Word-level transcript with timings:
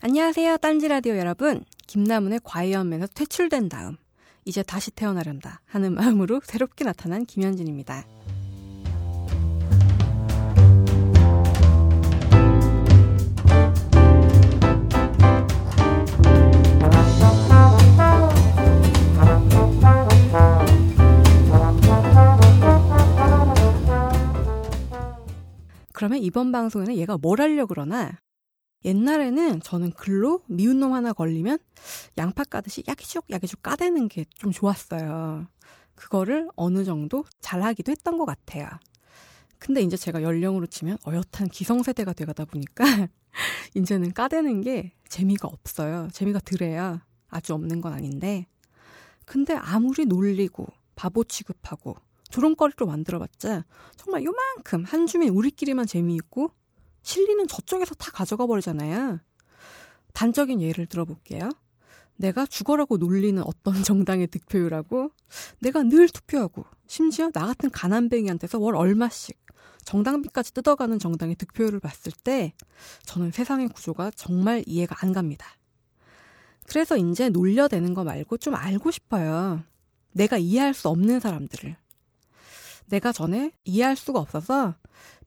안녕하세요, 0.00 0.58
딴지라디오 0.58 1.16
여러분. 1.16 1.64
김나문의 1.88 2.38
과이언맨에서 2.44 3.08
퇴출된 3.14 3.68
다음, 3.68 3.96
이제 4.44 4.62
다시 4.62 4.92
태어나련다 4.92 5.60
하는 5.66 5.92
마음으로 5.98 6.40
새롭게 6.44 6.84
나타난 6.84 7.26
김현진입니다. 7.26 8.04
그러면 25.92 26.18
이번 26.18 26.52
방송에는 26.52 26.94
얘가 26.94 27.18
뭘 27.18 27.40
하려고 27.40 27.74
그러나 27.74 28.20
옛날에는 28.84 29.60
저는 29.60 29.92
글로 29.92 30.42
미운 30.46 30.78
놈 30.80 30.92
하나 30.92 31.12
걸리면 31.12 31.58
양파 32.16 32.44
까듯이 32.44 32.84
야기죽 32.86 33.24
야기죽 33.30 33.62
까대는 33.62 34.08
게 34.08 34.24
좀 34.36 34.52
좋았어요. 34.52 35.46
그거를 35.94 36.48
어느 36.54 36.84
정도 36.84 37.24
잘하기도 37.40 37.90
했던 37.90 38.18
것 38.18 38.24
같아요. 38.24 38.68
근데 39.58 39.82
이제 39.82 39.96
제가 39.96 40.22
연령으로 40.22 40.66
치면 40.66 40.98
어엿한 41.06 41.48
기성세대가 41.50 42.12
돼가다 42.12 42.44
보니까 42.44 42.84
이제는 43.74 44.12
까대는 44.12 44.60
게 44.60 44.92
재미가 45.08 45.48
없어요. 45.48 46.08
재미가 46.12 46.40
덜해야 46.44 47.04
아주 47.28 47.54
없는 47.54 47.80
건 47.80 47.92
아닌데. 47.92 48.46
근데 49.24 49.54
아무리 49.54 50.06
놀리고 50.06 50.66
바보 50.94 51.24
취급하고 51.24 51.96
조롱거리로 52.30 52.86
만들어봤자 52.86 53.64
정말 53.96 54.24
요만큼 54.24 54.84
한 54.84 55.06
주민 55.06 55.30
우리끼리만 55.30 55.86
재미있고 55.86 56.52
실리는 57.02 57.46
저쪽에서 57.46 57.94
다 57.94 58.10
가져가 58.12 58.46
버리잖아요. 58.46 59.20
단적인 60.12 60.60
예를 60.60 60.86
들어볼게요. 60.86 61.50
내가 62.16 62.46
죽어라고 62.46 62.96
놀리는 62.96 63.42
어떤 63.44 63.74
정당의 63.82 64.26
득표율하고 64.26 65.10
내가 65.60 65.82
늘 65.82 66.08
투표하고 66.08 66.64
심지어 66.86 67.30
나 67.30 67.46
같은 67.46 67.70
가난뱅이한테서 67.70 68.58
월 68.58 68.76
얼마씩 68.76 69.38
정당비까지 69.84 70.52
뜯어가는 70.52 70.98
정당의 70.98 71.36
득표율을 71.36 71.80
봤을 71.80 72.12
때 72.24 72.52
저는 73.04 73.30
세상의 73.30 73.68
구조가 73.68 74.10
정말 74.16 74.62
이해가 74.66 74.96
안 75.00 75.12
갑니다. 75.12 75.46
그래서 76.66 76.98
이제 76.98 77.30
놀려대는 77.30 77.94
거 77.94 78.04
말고 78.04 78.36
좀 78.36 78.54
알고 78.54 78.90
싶어요. 78.90 79.62
내가 80.12 80.36
이해할 80.36 80.74
수 80.74 80.88
없는 80.88 81.20
사람들을. 81.20 81.76
내가 82.86 83.12
전에 83.12 83.52
이해할 83.64 83.96
수가 83.96 84.18
없어서 84.20 84.74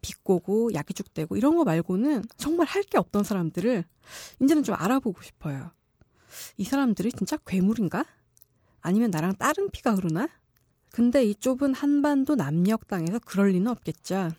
비꼬고 0.02 0.74
야기죽대고 0.74 1.38
이런 1.38 1.56
거 1.56 1.64
말고는 1.64 2.24
정말 2.38 2.68
할 2.68 2.84
게 2.84 2.98
없던 2.98 3.24
사람들을 3.24 3.84
이제는 4.42 4.64
좀 4.64 4.76
알아보고 4.78 5.22
싶어요. 5.22 5.72
이 6.58 6.64
사람들이 6.64 7.12
진짜 7.12 7.38
괴물인가? 7.46 8.06
아니면 8.82 9.12
나랑 9.12 9.36
다른 9.36 9.70
피가 9.70 9.94
흐르나? 9.96 10.28
근데 10.92 11.24
이 11.24 11.36
좁은 11.36 11.74
한반도 11.74 12.36
남녘 12.36 12.88
땅에서 12.88 13.20
그럴 13.20 13.50
리는 13.50 13.68
없겠죠. 13.68 14.32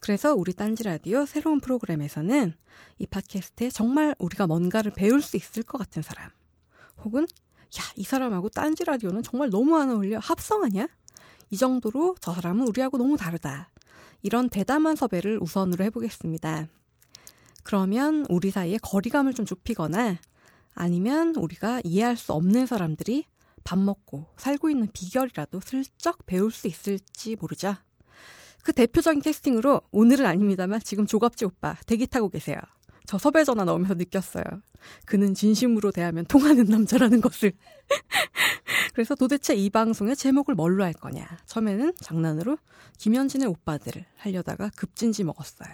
그래서 0.00 0.34
우리 0.34 0.52
딴지 0.52 0.82
라디오 0.82 1.24
새로운 1.26 1.60
프로그램에서는 1.60 2.54
이 2.98 3.06
팟캐스트에 3.06 3.70
정말 3.70 4.16
우리가 4.18 4.46
뭔가를 4.48 4.92
배울 4.92 5.22
수 5.22 5.36
있을 5.36 5.62
것 5.62 5.78
같은 5.78 6.02
사람, 6.02 6.30
혹은 7.04 7.22
야, 7.22 7.82
이 7.96 8.02
사람하고 8.02 8.48
딴지 8.48 8.84
라디오는 8.84 9.22
정말 9.22 9.50
너무 9.50 9.76
안 9.76 9.90
어울려. 9.90 10.18
합성하냐? 10.18 10.88
이 11.50 11.56
정도로 11.56 12.16
저 12.20 12.32
사람은 12.34 12.66
우리하고 12.66 12.98
너무 12.98 13.16
다르다. 13.16 13.70
이런 14.22 14.48
대담한 14.48 14.96
섭외를 14.96 15.38
우선으로 15.40 15.84
해보겠습니다. 15.84 16.68
그러면 17.62 18.26
우리 18.28 18.50
사이에 18.50 18.78
거리감을 18.82 19.34
좀 19.34 19.46
좁히거나 19.46 20.18
아니면 20.74 21.34
우리가 21.36 21.80
이해할 21.84 22.16
수 22.16 22.32
없는 22.32 22.66
사람들이 22.66 23.26
밥 23.64 23.78
먹고 23.78 24.26
살고 24.36 24.70
있는 24.70 24.88
비결이라도 24.92 25.60
슬쩍 25.60 26.26
배울 26.26 26.50
수 26.50 26.66
있을지 26.66 27.36
모르죠. 27.36 27.76
그 28.62 28.72
대표적인 28.72 29.20
캐스팅으로 29.20 29.80
오늘은 29.90 30.24
아닙니다만 30.24 30.80
지금 30.80 31.06
조갑지 31.06 31.44
오빠 31.44 31.76
대기 31.86 32.06
타고 32.06 32.28
계세요. 32.28 32.56
저 33.06 33.18
섭외 33.18 33.44
전화 33.44 33.64
넣으면서 33.64 33.94
느꼈어요. 33.94 34.44
그는 35.04 35.34
진심으로 35.34 35.90
대하면 35.90 36.24
통하는 36.26 36.64
남자라는 36.64 37.20
것을. 37.20 37.52
그래서 38.92 39.14
도대체 39.14 39.54
이 39.54 39.70
방송의 39.70 40.16
제목을 40.16 40.54
뭘로 40.54 40.84
할 40.84 40.92
거냐. 40.92 41.26
처음에는 41.46 41.94
장난으로 42.00 42.58
김현진의 42.98 43.48
오빠들을 43.48 44.04
하려다가 44.18 44.70
급진지 44.76 45.24
먹었어요. 45.24 45.70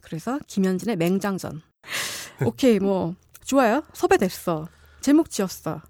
그래서 0.00 0.38
김현진의 0.46 0.96
맹장전. 0.96 1.62
오케이, 2.44 2.78
뭐, 2.80 3.14
좋아요. 3.44 3.82
섭외됐어. 3.92 4.66
제목 5.00 5.30
지었어. 5.30 5.80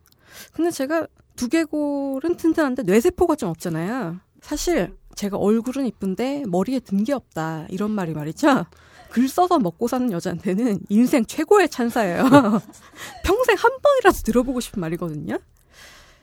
근데 0.53 0.71
제가 0.71 1.07
두개골은 1.37 2.37
튼튼한데 2.37 2.83
뇌세포가 2.83 3.37
좀 3.37 3.49
없잖아요. 3.51 4.21
사실 4.43 4.95
제가 5.15 5.37
얼굴은 5.39 5.87
이쁜데 5.87 6.45
머리에 6.49 6.81
든 6.81 7.05
게 7.05 7.13
없다. 7.13 7.67
이런 7.71 7.91
말이 7.91 8.13
말이죠. 8.13 8.67
글 9.11 9.29
써서 9.29 9.59
먹고 9.59 9.89
사는 9.89 10.11
여자한테는 10.11 10.81
인생 10.89 11.25
최고의 11.25 11.69
찬사예요. 11.69 12.25
평생 13.25 13.57
한 13.59 13.71
번이라도 13.83 14.19
들어보고 14.25 14.61
싶은 14.61 14.81
말이거든요. 14.81 15.39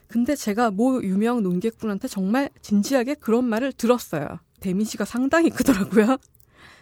근데 0.09 0.36
제가 0.36 0.72
모 0.72 1.03
유명 1.03 1.44
논객분한테 1.44 2.08
정말 2.08 2.50
진지하게 2.64 3.14
그런 3.14 3.46
말을 3.46 3.72
들었어요. 3.72 4.40
데미지가 4.59 5.06
상당히 5.06 5.52
크더라고요. 5.52 6.18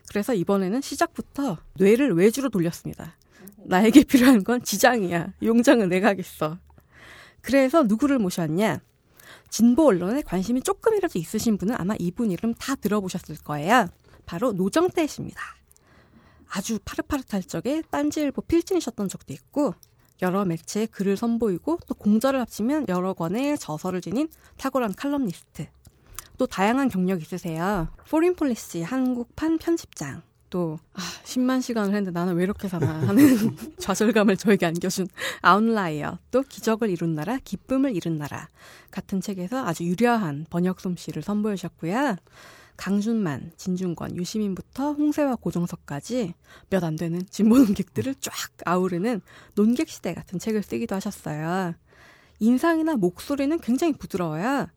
그래서 0.09 0.33
이번에는 0.33 0.79
시작부터 0.79 1.57
뇌를 1.75 2.13
외주로 2.13 2.47
돌렸습니다. 2.47 3.17
나에게 3.57 4.05
필요한 4.05 4.45
건 4.45 4.63
지장이야. 4.63 5.33
용장은 5.43 5.89
내가 5.89 6.07
하겠어. 6.07 6.57
그래서 7.41 7.83
누구를 7.83 8.17
모셨냐? 8.17 8.79
진보 9.49 9.87
언론에 9.87 10.21
관심이 10.21 10.61
조금이라도 10.61 11.19
있으신 11.19 11.57
분은 11.57 11.75
아마 11.77 11.95
이분 11.99 12.31
이름 12.31 12.53
다 12.53 12.75
들어보셨을 12.75 13.39
거예요. 13.43 13.89
바로 14.25 14.53
노정태 14.53 15.05
씨입니다. 15.05 15.41
아주 16.49 16.79
파릇파릇할 16.85 17.43
적에 17.43 17.83
딴지일보 17.91 18.43
필진이셨던 18.43 19.09
적도 19.09 19.33
있고 19.33 19.75
여러 20.21 20.45
매체에 20.45 20.85
글을 20.87 21.17
선보이고 21.17 21.79
또 21.87 21.93
공저를 21.95 22.39
합치면 22.41 22.85
여러 22.89 23.13
권의 23.13 23.57
저서를 23.57 24.01
지닌 24.01 24.29
탁월한 24.57 24.95
칼럼니스트. 24.95 25.67
또 26.37 26.45
다양한 26.45 26.89
경력 26.89 27.21
있으세요. 27.21 27.87
Foreign 28.09 28.35
Policy 28.35 28.81
한국판 28.83 29.57
편집장. 29.57 30.21
또 30.49 30.79
아, 30.93 31.01
10만 31.25 31.61
시간을 31.61 31.93
했는데 31.93 32.11
나는 32.11 32.35
왜 32.35 32.43
이렇게 32.43 32.69
사나 32.69 33.01
하는 33.07 33.17
좌절감을 33.79 34.37
저에게 34.37 34.65
안겨준 34.65 35.07
아웃라이어. 35.41 36.19
또 36.31 36.41
기적을 36.41 36.89
이룬 36.89 37.15
나라, 37.15 37.37
기쁨을 37.43 37.95
잃은 37.95 38.17
나라 38.17 38.47
같은 38.89 39.19
책에서 39.19 39.65
아주 39.65 39.83
유려한 39.83 40.45
번역 40.49 40.79
솜씨를 40.79 41.21
선보이셨고요. 41.21 42.15
강준만, 42.77 43.51
진중권, 43.57 44.15
유시민부터 44.15 44.93
홍세화 44.93 45.35
고종석까지 45.37 46.33
몇 46.69 46.83
안 46.83 46.95
되는 46.95 47.21
진보 47.29 47.57
논객들을 47.57 48.15
쫙 48.21 48.33
아우르는 48.65 49.21
논객 49.55 49.89
시대 49.89 50.13
같은 50.13 50.39
책을 50.39 50.63
쓰기도 50.63 50.95
하셨어요. 50.95 51.73
인상이나 52.39 52.95
목소리는 52.95 53.59
굉장히 53.59 53.93
부드러워요. 53.93 54.67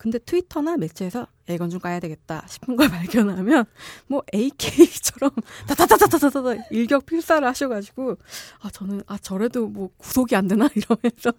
근데 0.00 0.18
트위터나 0.18 0.78
매체에서 0.78 1.20
야, 1.20 1.26
이건 1.52 1.68
좀 1.68 1.78
까야 1.78 2.00
되겠다 2.00 2.42
싶은 2.48 2.74
걸 2.74 2.88
발견하면 2.88 3.66
뭐 4.06 4.22
AK처럼 4.34 5.30
다다다다다다다 5.68 6.68
일격 6.70 7.04
필사를 7.04 7.46
하셔가지고 7.46 8.16
아 8.62 8.70
저는 8.70 9.02
아 9.06 9.18
저래도 9.18 9.66
뭐 9.66 9.90
구속이 9.98 10.34
안 10.34 10.48
되나 10.48 10.70
이러면서 10.74 11.32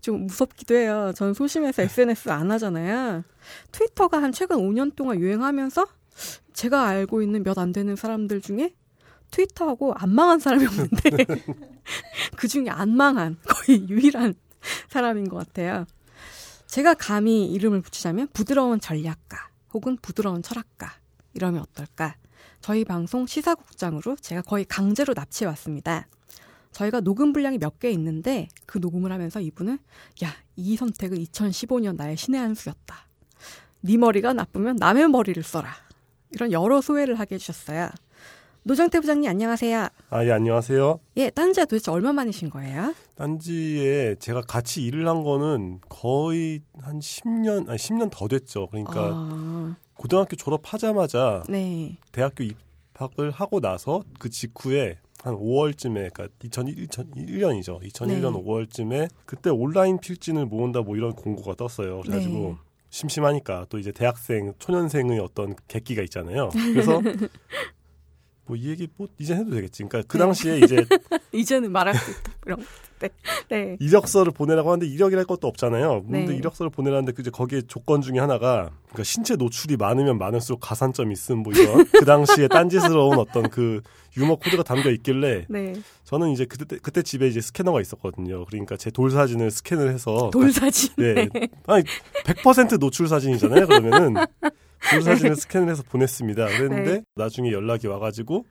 좀 0.00 0.26
무섭기도 0.28 0.74
해요. 0.74 1.12
저는 1.14 1.34
소심해서 1.34 1.82
SNS 1.82 2.30
안 2.30 2.50
하잖아요. 2.52 3.22
트위터가 3.72 4.22
한 4.22 4.32
최근 4.32 4.56
5년 4.56 4.96
동안 4.96 5.20
유행하면서 5.20 5.86
제가 6.54 6.86
알고 6.86 7.20
있는 7.20 7.42
몇 7.42 7.58
안 7.58 7.74
되는 7.74 7.96
사람들 7.96 8.40
중에 8.40 8.74
트위터하고 9.30 9.92
안 9.94 10.14
망한 10.14 10.38
사람이 10.38 10.64
없는데 10.64 11.26
그 12.36 12.48
중에 12.48 12.70
안 12.70 12.96
망한 12.96 13.36
거의 13.46 13.86
유일한 13.90 14.32
사람인 14.88 15.28
것 15.28 15.36
같아요. 15.36 15.84
제가 16.66 16.94
감히 16.94 17.46
이름을 17.52 17.80
붙이자면 17.80 18.28
부드러운 18.32 18.80
전략가 18.80 19.50
혹은 19.72 19.96
부드러운 20.00 20.42
철학가 20.42 20.92
이러면 21.34 21.62
어떨까? 21.62 22.16
저희 22.60 22.84
방송 22.84 23.26
시사국장으로 23.26 24.16
제가 24.16 24.42
거의 24.42 24.64
강제로 24.64 25.14
납치해 25.14 25.46
왔습니다. 25.48 26.08
저희가 26.72 27.00
녹음 27.00 27.32
분량이 27.32 27.58
몇 27.58 27.78
개 27.78 27.90
있는데 27.90 28.48
그 28.66 28.78
녹음을 28.78 29.12
하면서 29.12 29.40
이분은 29.40 29.78
야, 30.24 30.34
이 30.56 30.76
선택은 30.76 31.18
2015년 31.18 31.96
나의 31.96 32.16
신의 32.16 32.40
한 32.40 32.54
수였다. 32.54 33.06
네 33.82 33.96
머리가 33.96 34.32
나쁘면 34.32 34.76
남의 34.76 35.08
머리를 35.08 35.42
써라. 35.42 35.74
이런 36.30 36.52
여러 36.52 36.80
소회를 36.80 37.18
하게 37.18 37.36
해주셨어요. 37.36 37.88
노정태 38.66 38.98
부장님 38.98 39.30
안녕하세요. 39.30 39.88
아, 40.10 40.26
예, 40.26 40.32
안녕하세요. 40.32 40.98
예, 41.18 41.30
딴지에 41.30 41.66
도대체 41.66 41.92
얼마 41.92 42.12
만이신 42.12 42.50
거예요? 42.50 42.96
딴지에 43.14 44.16
제가 44.16 44.40
같이 44.40 44.84
일을 44.84 45.06
한 45.06 45.22
거는 45.22 45.78
거의 45.88 46.62
한 46.80 46.98
10년, 46.98 47.68
아니 47.68 47.78
10년 47.78 48.10
더 48.10 48.26
됐죠. 48.26 48.66
그러니까 48.66 49.12
아... 49.14 49.76
고등학교 49.94 50.34
졸업하자마자 50.34 51.44
네. 51.48 51.96
대학교 52.10 52.42
입학을 52.42 53.30
하고 53.30 53.60
나서 53.60 54.02
그 54.18 54.30
직후에 54.30 54.98
한 55.22 55.36
5월쯤에 55.36 56.12
그러니까 56.12 56.26
2001, 56.42 56.88
2001년이죠. 56.88 57.80
2001년 57.84 58.32
네. 58.32 58.42
5월쯤에 58.42 59.08
그때 59.26 59.48
온라인 59.48 60.00
필진을 60.00 60.46
모은다 60.46 60.80
뭐 60.80 60.96
이런 60.96 61.12
공고가 61.12 61.54
떴어요. 61.54 62.00
그래가지고 62.00 62.34
네. 62.34 62.56
심심하니까 62.90 63.66
또 63.68 63.78
이제 63.78 63.92
대학생 63.92 64.54
초년생의 64.58 65.20
어떤 65.20 65.54
객기가 65.68 66.02
있잖아요. 66.02 66.48
그래서 66.52 67.00
뭐 68.46 68.56
이 68.56 68.68
얘기 68.70 68.88
뭐 68.96 69.06
이제 69.18 69.34
해도 69.34 69.50
되겠지. 69.50 69.84
그러니까 69.84 70.02
그 70.08 70.16
네. 70.16 70.24
당시에 70.24 70.58
이제 70.64 70.84
이제는 71.32 71.72
말할 71.72 71.94
수. 71.94 72.10
이런. 72.46 72.64
네. 72.98 73.10
네. 73.50 73.76
이력서를 73.78 74.32
보내라고 74.32 74.70
하는데 74.72 74.86
이력이랄 74.90 75.26
것도 75.26 75.46
없잖아요. 75.48 76.04
근데 76.04 76.24
네. 76.24 76.36
이력서를 76.36 76.70
보내라는데 76.70 77.12
그 77.12 77.20
이제 77.20 77.30
거기에 77.30 77.60
조건 77.68 78.00
중에 78.00 78.18
하나가 78.18 78.70
그러니까 78.86 79.04
신체 79.04 79.36
노출이 79.36 79.76
많으면 79.76 80.16
많을수록 80.16 80.60
가산점이 80.60 81.12
있음 81.12 81.40
뭐 81.40 81.52
이런 81.52 81.84
그 81.92 82.06
당시에 82.06 82.48
딴짓스러운 82.48 83.18
어떤 83.18 83.50
그 83.50 83.82
유머 84.16 84.36
코드가 84.36 84.62
담겨 84.62 84.90
있길래 84.90 85.44
네. 85.50 85.74
저는 86.04 86.30
이제 86.30 86.46
그때 86.46 86.78
그때 86.80 87.02
집에 87.02 87.28
이제 87.28 87.42
스캐너가 87.42 87.82
있었거든요. 87.82 88.46
그러니까 88.46 88.78
제 88.78 88.90
돌 88.90 89.10
사진을 89.10 89.50
스캔을 89.50 89.92
해서 89.92 90.30
돌 90.32 90.50
사진. 90.50 90.88
네. 90.96 91.28
아니 91.66 91.84
100% 92.24 92.78
노출 92.78 93.08
사진이잖아요. 93.08 93.66
그러면은 93.66 94.14
돌 94.90 95.02
사진을 95.02 95.36
스캔을 95.36 95.68
해서 95.68 95.82
보냈습니다. 95.88 96.46
그랬는데 96.46 96.92
네. 96.98 97.02
나중에 97.14 97.52
연락이 97.52 97.86
와가지고 97.86 98.44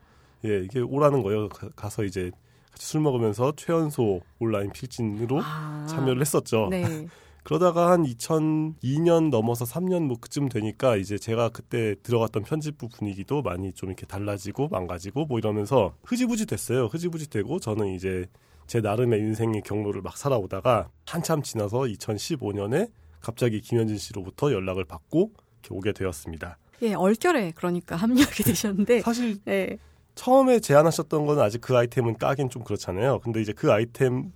예 0.45 0.59
이게 0.59 0.79
오라는 0.79 1.23
거예요. 1.23 1.49
가- 1.49 1.69
가서 1.75 2.03
이제 2.03 2.31
같이 2.71 2.85
술 2.87 3.01
먹으면서 3.01 3.53
최연소 3.55 4.21
온라인 4.39 4.71
필진으로 4.71 5.39
아. 5.43 5.85
참여를 5.89 6.21
했었죠. 6.21 6.67
네. 6.69 6.83
그러다가 7.43 7.91
한 7.91 8.03
2002년 8.03 9.29
넘어서 9.29 9.65
3년 9.65 10.07
뭐 10.07 10.17
그쯤 10.19 10.49
되니까 10.49 10.95
이제 10.95 11.17
제가 11.17 11.49
그때 11.49 11.95
들어갔던 12.01 12.41
편집부 12.43 12.89
분위기도 12.89 13.43
많이 13.43 13.71
좀 13.71 13.89
이렇게 13.89 14.07
달라지고 14.07 14.67
망가지고 14.69 15.25
뭐 15.25 15.37
이러면서 15.37 15.93
흐지부지 16.05 16.47
됐어요. 16.47 16.87
흐지부지 16.87 17.29
되고 17.29 17.59
저는 17.59 17.93
이제 17.93 18.25
제 18.65 18.81
나름의 18.81 19.19
인생의 19.19 19.61
경로를 19.61 20.01
막 20.01 20.17
살아오다가 20.17 20.89
한참 21.05 21.43
지나서 21.43 21.81
2015년에 21.81 22.89
갑자기 23.21 23.61
김현진 23.61 23.97
씨로부터 23.99 24.51
연락을 24.51 24.83
받고 24.85 25.31
오게 25.73 25.91
되었습니다. 25.93 26.57
예, 26.81 26.93
얼결에 26.93 27.53
그러니까 27.55 27.95
합류하게 27.95 28.43
되셨는데. 28.43 29.01
사실 29.01 29.37
네. 29.45 29.77
처음에 30.15 30.59
제안하셨던 30.59 31.25
거는 31.25 31.41
아직 31.41 31.61
그 31.61 31.75
아이템은 31.75 32.17
까긴 32.17 32.49
좀 32.49 32.63
그렇잖아요. 32.63 33.19
근데 33.19 33.41
이제 33.41 33.51
그 33.53 33.71
아이템을 33.71 34.31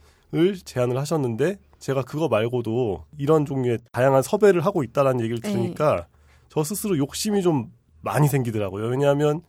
제안을 0.66 0.98
하셨는데 0.98 1.58
제가 1.80 2.04
그거 2.04 2.28
말고도 2.28 3.06
이런 3.18 3.46
종류의 3.46 3.80
다양한 3.92 4.22
섭외를 4.22 4.66
하고 4.66 4.84
있다라는 4.84 5.22
얘기를 5.22 5.40
네. 5.42 5.52
들으니까 5.52 6.08
저 6.50 6.64
스스로 6.64 6.98
욕심이 6.98 7.42
좀 7.42 7.72
많이 8.02 8.28
생기더라고요. 8.28 8.88
왜냐하면 8.88 9.42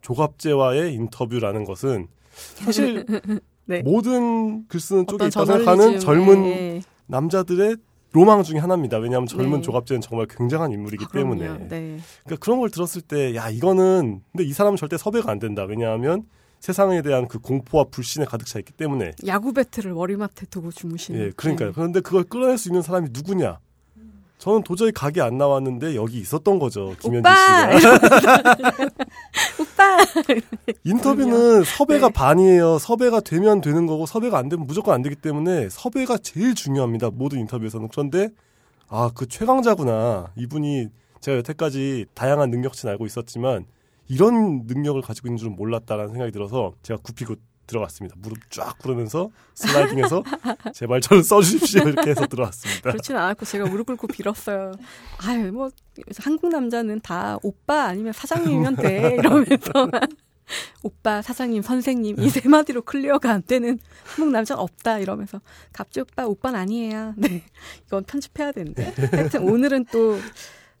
조갑제와의 0.00 0.94
인터뷰라는 0.94 1.64
것은 1.64 2.08
사실 2.32 3.04
네. 3.66 3.82
모든 3.82 4.66
글 4.68 4.78
쓰는 4.80 5.06
쪽에 5.06 5.26
있다고 5.26 5.46
생각하는 5.46 5.98
젊은 5.98 6.44
예. 6.46 6.82
남자들의 7.06 7.76
로망 8.12 8.42
중에 8.42 8.58
하나입니다. 8.58 8.98
왜냐하면 8.98 9.26
젊은 9.26 9.58
네. 9.58 9.62
조갑제는 9.62 10.00
정말 10.00 10.26
굉장한 10.26 10.72
인물이기 10.72 11.04
아. 11.04 11.12
때문에. 11.12 11.68
네. 11.68 11.98
그러니까 12.24 12.36
그런 12.40 12.60
걸 12.60 12.70
들었을 12.70 13.02
때, 13.02 13.34
야, 13.34 13.50
이거는, 13.50 14.22
근데 14.32 14.44
이 14.44 14.52
사람은 14.52 14.76
절대 14.76 14.96
섭외가 14.96 15.30
안 15.30 15.38
된다. 15.38 15.64
왜냐하면 15.64 16.24
세상에 16.60 17.02
대한 17.02 17.28
그 17.28 17.38
공포와 17.38 17.84
불신에 17.90 18.24
가득 18.24 18.46
차 18.46 18.58
있기 18.58 18.72
때문에. 18.72 19.12
야구 19.26 19.52
배트를 19.52 19.92
머리맡에 19.92 20.46
두고 20.46 20.72
주무시는. 20.72 21.20
예, 21.20 21.30
그러니까요. 21.36 21.68
네. 21.68 21.74
그런데 21.74 22.00
그걸 22.00 22.24
끌어낼 22.24 22.56
수 22.58 22.68
있는 22.68 22.82
사람이 22.82 23.10
누구냐? 23.12 23.58
저는 24.38 24.62
도저히 24.62 24.92
각이 24.92 25.20
안 25.20 25.38
나왔는데 25.38 25.96
여기 25.96 26.18
있었던 26.18 26.58
거죠. 26.58 26.94
김현진 27.00 27.20
오빠! 27.20 27.78
씨가. 27.78 27.98
오빠! 29.60 29.96
인터뷰는 30.84 31.64
섭외가 31.64 32.08
네. 32.08 32.12
반이에요. 32.12 32.78
섭외가 32.78 33.20
되면 33.20 33.60
되는 33.60 33.86
거고 33.86 34.04
섭외가 34.06 34.38
안 34.38 34.48
되면 34.48 34.66
무조건 34.66 34.94
안 34.94 35.02
되기 35.02 35.16
때문에 35.16 35.68
섭외가 35.70 36.18
제일 36.18 36.54
중요합니다. 36.54 37.10
모든 37.12 37.38
인터뷰에서는. 37.40 37.88
그런데 37.88 38.28
아, 38.88 39.10
그 39.14 39.26
최강자구나. 39.26 40.32
이분이 40.36 40.88
제가 41.20 41.38
여태까지 41.38 42.06
다양한 42.14 42.50
능력치는 42.50 42.92
알고 42.92 43.06
있었지만 43.06 43.64
이런 44.08 44.64
능력을 44.66 45.00
가지고 45.02 45.28
있는 45.28 45.38
줄은 45.38 45.56
몰랐다라는 45.56 46.12
생각이 46.12 46.30
들어서 46.30 46.72
제가 46.82 47.00
굽히고 47.02 47.34
들어갔습니다. 47.66 48.16
무릎 48.18 48.50
쫙 48.50 48.78
꿇으면서 48.78 49.30
슬라이딩해서 49.54 50.22
제발 50.74 51.00
저를 51.00 51.22
써주십시오 51.22 51.88
이렇게 51.88 52.10
해서 52.10 52.26
들어왔습니다. 52.26 52.90
그렇진 52.92 53.16
않았고 53.16 53.44
제가 53.46 53.66
무릎 53.66 53.86
꿇고 53.86 54.06
빌었어요. 54.08 54.72
아유 55.18 55.52
뭐 55.52 55.70
한국 56.18 56.50
남자는 56.50 57.00
다 57.00 57.38
오빠 57.42 57.84
아니면 57.84 58.12
사장님이면 58.12 58.76
돼 58.76 59.16
이러면서 59.18 59.70
오빠 60.84 61.22
사장님 61.22 61.62
선생님 61.62 62.20
이 62.20 62.28
세 62.30 62.48
마디로 62.48 62.82
클리어가 62.82 63.32
안 63.32 63.42
되는 63.42 63.78
한국 64.04 64.30
남자는 64.30 64.62
없다 64.62 64.98
이러면서 65.00 65.40
갑지 65.72 66.00
오빠 66.00 66.24
오빠는 66.26 66.58
아니에요. 66.60 67.14
네 67.16 67.42
이건 67.86 68.04
편집해야 68.04 68.52
되는데 68.52 68.92
하여튼 69.10 69.42
오늘은 69.48 69.86
또 69.90 70.18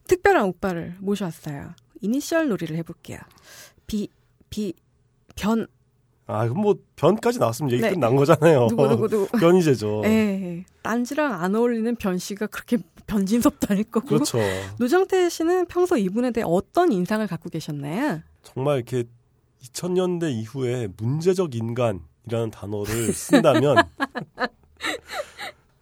특별한 0.06 0.44
오빠를 0.44 0.94
모셔왔어요. 1.00 1.74
이니셜 2.00 2.48
놀이를 2.48 2.76
해볼게요. 2.76 3.18
비 3.86 4.08
비 4.50 4.74
변 5.34 5.66
아, 6.28 6.42
그럼 6.48 6.62
뭐 6.62 6.76
변까지 6.96 7.38
나왔으면 7.38 7.70
얘기 7.72 7.82
네. 7.82 7.90
끝난 7.90 8.16
거잖아요. 8.16 8.66
누구 8.68 8.88
누구 8.88 9.08
누구 9.08 9.26
변이제죠. 9.38 10.02
예, 10.04 10.64
딴지랑 10.82 11.32
안 11.42 11.54
어울리는 11.54 11.94
변 11.96 12.18
씨가 12.18 12.48
그렇게 12.48 12.78
변진섭도 13.06 13.68
아닐 13.70 13.84
거고. 13.84 14.06
그렇죠. 14.08 14.38
노정태 14.78 15.28
씨는 15.28 15.66
평소 15.66 15.96
이분에 15.96 16.32
대해 16.32 16.44
어떤 16.46 16.90
인상을 16.90 17.24
갖고 17.28 17.48
계셨나요? 17.48 18.20
정말 18.42 18.76
이렇게 18.76 19.04
2000년대 19.62 20.32
이후에 20.32 20.88
문제적 20.96 21.54
인간이라는 21.54 22.50
단어를 22.52 23.12
쓴다면 23.12 23.76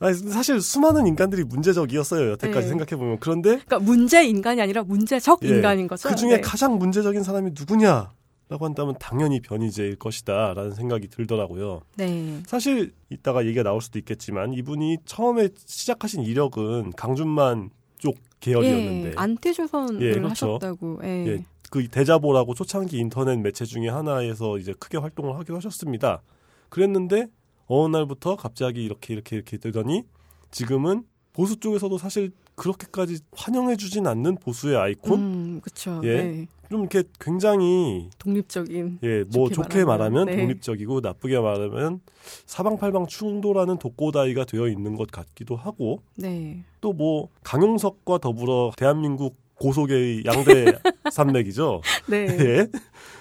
아니, 0.01 0.15
사실 0.15 0.61
수많은 0.61 1.07
인간들이 1.07 1.45
문제적이었어요 1.45 2.33
여태까지 2.33 2.67
네. 2.67 2.69
생각해 2.69 2.97
보면 2.97 3.19
그런데 3.21 3.51
그러니까 3.51 3.79
문제 3.79 4.25
인간이 4.25 4.61
아니라 4.61 4.83
문제적 4.83 5.41
예, 5.45 5.49
인간인 5.49 5.87
거죠. 5.87 6.09
그 6.09 6.17
중에 6.17 6.37
네. 6.37 6.41
가장 6.41 6.79
문제적인 6.79 7.23
사람이 7.23 7.53
누구냐 7.55 8.11
라고 8.49 8.67
한다면 8.67 8.95
당연히 9.01 9.41
변희재일 9.41 9.97
것이다라는 9.97 10.73
생각이 10.75 11.09
들더라고요. 11.09 11.81
네. 11.97 12.43
사실 12.47 12.93
이따가 13.09 13.47
얘기가 13.47 13.63
나올 13.63 13.81
수도 13.81 13.99
있겠지만 13.99 14.53
이분이 14.53 14.99
처음에 15.07 15.49
시작하신 15.57 16.23
이력은 16.23 16.93
강준만 16.93 17.71
쪽 17.97 18.17
계열이었는데 18.41 19.09
예, 19.09 19.13
안티조선을 19.17 20.03
예, 20.03 20.13
그렇죠. 20.13 20.55
하셨다고. 20.55 21.01
예. 21.05 21.09
예, 21.27 21.45
그 21.71 21.89
대자보라고 21.89 22.55
초창기 22.55 22.99
인터넷 22.99 23.37
매체 23.37 23.65
중에 23.65 23.89
하나에서 23.89 24.59
이제 24.59 24.75
크게 24.79 24.99
활동을 24.99 25.37
하기도 25.37 25.57
하셨습니다. 25.57 26.23
그랬는데 26.69 27.29
어느 27.67 27.97
날부터 27.97 28.37
갑자기 28.37 28.85
이렇게 28.85 29.15
이렇게 29.15 29.37
이렇게 29.37 29.57
되더니 29.57 30.03
지금은 30.51 31.05
보수 31.33 31.59
쪽에서도 31.59 31.97
사실 31.97 32.33
그렇게까지 32.55 33.19
환영해주진 33.33 34.07
않는 34.07 34.37
보수의 34.37 34.77
아이콘 34.77 35.21
음, 35.21 35.61
그렇죠. 35.61 36.01
예. 36.05 36.23
네. 36.23 36.47
좀 36.71 36.81
이렇게 36.81 37.05
굉장히 37.21 38.09
독립적인. 38.19 38.99
예, 39.03 39.25
뭐 39.35 39.49
좋게 39.49 39.55
좋게, 39.55 39.85
말하면, 39.85 40.13
말하면, 40.13 40.27
네. 40.27 40.37
독립적이고 40.39 41.01
나쁘게 41.01 41.39
말하면 41.39 42.01
사방팔방 42.47 43.07
충돌하는 43.07 43.79
독고다이가 43.79 44.45
되어 44.45 44.69
있는 44.69 44.97
것 44.97 45.11
같기도 45.11 45.57
하고 45.57 46.03
네. 46.17 46.65
또뭐 46.81 47.29
강용석과 47.43 48.19
더불어 48.19 48.73
대한민국 48.77 49.37
고속의 49.65 50.25
양대 50.27 50.67
산맥이죠. 51.11 51.81
네. 52.07 52.27
예. 52.39 52.69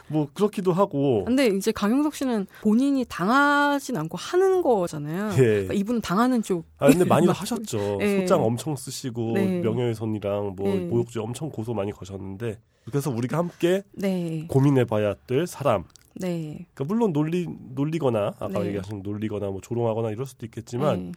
뭐 0.10 0.28
그렇기도 0.34 0.74
하고 0.74 1.24
근데 1.24 1.48
이제 1.48 1.72
강용석 1.72 2.14
씨는 2.16 2.48
본인이 2.62 3.06
당하진 3.08 3.96
않고 3.96 4.18
하는 4.18 4.62
거잖아요. 4.62 5.32
예. 5.32 5.36
그러니까 5.38 5.74
이분은 5.74 6.02
당하는 6.02 6.44
쪽. 6.44 6.66
아 6.78 6.90
근데 6.90 7.06
맞죠. 7.06 7.32
하셨죠. 7.32 8.00
예. 8.02 8.20
소장 8.20 8.44
엄청 8.44 8.76
쓰시고 8.76 9.32
네. 9.36 9.62
명예훼손이랑 9.62 10.56
뭐 10.58 10.70
예. 10.70 10.80
모욕죄 10.80 11.22
엄청 11.22 11.50
고소 11.50 11.74
많이 11.74 11.94
거셨는데 11.94 12.60
그래서 12.86 13.10
우리가 13.10 13.38
함께 13.38 13.84
네. 13.94 14.46
고민해봐야 14.50 15.16
될 15.26 15.48
사람. 15.48 15.86
네. 16.16 16.68
그러니까 16.74 16.84
물론 16.84 17.14
놀리 17.14 17.48
놀리거나 17.74 18.34
아까 18.40 18.60
네. 18.60 18.68
얘기하신 18.68 19.02
놀리거나 19.02 19.48
뭐 19.48 19.62
조롱하거나 19.62 20.12
이럴 20.12 20.26
수도 20.26 20.46
있겠지만 20.46 21.06
네. 21.06 21.12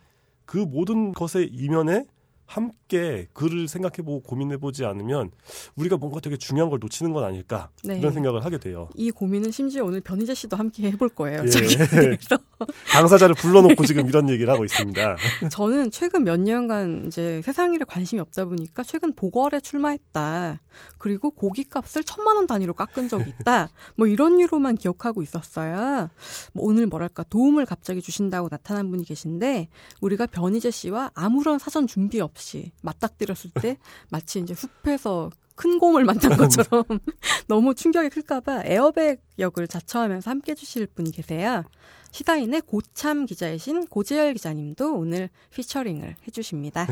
그 0.45 0.59
모든 0.59 1.11
것의 1.13 1.49
이면에 1.53 2.05
함께 2.47 3.27
글을 3.33 3.69
생각해보고 3.69 4.23
고민해보지 4.23 4.85
않으면 4.85 5.33
우리가 5.75 5.97
뭔가 5.97 6.21
되게 6.21 6.37
중요한 6.37 6.71
걸 6.71 6.79
놓치는 6.79 7.13
건 7.13 7.25
아닐까 7.25 7.71
네. 7.83 7.99
이런 7.99 8.13
생각을 8.13 8.45
하게 8.45 8.59
돼요. 8.59 8.89
이 8.95 9.11
고민은 9.11 9.51
심지어 9.51 9.85
오늘 9.85 10.01
변희재 10.01 10.35
씨도 10.35 10.57
함께 10.57 10.91
해볼 10.93 11.11
거예요. 11.11 11.43
예. 11.43 12.17
당사자를 12.93 13.35
불러놓고 13.35 13.85
지금 13.85 14.07
이런 14.07 14.31
얘기를 14.31 14.51
하고 14.53 14.65
있습니다. 14.65 15.17
저는 15.51 15.91
최근 15.91 16.25
몇 16.25 16.41
년간 16.41 17.05
이제 17.09 17.43
세상 17.43 17.75
일에 17.75 17.85
관심이 17.85 18.21
없다 18.21 18.47
보니까 18.47 18.83
최근 18.83 19.13
보궐에 19.13 19.61
출마했다. 19.61 20.61
그리고 20.99 21.31
고기값을 21.31 22.05
천만 22.05 22.37
원 22.37 22.47
단위로 22.47 22.75
깎은 22.75 23.09
적이 23.09 23.33
있다. 23.41 23.69
뭐 23.97 24.07
이런 24.07 24.41
유로만 24.41 24.77
기억하고 24.77 25.23
있었어요. 25.23 26.09
뭐 26.53 26.65
오늘 26.65 26.87
뭐랄까 26.87 27.25
도움을 27.25 27.67
갑자기 27.67 28.01
주신다고 28.01 28.49
나타난 28.49 28.91
분이 28.91 29.05
계신데 29.05 29.69
우리가 30.01 30.27
변희재 30.27 30.71
씨와 30.71 31.11
아무런 31.15 31.59
사전 31.59 31.87
준비 31.87 32.21
없이 32.21 32.36
맞닥뜨렸을 32.83 33.51
때 33.61 33.79
마치 34.11 34.41
이제 34.41 34.55
숲에서 34.55 35.31
큰 35.55 35.79
곰을 35.79 36.05
만난 36.05 36.37
것처럼 36.37 36.85
너무 37.49 37.75
충격이 37.75 38.11
클까봐 38.11 38.63
에어백 38.65 39.23
역을 39.39 39.67
자처하면서 39.69 40.31
함께 40.31 40.53
해주실 40.53 40.87
분이 40.89 41.13
계세요. 41.13 41.65
시사인의 42.13 42.63
고참 42.63 43.27
기자이신 43.27 43.87
고재열 43.87 44.35
기자님도 44.35 44.95
오늘 44.95 45.29
피처링을 45.51 46.17
해주십니다. 46.27 46.87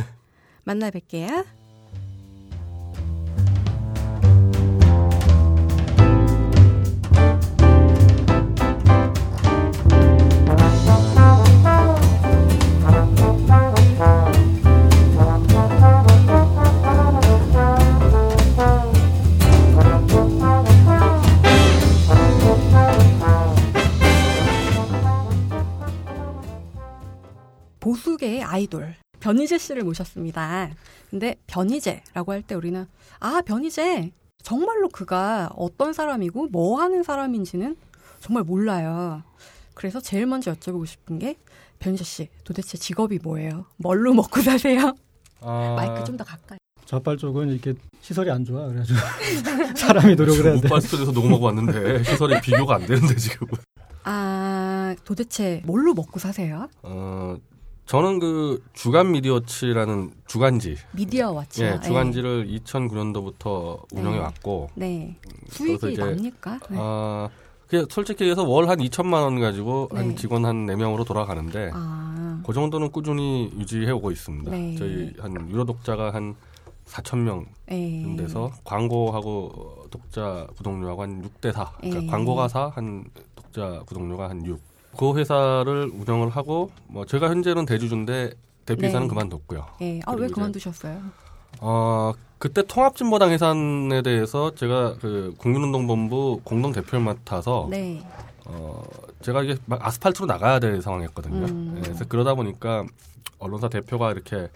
만나 0.64 0.90
뵐게요. 0.90 1.63
보수계의 27.94 28.42
아이돌 28.42 28.94
변희재 29.20 29.58
씨를 29.58 29.82
모셨습니다. 29.84 30.70
근데 31.10 31.36
변희재라고 31.46 32.32
할 32.32 32.40
때 32.42 32.54
우리는 32.54 32.86
아 33.20 33.42
변희재 33.44 34.10
정말로 34.42 34.88
그가 34.88 35.50
어떤 35.54 35.92
사람이고 35.92 36.48
뭐 36.48 36.80
하는 36.80 37.02
사람인지는 37.02 37.76
정말 38.20 38.42
몰라요. 38.44 39.22
그래서 39.74 40.00
제일 40.00 40.24
먼저 40.24 40.54
여쭤보고 40.54 40.86
싶은 40.86 41.18
게 41.18 41.36
변희재 41.78 42.04
씨 42.04 42.28
도대체 42.42 42.78
직업이 42.78 43.18
뭐예요? 43.22 43.66
뭘로 43.76 44.14
먹고 44.16 44.40
사세요? 44.40 44.94
아, 45.42 45.74
마이크 45.76 46.04
좀 46.04 46.16
더 46.16 46.24
가까이. 46.24 46.56
좌빨 46.86 47.18
쪽은 47.18 47.50
이렇게 47.50 47.74
시설이 48.00 48.30
안 48.30 48.44
좋아. 48.46 48.66
그래가지고 48.66 48.98
사람이 49.76 50.14
노력을 50.16 50.42
해야 50.42 50.58
돼. 50.58 50.66
우파 50.68 50.80
스튜디오에서 50.80 51.12
녹음하고 51.12 51.44
왔는데 51.46 52.02
시설이 52.10 52.40
비교가 52.40 52.76
안 52.76 52.86
되는데 52.86 53.14
지금. 53.16 53.46
아 54.04 54.94
도대체 55.04 55.60
뭘로 55.66 55.92
먹고 55.92 56.18
사세요? 56.18 56.68
어, 56.82 57.36
저는 57.86 58.18
그 58.18 58.62
주간 58.72 59.12
미디어치라는 59.12 60.12
주간지, 60.26 60.76
미디어 60.92 61.32
와치. 61.32 61.62
예, 61.64 61.80
주간지를 61.80 62.48
2009년도부터 62.48 63.84
운영해 63.92 64.16
네. 64.16 64.22
왔고, 64.22 64.70
네. 64.74 65.14
수익이 65.50 65.92
이제, 65.92 66.02
납니까? 66.02 66.58
네. 66.70 66.76
아, 66.80 67.28
그 67.68 67.86
솔직히 67.90 68.24
얘기해서 68.24 68.42
월 68.44 68.68
한 68.70 68.78
2천만 68.78 69.22
원 69.22 69.38
가지고 69.38 69.88
네. 69.92 69.98
한 69.98 70.16
직원 70.16 70.46
한 70.46 70.64
4명으로 70.66 71.04
돌아가는데, 71.06 71.70
아, 71.74 72.42
그 72.46 72.54
정도는 72.54 72.90
꾸준히 72.90 73.52
유지해 73.58 73.90
오고 73.90 74.10
있습니다. 74.12 74.50
네. 74.50 74.76
저희 74.76 75.12
한 75.18 75.34
유료 75.50 75.64
독자가 75.64 76.14
한 76.14 76.34
4천 76.86 77.18
명 77.18 77.44
네. 77.66 78.14
돼서 78.16 78.50
광고하고 78.64 79.86
독자 79.90 80.46
구독료하고 80.56 81.02
한 81.02 81.22
6대 81.22 81.52
4. 81.52 81.70
그러니까 81.80 82.02
예. 82.02 82.06
광고가 82.06 82.48
4, 82.48 82.68
한 82.70 83.04
독자 83.34 83.82
구독료가 83.86 84.30
한 84.30 84.44
6. 84.46 84.58
그 84.96 85.16
회사를 85.18 85.90
운영을 85.94 86.30
하고 86.30 86.70
뭐 86.86 87.04
제가 87.04 87.28
현재는 87.28 87.66
대주주인데 87.66 88.32
대표이사는 88.66 89.06
네. 89.06 89.08
그만뒀고요. 89.08 89.66
예. 89.82 90.00
아, 90.06 90.12
그리고 90.12 90.20
왜 90.20 90.26
이제- 90.26 90.34
그만두셨어요? 90.34 91.00
어, 91.60 92.12
그때 92.38 92.62
통합진보당 92.66 93.30
해산에 93.30 94.02
대해서 94.02 94.54
제가 94.54 94.96
그 95.00 95.34
국민운동본부 95.38 96.40
공동 96.44 96.72
대표를 96.72 97.04
맡아서 97.04 97.66
네. 97.70 98.02
어, 98.46 98.82
제가 99.22 99.42
이게 99.42 99.56
막 99.66 99.84
아스팔트로 99.86 100.26
나가야 100.26 100.58
될 100.58 100.82
상황이었거든요. 100.82 101.46
음. 101.46 101.74
예, 101.78 101.82
그래서 101.82 102.04
그러다 102.06 102.34
보니까 102.34 102.84
언론사 103.38 103.68
대표가 103.68 104.12
이렇게 104.12 104.48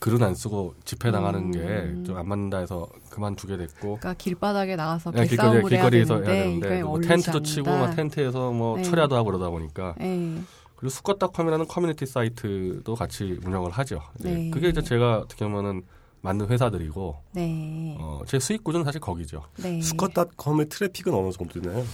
글은 0.00 0.22
안 0.22 0.34
쓰고 0.34 0.74
집회 0.84 1.10
나가는 1.10 1.38
음. 1.54 2.02
게좀 2.02 2.16
안 2.16 2.26
맞는다 2.26 2.58
해서 2.58 2.88
그만두게 3.10 3.58
됐고 3.58 3.98
그러니까 3.98 4.14
길바닥에 4.14 4.74
나가서 4.74 5.10
네, 5.12 5.26
길거리, 5.26 5.50
해야 5.50 5.62
길거리에서 5.62 6.14
되는데, 6.22 6.32
해야 6.32 6.44
되는데 6.44 6.82
뭐 6.82 7.00
텐트도 7.00 7.42
치고 7.42 7.68
않는다. 7.68 7.86
막 7.88 7.94
텐트에서 7.96 8.50
뭐 8.50 8.78
네. 8.78 8.82
철야도 8.82 9.14
하고 9.14 9.26
그러다 9.26 9.50
보니까 9.50 9.94
예. 10.00 10.40
그리고 10.76 10.88
수컷닷컴이라는 10.88 11.68
커뮤니티 11.68 12.06
사이트도 12.06 12.94
같이 12.94 13.38
운영을 13.44 13.70
하죠. 13.70 14.00
이제 14.18 14.30
네. 14.30 14.50
그게 14.50 14.70
이제 14.70 14.80
제가 14.80 15.18
어떻게 15.18 15.44
보면은 15.44 15.82
만든 16.22 16.48
회사들이고 16.48 17.16
네. 17.32 17.96
어, 18.00 18.22
제 18.26 18.38
수익 18.38 18.64
구조는 18.64 18.86
사실 18.86 19.02
거기죠. 19.02 19.44
네. 19.58 19.82
수컷닷컴의 19.82 20.70
트래픽은 20.70 21.12
어느 21.12 21.30
정도 21.32 21.60
되나요? 21.60 21.84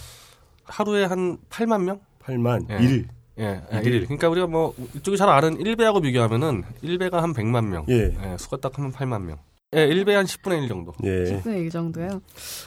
하루에 0.64 1.04
한 1.04 1.38
8만 1.50 1.82
명? 1.82 2.00
8만 2.22 2.70
예. 2.70 2.78
1일. 2.78 3.08
예, 3.38 3.60
예, 3.72 3.78
일일. 3.80 4.02
1일. 4.02 4.04
그러니까 4.06 4.28
우리가 4.28 4.46
뭐 4.46 4.74
이쪽이 4.94 5.16
잘 5.16 5.28
아는 5.28 5.58
일베하고 5.58 6.02
비교하면은 6.02 6.62
일베가 6.82 7.14
한 7.16 7.32
100만 7.34 7.66
명. 7.66 7.84
예. 7.88 8.14
예, 8.24 8.36
수컷닷컴은 8.38 8.92
8만 8.92 9.22
명. 9.22 9.36
예, 9.74 9.86
일베 9.88 10.12
한 10.12 10.24
10분의 10.24 10.62
1 10.62 10.68
정도. 10.68 10.92
예. 11.04 11.08
10분의 11.42 11.64
1 11.64 11.70
정도요. 11.70 12.22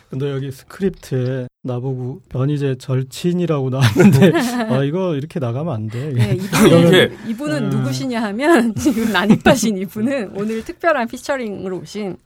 근데 0.09 0.29
여기 0.31 0.51
스크립트에 0.51 1.47
나보고 1.63 2.21
변희재 2.29 2.75
절친이라고 2.77 3.69
나왔는데 3.69 4.31
아 4.69 4.83
이거 4.83 5.15
이렇게 5.15 5.39
나가면 5.39 5.73
안 5.73 5.87
돼. 5.87 6.11
네, 6.13 6.35
이분은, 6.35 6.87
이게- 6.87 7.11
이분은 7.27 7.63
음. 7.65 7.69
누구시냐 7.69 8.21
하면 8.23 8.75
지금 8.79 9.11
난입하신 9.11 9.77
이분은 9.77 10.33
오늘 10.35 10.63
특별한 10.63 11.07
피처링으로 11.07 11.79
오신 11.79 12.17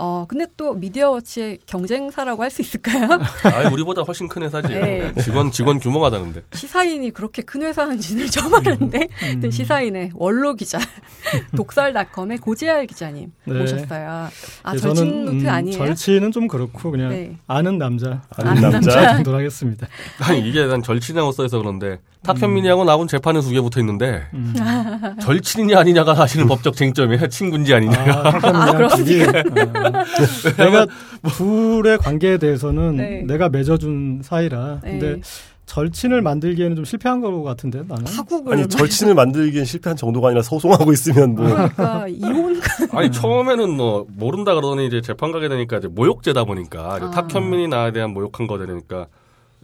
어 0.00 0.26
근데 0.28 0.46
또 0.56 0.74
미디어워치의 0.74 1.58
경쟁사라고 1.66 2.42
할 2.42 2.50
수 2.50 2.62
있을까요? 2.62 3.08
아, 3.44 3.68
우리보다 3.72 4.02
훨씬 4.02 4.28
큰 4.28 4.42
회사지. 4.44 4.68
네. 4.68 5.12
직원 5.22 5.50
직원 5.50 5.78
규모가 5.80 6.08
다른데. 6.10 6.42
시사인이 6.54 7.10
그렇게 7.10 7.42
큰 7.42 7.62
회사인지는 7.62 8.26
처음 8.30 8.54
알았는데 8.54 9.08
음. 9.34 9.40
또 9.40 9.50
시사인의 9.50 10.12
원로 10.14 10.54
기자 10.54 10.78
독설닷컴의 11.56 12.38
고재열 12.38 12.86
기자님 12.86 13.32
네. 13.44 13.54
모셨어요. 13.58 14.28
아 14.62 14.72
네, 14.72 14.78
절친 14.78 15.24
노트 15.24 15.44
음, 15.44 15.48
아니에요? 15.48 15.76
절친은 15.78 16.32
좀 16.32 16.48
그렇고 16.48 16.90
그냥 16.90 17.10
네. 17.10 17.36
아는 17.46 17.78
남자 17.78 18.22
아는 18.36 18.50
아는 18.52 18.62
남자. 18.70 18.90
남자. 18.94 19.14
정도로 19.14 19.36
하겠습니다. 19.38 19.86
아니 20.20 20.48
이게 20.48 20.64
난 20.66 20.82
절친이라고 20.82 21.32
써있어 21.32 21.58
그런데 21.58 21.98
탁현민이하고 22.34 22.84
나하고는 22.84 23.08
재판에 23.08 23.40
두개 23.40 23.60
붙어 23.60 23.80
있는데 23.80 24.22
음. 24.34 24.54
절친이냐 25.20 25.78
아니냐가 25.78 26.14
사실은 26.14 26.46
법적 26.46 26.76
쟁점이에요. 26.76 27.28
친구인지 27.28 27.74
아니냐가. 27.74 28.28
아, 28.42 28.88
둘이 28.96 29.22
어. 29.22 29.32
내가 30.58 30.86
뭐 31.22 31.32
둘의 31.32 31.98
관계에 31.98 32.38
대해서는 32.38 32.96
네. 32.96 33.22
내가 33.26 33.48
맺어준 33.48 34.20
사이라. 34.22 34.80
네. 34.84 34.98
근데 34.98 35.20
절친을 35.66 36.22
만들기에는 36.22 36.76
좀 36.76 36.84
실패한 36.84 37.20
것 37.20 37.42
같은데 37.42 37.82
나는. 37.86 38.04
파국을 38.04 38.54
아니 38.54 38.66
절친을 38.68 39.14
만들기엔 39.14 39.66
실패한 39.66 39.96
정도가 39.96 40.28
아니라 40.28 40.42
소송하고 40.42 40.92
있으면 40.92 41.34
뭐 41.34 41.46
그러니까 41.46 42.08
이혼 42.08 42.60
아니 42.92 43.12
처음에는 43.12 43.76
뭐 43.76 44.06
모른다 44.08 44.54
그러더니 44.54 44.86
이제 44.86 45.02
재판 45.02 45.30
가게 45.30 45.48
되니까 45.48 45.76
이제 45.76 45.88
모욕죄다 45.88 46.44
보니까 46.44 46.96
이제 46.96 47.06
아. 47.06 47.10
탁현민이 47.10 47.68
나에 47.68 47.92
대한 47.92 48.14
모욕한 48.14 48.46
거 48.46 48.58
되니까 48.58 49.08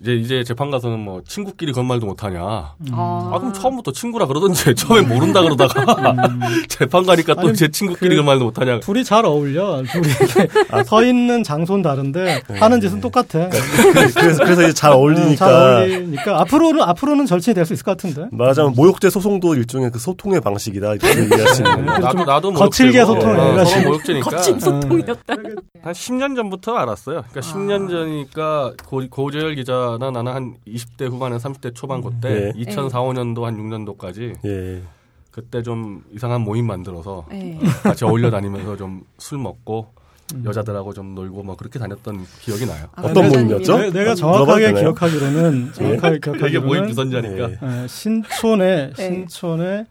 이제 0.02 0.14
이제 0.14 0.44
재판 0.44 0.70
가서는 0.70 0.98
뭐 0.98 1.22
친구끼리 1.26 1.72
그런 1.72 1.86
말도 1.86 2.04
못하냐. 2.06 2.40
음. 2.40 2.86
아. 2.92 3.30
아 3.32 3.38
그럼 3.38 3.52
처음부터 3.52 3.92
친구라 3.92 4.26
그러던지 4.26 4.74
처음에 4.76 5.02
모른다 5.02 5.40
그러다가 5.42 6.14
재판 6.68 7.06
가니까 7.06 7.34
또 7.36 7.52
제 7.54 7.68
친구끼리 7.68 8.08
그- 8.10 8.14
그런 8.16 8.26
말도 8.26 8.44
못하냐. 8.46 8.80
둘이 8.80 9.04
잘 9.04 9.24
어울려. 9.24 9.82
둘이 9.84 10.04
아. 10.70 10.82
서 10.82 11.02
있는 11.04 11.42
장소는 11.44 11.82
다른데 11.82 12.42
네. 12.48 12.58
하는 12.58 12.80
짓은 12.80 13.00
똑같아. 13.00 13.48
그래서 13.48 14.44
그래서 14.44 14.62
이제 14.64 14.72
잘 14.72 14.92
어, 14.92 14.96
어울리니까 14.96 15.36
잘 15.36 15.52
어울리니까 15.54 16.40
앞으로는 16.40 16.82
앞으로는 16.82 17.26
절친이 17.26 17.54
될 17.54 17.64
수 17.64 17.72
있을 17.72 17.84
것 17.84 17.92
같은데. 17.96 18.26
말하자면 18.32 18.74
모욕죄 18.76 19.08
소송도 19.10 19.54
일종의 19.54 19.90
그 19.92 19.98
소통의 19.98 20.40
방식이다 20.40 20.94
이렇게 20.94 21.20
얘기할 21.22 21.48
수 21.54 21.62
있는 21.62 21.86
네. 21.86 21.98
나도 21.98 22.24
나도 22.24 22.52
거칠게 22.52 23.04
소통을 23.04 23.38
어, 23.38 23.42
해가지고. 23.52 23.70
서로 23.80 23.88
모욕죄니까 23.90 24.30
거친 24.30 24.60
소통이었다. 24.60 25.34
한 25.82 25.92
10년 25.92 26.34
전부터 26.36 26.74
알았어요. 26.76 27.22
그러니까 27.30 27.40
10년 27.40 27.88
전이니까 27.90 28.72
고, 28.86 29.02
고재열 29.08 29.54
기자 29.54 29.83
나 29.98 30.10
나는 30.10 30.32
한 30.32 30.56
20대 30.66 31.08
후반에 31.10 31.36
30대 31.36 31.74
초반 31.74 32.02
그때 32.02 32.52
네. 32.52 32.52
2004, 32.56 33.00
5년도 33.00 33.42
한 33.42 33.56
6년도까지 33.56 34.34
예. 34.44 34.82
그때 35.30 35.62
좀 35.62 36.02
이상한 36.12 36.40
모임 36.42 36.66
만들어서 36.66 37.26
네. 37.30 37.58
같이 37.82 38.04
어울려 38.04 38.30
다니면서 38.30 38.76
좀 38.76 39.02
술 39.18 39.38
먹고 39.38 39.88
음. 40.34 40.42
여자들하고 40.44 40.92
좀 40.94 41.14
놀고 41.14 41.42
뭐 41.42 41.56
그렇게 41.56 41.78
다녔던 41.78 42.24
기억이 42.40 42.66
나요. 42.66 42.86
아, 42.94 43.02
어떤 43.02 43.28
모임이었죠? 43.28 43.76
내, 43.78 43.90
내가 43.90 44.14
물어봐도 44.14 44.44
정확하게? 44.46 44.72
기억하기로는 44.80 45.72
정확하게 45.74 46.16
이게 46.48 46.58
모임 46.58 46.86
기억하기로는 46.86 46.88
유선자니까. 46.88 47.48
네. 47.48 47.82
에, 47.84 47.86
신촌에 47.88 48.90
네. 48.90 48.94
신촌에 48.96 49.86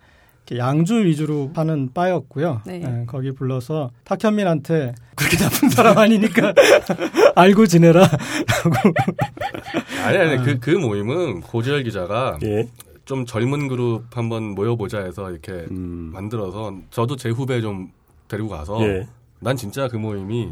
양주 0.51 1.05
위주로 1.05 1.51
하는 1.55 1.89
바였고요. 1.93 2.61
네. 2.65 2.81
에, 2.83 3.05
거기 3.05 3.31
불러서 3.31 3.91
탁현민한테 4.03 4.93
그렇게 5.15 5.37
나쁜 5.37 5.69
사람 5.69 5.97
아니니까 5.97 6.53
알고 7.35 7.67
지내라. 7.67 8.07
아니 10.05 10.17
아니 10.17 10.43
그, 10.43 10.59
그 10.59 10.69
모임은 10.71 11.41
고재열 11.41 11.83
기자가 11.83 12.37
예. 12.43 12.67
좀 13.05 13.25
젊은 13.25 13.67
그룹 13.67 14.05
한번 14.15 14.53
모여보자 14.55 14.99
해서 14.99 15.31
이렇게 15.31 15.51
음. 15.71 16.11
만들어서 16.13 16.75
저도 16.91 17.15
제 17.15 17.29
후배 17.29 17.61
좀 17.61 17.91
데리고 18.27 18.49
가서 18.49 18.81
예. 18.81 19.07
난 19.39 19.55
진짜 19.55 19.87
그 19.87 19.97
모임이 19.97 20.49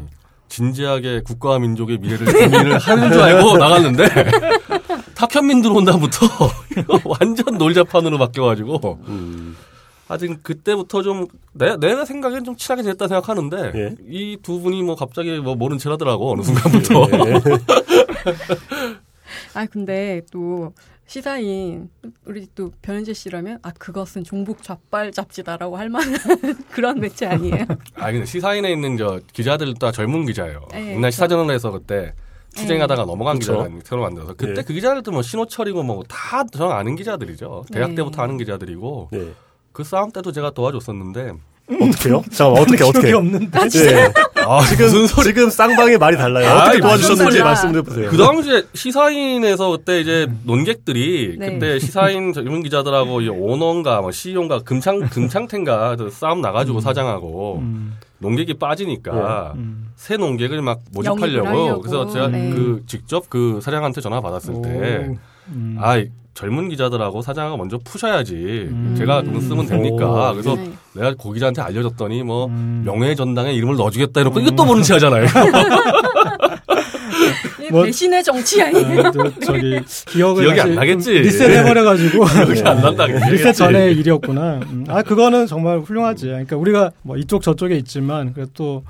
진지하게 0.48 1.22
국가와 1.24 1.58
민족의 1.58 1.98
미래를 1.98 2.26
고민을 2.26 2.78
하는 2.78 3.12
줄 3.12 3.22
알고 3.22 3.56
나갔는데 3.58 4.04
탁현민 5.16 5.62
들어온 5.62 5.84
다음부터 5.84 6.26
완전 7.04 7.56
놀자판으로 7.56 8.18
바뀌어가지고 8.18 8.98
음. 9.08 9.56
하여튼 10.12 10.42
그때부터 10.42 11.02
좀 11.02 11.26
내, 11.54 11.74
내가 11.76 12.04
생각엔 12.04 12.44
좀 12.44 12.54
친하게 12.54 12.82
지냈다 12.82 13.08
생각하는데 13.08 13.72
예. 13.74 13.94
이두 14.08 14.60
분이 14.60 14.82
뭐 14.82 14.94
갑자기 14.94 15.38
뭐 15.38 15.54
모른 15.54 15.78
체 15.78 15.88
하더라고 15.88 16.32
어느 16.32 16.42
순간부터 16.42 17.06
예. 17.28 17.40
아 19.54 19.66
근데 19.66 20.20
또 20.30 20.72
시사인 21.06 21.88
우리 22.26 22.46
또 22.54 22.70
변현재 22.82 23.14
씨라면 23.14 23.58
아 23.62 23.70
그것은 23.72 24.24
종북 24.24 24.62
좌빨 24.62 25.12
잡지다라고 25.12 25.76
할 25.76 25.88
만한 25.88 26.12
그런 26.70 27.00
매체 27.00 27.26
아니에요? 27.26 27.64
아 27.94 28.12
근데 28.12 28.26
시사인에 28.26 28.70
있는 28.70 28.98
저 28.98 29.18
기자들 29.32 29.72
다 29.74 29.92
젊은 29.92 30.26
기자예요. 30.26 30.68
네, 30.72 30.94
옛날 30.94 31.10
시사저널에서 31.10 31.70
그때 31.70 32.14
추쟁하다가 32.54 33.06
넘어간 33.06 33.38
그쵸. 33.38 33.64
기자가 33.64 33.80
새로 33.84 34.02
만들어서 34.02 34.34
그때 34.34 34.56
예. 34.58 34.62
그 34.62 34.74
기자들도 34.74 35.10
뭐 35.10 35.22
신호철이고 35.22 35.82
뭐 35.82 36.02
다 36.08 36.44
저는 36.44 36.70
아는 36.70 36.96
기자들이죠. 36.96 37.64
대학 37.72 37.90
네. 37.90 37.94
때부터 37.96 38.22
아는 38.22 38.36
기자들이고 38.36 39.08
예. 39.14 39.32
그 39.72 39.84
싸움 39.84 40.10
때도 40.10 40.32
제가 40.32 40.50
도와줬었는데 40.50 41.32
어떻게요? 41.80 42.22
잠깐 42.30 42.62
어떻게 42.62 42.84
어떻게? 42.84 43.08
기억이 43.08 43.14
없는데. 43.14 43.58
예. 43.60 44.12
아 44.44 44.64
지금 44.66 45.06
지금 45.22 45.48
쌍방의 45.48 45.96
말이 45.98 46.16
달라요. 46.16 46.48
아이, 46.48 46.60
어떻게 46.62 46.80
도와주셨는지 46.80 47.24
무슨 47.24 47.44
말씀해 47.44 47.82
보세요. 47.82 48.10
그 48.10 48.16
당시에 48.16 48.64
시사인에서 48.74 49.70
그때 49.70 50.00
이제 50.00 50.26
논객들이 50.44 51.36
네. 51.38 51.52
그때 51.52 51.78
시사인 51.78 52.32
젊은 52.32 52.62
기자들하고 52.62 53.20
이 53.20 53.28
오너인가 53.28 54.00
뭐 54.00 54.10
CEO인가 54.10 54.60
금창 54.60 55.00
금창태인가 55.00 55.96
그 55.96 56.10
싸움 56.10 56.40
나가지고 56.40 56.80
사장하고 56.80 57.58
음, 57.58 57.96
논객이 58.18 58.54
빠지니까 58.54 59.52
음. 59.56 59.90
새 59.96 60.16
논객을 60.16 60.60
막 60.62 60.80
모집하려고 60.92 61.46
하려고. 61.46 61.80
그래서 61.80 62.10
제가 62.10 62.28
네. 62.28 62.50
그 62.50 62.82
직접 62.86 63.30
그 63.30 63.60
사장한테 63.62 64.00
전화 64.00 64.20
받았을 64.20 64.60
때 64.62 65.08
오, 65.08 65.16
음. 65.48 65.76
아, 65.80 65.96
이 65.96 66.10
젊은 66.34 66.68
기자들하고 66.70 67.20
사장하고 67.22 67.56
먼저 67.58 67.78
푸셔야지. 67.84 68.34
음. 68.70 68.94
제가 68.96 69.22
돈 69.22 69.40
쓰면 69.40 69.66
됩니까? 69.66 70.30
오. 70.30 70.32
그래서 70.32 70.54
네. 70.56 70.72
내가 70.94 71.14
고 71.14 71.30
기자한테 71.32 71.60
알려줬더니 71.62 72.22
뭐 72.22 72.46
음. 72.46 72.82
명예 72.86 73.14
전당에 73.14 73.52
이름을 73.52 73.76
넣어주겠다 73.76 74.20
이러고 74.22 74.40
이것도 74.40 74.64
모른 74.64 74.82
체 74.82 74.94
하잖아요. 74.94 75.26
이 77.62 77.70
뭐- 77.70 77.84
배신의 77.84 78.24
정치 78.24 78.62
아니에요? 78.62 79.00
아, 79.06 79.10
저, 79.10 79.30
저기 79.40 79.80
기억을 80.08 80.44
기억이 80.44 80.60
안 80.60 80.74
나겠지. 80.74 81.04
좀 81.04 81.22
리셋해버려가지고 81.22 82.24
기억이 82.46 82.62
안 82.62 82.80
난다. 82.80 83.06
그게. 83.06 83.30
리셋 83.30 83.54
전의 83.54 83.92
일이었구나. 83.96 84.60
음, 84.70 84.84
아 84.88 85.02
그거는 85.02 85.46
정말 85.46 85.80
훌륭하지. 85.80 86.26
그러니까 86.26 86.56
우리가 86.56 86.90
뭐 87.02 87.16
이쪽 87.16 87.42
저쪽에 87.42 87.76
있지만 87.76 88.32
그래도 88.32 88.82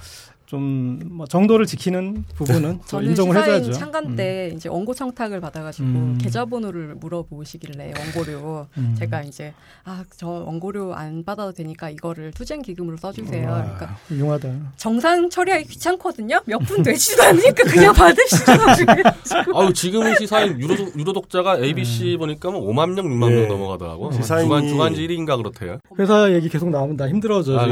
좀뭐 0.57 1.27
정도를 1.27 1.65
지키는 1.67 2.25
부분은 2.37 2.79
또 2.83 2.87
저는 2.87 3.09
인정을 3.09 3.35
시사인 3.35 3.55
해줘야죠. 3.63 3.73
창간 3.73 4.17
때 4.17 4.53
이제 4.55 4.69
원고 4.69 4.93
청탁을 4.93 5.41
받아가지고 5.41 5.87
음. 5.89 6.19
계좌번호를 6.21 6.97
물어보시길래 7.01 7.95
원고료 7.99 8.67
음. 8.77 8.95
제가 8.99 9.23
이제 9.23 9.55
아 9.85 10.03
저 10.17 10.27
원고료 10.29 10.95
안 10.95 11.25
받아도 11.25 11.53
되니까 11.53 11.89
이거를 11.89 12.33
투쟁 12.33 12.61
기금으로 12.61 12.97
써주세요. 12.99 13.49
와, 13.49 13.63
그러니까 13.63 13.97
훌륭하다. 14.09 14.49
정상 14.77 15.31
처리하기 15.31 15.65
귀찮거든요. 15.69 16.41
몇 16.45 16.59
분 16.63 16.83
되지도 16.83 17.23
않으니까 17.23 17.65
그냥 17.65 17.93
받으시죠. 17.95 18.53
아유 19.57 19.73
지금은 19.73 20.15
시사인 20.19 20.61
유료 20.61 20.75
유료 20.97 21.13
독자가 21.13 21.59
ABC 21.59 22.17
보니까 22.19 22.51
뭐 22.51 22.61
5만 22.73 22.93
명, 22.95 23.07
6만 23.07 23.31
예. 23.33 23.35
명 23.41 23.49
넘어가더라고. 23.49 24.11
시사인이- 24.11 24.43
주간 24.45 24.69
주간지 24.69 25.07
1위인가 25.09 25.37
그렇대요. 25.39 25.79
회사 25.99 26.31
얘기 26.33 26.49
계속 26.49 26.69
나오면 26.71 26.97
나 26.97 27.09
힘들어져. 27.09 27.59
아. 27.59 27.65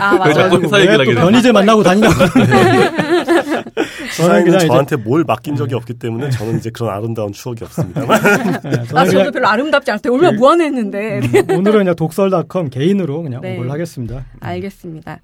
아. 0.00 0.32
자꾸 0.32 0.60
회사 0.62 0.78
얘기를 0.80 1.00
하게? 1.00 1.14
변희재 1.14 1.52
만나고 1.52 1.82
다니냐고. 1.82 2.14
저는 2.92 4.10
시사인은 4.10 4.44
그냥 4.44 4.66
저한테 4.66 4.96
뭘 4.96 5.24
맡긴 5.24 5.56
적이 5.56 5.74
없기 5.74 5.94
때문에 5.94 6.30
저는 6.30 6.58
이제 6.58 6.70
그런 6.70 6.90
아름다운 6.94 7.32
추억이 7.32 7.58
없습니다만. 7.64 8.20
네, 8.62 8.70
아 8.94 9.04
저도 9.06 9.30
별로 9.30 9.48
아름답지 9.48 9.90
않대. 9.90 10.08
얼마나 10.08 10.30
그- 10.30 10.36
무안했는데. 10.36 11.18
음, 11.20 11.50
오늘은 11.58 11.78
그냥 11.80 11.96
독설닷컴 11.96 12.70
개인으로 12.70 13.22
그냥 13.22 13.40
네. 13.40 13.56
뭘 13.56 13.70
하겠습니다. 13.70 14.24
알겠습니다. 14.40 15.20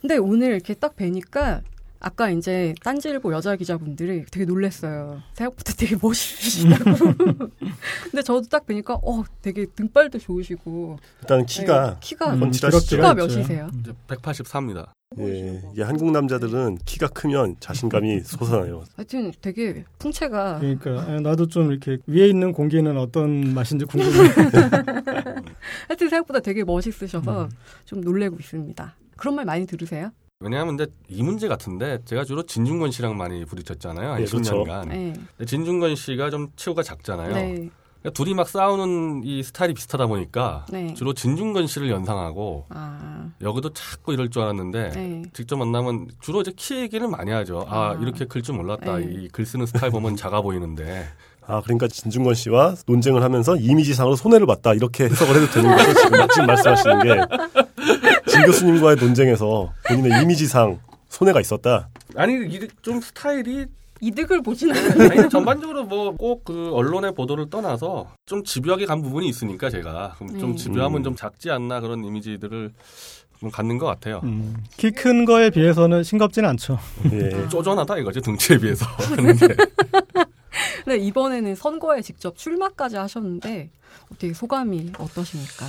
근데 0.00 0.16
오늘 0.16 0.50
이렇게 0.52 0.74
딱 0.74 0.96
뵈니까 0.96 1.60
아까 2.04 2.30
이제 2.30 2.74
딴지일보 2.82 3.32
여자 3.32 3.54
기자분들이 3.54 4.24
되게 4.30 4.44
놀랬어요. 4.44 5.22
생각보다 5.34 5.72
되게 5.74 5.96
멋있으시다고. 6.02 6.90
근데 8.10 8.22
저도 8.24 8.42
딱 8.48 8.66
뵈니까 8.66 8.94
어 8.94 9.22
되게 9.40 9.66
등발도 9.66 10.18
좋으시고 10.18 10.98
일단 11.20 11.46
키가 11.46 11.90
네, 11.90 11.96
키가 12.00 12.34
음, 12.34 12.40
펀치라시죠. 12.40 12.96
키가 12.96 13.12
있죠. 13.12 13.36
몇이세요? 13.36 13.70
이제 13.80 13.92
184입니다. 14.08 14.88
예, 15.20 15.62
이게 15.72 15.82
한국 15.84 16.10
남자들은 16.10 16.78
키가 16.84 17.06
크면 17.08 17.56
자신감이 17.60 18.20
솟아나요. 18.26 18.82
하여튼 18.96 19.30
되게 19.40 19.84
풍채가 20.00 20.58
그러니까 20.58 21.02
아, 21.02 21.20
나도 21.20 21.46
좀 21.46 21.70
이렇게 21.70 21.98
위에 22.08 22.26
있는 22.26 22.52
공기는 22.52 22.96
어떤 22.98 23.54
맛인지 23.54 23.84
궁금해. 23.84 24.28
하여튼 25.86 26.08
생각보다 26.08 26.40
되게 26.40 26.64
멋있으셔서 26.64 27.44
음. 27.44 27.50
좀 27.84 28.00
놀래고 28.00 28.38
있습니다. 28.40 28.96
그런 29.16 29.36
말 29.36 29.44
많이 29.44 29.66
들으세요? 29.66 30.10
왜냐하면 30.42 30.74
이제 30.74 30.86
이 31.08 31.22
문제 31.22 31.48
같은데 31.48 31.98
제가 32.04 32.24
주로 32.24 32.42
진중권 32.42 32.90
씨랑 32.90 33.16
많이 33.16 33.44
부딪혔잖아요. 33.44 34.12
한 34.12 34.20
예, 34.20 34.24
그렇죠. 34.24 34.64
10년간. 34.64 34.88
네. 34.88 35.12
근데 35.36 35.44
진중권 35.46 35.96
씨가 35.96 36.30
좀 36.30 36.48
체구가 36.56 36.82
작잖아요. 36.82 37.34
네. 37.34 37.68
그러니까 38.00 38.16
둘이 38.16 38.34
막 38.34 38.48
싸우는 38.48 39.22
이 39.24 39.42
스타일이 39.44 39.74
비슷하다 39.74 40.06
보니까 40.08 40.66
네. 40.70 40.92
주로 40.94 41.12
진중권 41.14 41.68
씨를 41.68 41.88
연상하고 41.90 42.66
아. 42.70 43.28
여기도 43.40 43.72
자꾸 43.72 44.12
이럴 44.12 44.28
줄 44.28 44.42
알았는데 44.42 44.90
네. 44.90 45.22
직접 45.32 45.56
만나면 45.56 46.08
주로 46.20 46.40
이제 46.40 46.52
키 46.56 46.74
얘기를 46.80 47.06
많이 47.06 47.30
하죠. 47.30 47.64
아, 47.68 47.90
아. 47.90 47.98
이렇게 48.00 48.24
클 48.24 48.42
줄 48.42 48.56
몰랐다. 48.56 48.96
네. 48.98 49.06
이글 49.08 49.46
쓰는 49.46 49.66
스타일 49.66 49.92
보면 49.92 50.16
작아 50.16 50.40
보이는데 50.40 51.06
아, 51.46 51.60
그러니까 51.62 51.86
진중권 51.88 52.34
씨와 52.34 52.74
논쟁을 52.86 53.22
하면서 53.22 53.56
이미지상으로 53.56 54.16
손해를 54.16 54.46
봤다. 54.46 54.74
이렇게 54.74 55.04
해석을 55.04 55.36
해도 55.36 55.46
되는 55.52 55.76
거죠. 55.76 55.94
지금, 55.94 56.28
지금 56.28 56.46
말씀하시는 56.46 56.98
게. 57.00 57.08
진 58.32 58.44
교수님과의 58.46 58.96
논쟁에서 58.96 59.72
본인의 59.86 60.22
이미지상 60.22 60.80
손해가 61.08 61.40
있었다. 61.40 61.88
아니 62.16 62.34
이게 62.48 62.66
좀 62.80 63.00
스타일이 63.00 63.66
이득을. 64.00 64.42
아니, 65.10 65.28
전반적으로 65.30 65.84
뭐 65.84 66.12
꼭 66.16 66.42
그 66.44 66.70
언론의 66.72 67.14
보도를 67.14 67.50
떠나서 67.50 68.10
좀 68.26 68.42
집요하게 68.42 68.86
간 68.86 69.00
부분이 69.02 69.28
있으니까 69.28 69.70
제가 69.70 70.14
그럼 70.18 70.38
좀 70.40 70.50
음. 70.52 70.56
집요하면 70.56 71.00
음. 71.00 71.04
좀 71.04 71.14
작지 71.16 71.50
않나 71.50 71.80
그런 71.80 72.02
이미지들을 72.04 72.72
좀 73.38 73.50
갖는 73.50 73.78
것 73.78 73.86
같아요. 73.86 74.20
음, 74.24 74.56
키큰 74.76 75.24
거에 75.24 75.50
비해서는 75.50 76.02
싱겁지는 76.02 76.48
않죠. 76.48 76.78
예. 77.12 77.48
쪼전하다 77.48 77.98
이거지 77.98 78.20
등치에 78.20 78.58
비해서 78.58 78.86
근데 80.84 80.98
이번에는 80.98 81.54
선거에 81.54 82.02
직접 82.02 82.36
출마까지 82.36 82.96
하셨는데 82.96 83.70
어떻게 84.06 84.32
소감이 84.32 84.92
어떠십니까? 84.98 85.66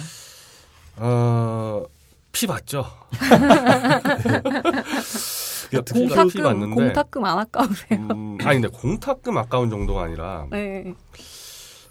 어, 0.98 1.84
피 2.34 2.48
봤죠. 2.48 2.84
공탁- 5.72 5.94
피 5.94 6.00
공탁금 6.08 6.44
받는데. 6.44 6.76
공탁금 6.76 7.26
안 7.26 7.40
아까우세요? 7.40 8.00
음, 8.12 8.38
아니 8.44 8.60
근데 8.60 8.68
공탁금 8.68 9.38
아까운 9.38 9.70
정도가 9.70 10.04
아니라 10.04 10.48
네. 10.52 10.94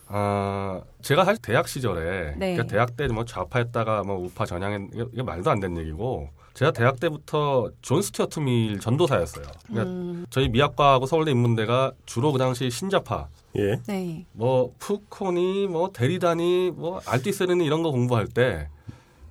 아 0.09 0.81
제가 1.01 1.25
사실 1.25 1.41
대학 1.43 1.69
시절에 1.69 2.35
네. 2.37 2.53
그러니까 2.55 2.65
대학 2.67 2.97
때 2.97 3.07
뭐 3.09 3.25
좌파했다가 3.25 4.03
뭐 4.03 4.17
우파 4.19 4.45
전향했 4.45 4.91
이게, 4.93 5.05
이게 5.13 5.23
말도 5.23 5.51
안 5.51 5.59
되는 5.61 5.77
얘기고 5.81 6.29
제가 6.55 6.71
대학 6.73 7.01
때부터 7.01 7.71
존 7.81 8.03
스튜어트 8.03 8.41
밀 8.41 8.79
전도사였어요. 8.79 9.47
그러니까 9.69 9.91
음, 9.91 10.27
저희 10.31 10.49
미학과하고 10.49 11.07
서울대 11.07 11.31
인문대가 11.31 11.93
주로 12.05 12.31
그 12.33 12.39
당시 12.39 12.69
신좌파 12.71 13.29
예. 13.57 13.79
네. 13.87 14.27
뭐 14.33 14.75
푸코니 14.79 15.67
뭐 15.69 15.91
데리다니 15.93 16.73
뭐 16.75 17.01
알튀세르니 17.07 17.65
이런 17.65 17.83
거 17.83 17.91
공부할 17.91 18.27
때 18.27 18.69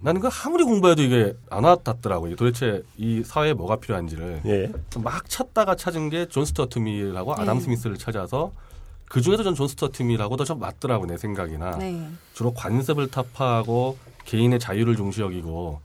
나는 0.01 0.19
그 0.21 0.29
아무리 0.45 0.63
공부해도 0.63 1.01
이게 1.03 1.33
안 1.49 1.63
와닿더라고요. 1.63 2.31
이게 2.31 2.35
도대체 2.35 2.81
이 2.97 3.23
사회에 3.23 3.53
뭐가 3.53 3.75
필요한지를 3.77 4.41
예. 4.45 4.71
막 4.99 5.29
찾다가 5.29 5.75
찾은 5.75 6.09
게 6.09 6.25
존 6.29 6.43
스튜어트 6.45 6.79
밀하고 6.79 7.33
아담 7.33 7.57
네. 7.57 7.63
스미스를 7.63 7.97
찾아서 7.97 8.51
그 9.07 9.21
중에도 9.21 9.43
전 9.43 9.57
존 9.57 9.67
스튜어트 9.67 10.01
밀하고 10.03 10.37
더 10.37 10.43
좀 10.45 10.59
맞더라고 10.59 11.05
내 11.05 11.17
생각이나 11.17 11.77
네. 11.77 12.07
주로 12.33 12.53
관습을 12.53 13.11
타파하고 13.11 13.97
개인의 14.25 14.59
자유를 14.59 14.95
중시 14.95 15.21
여기고 15.21 15.81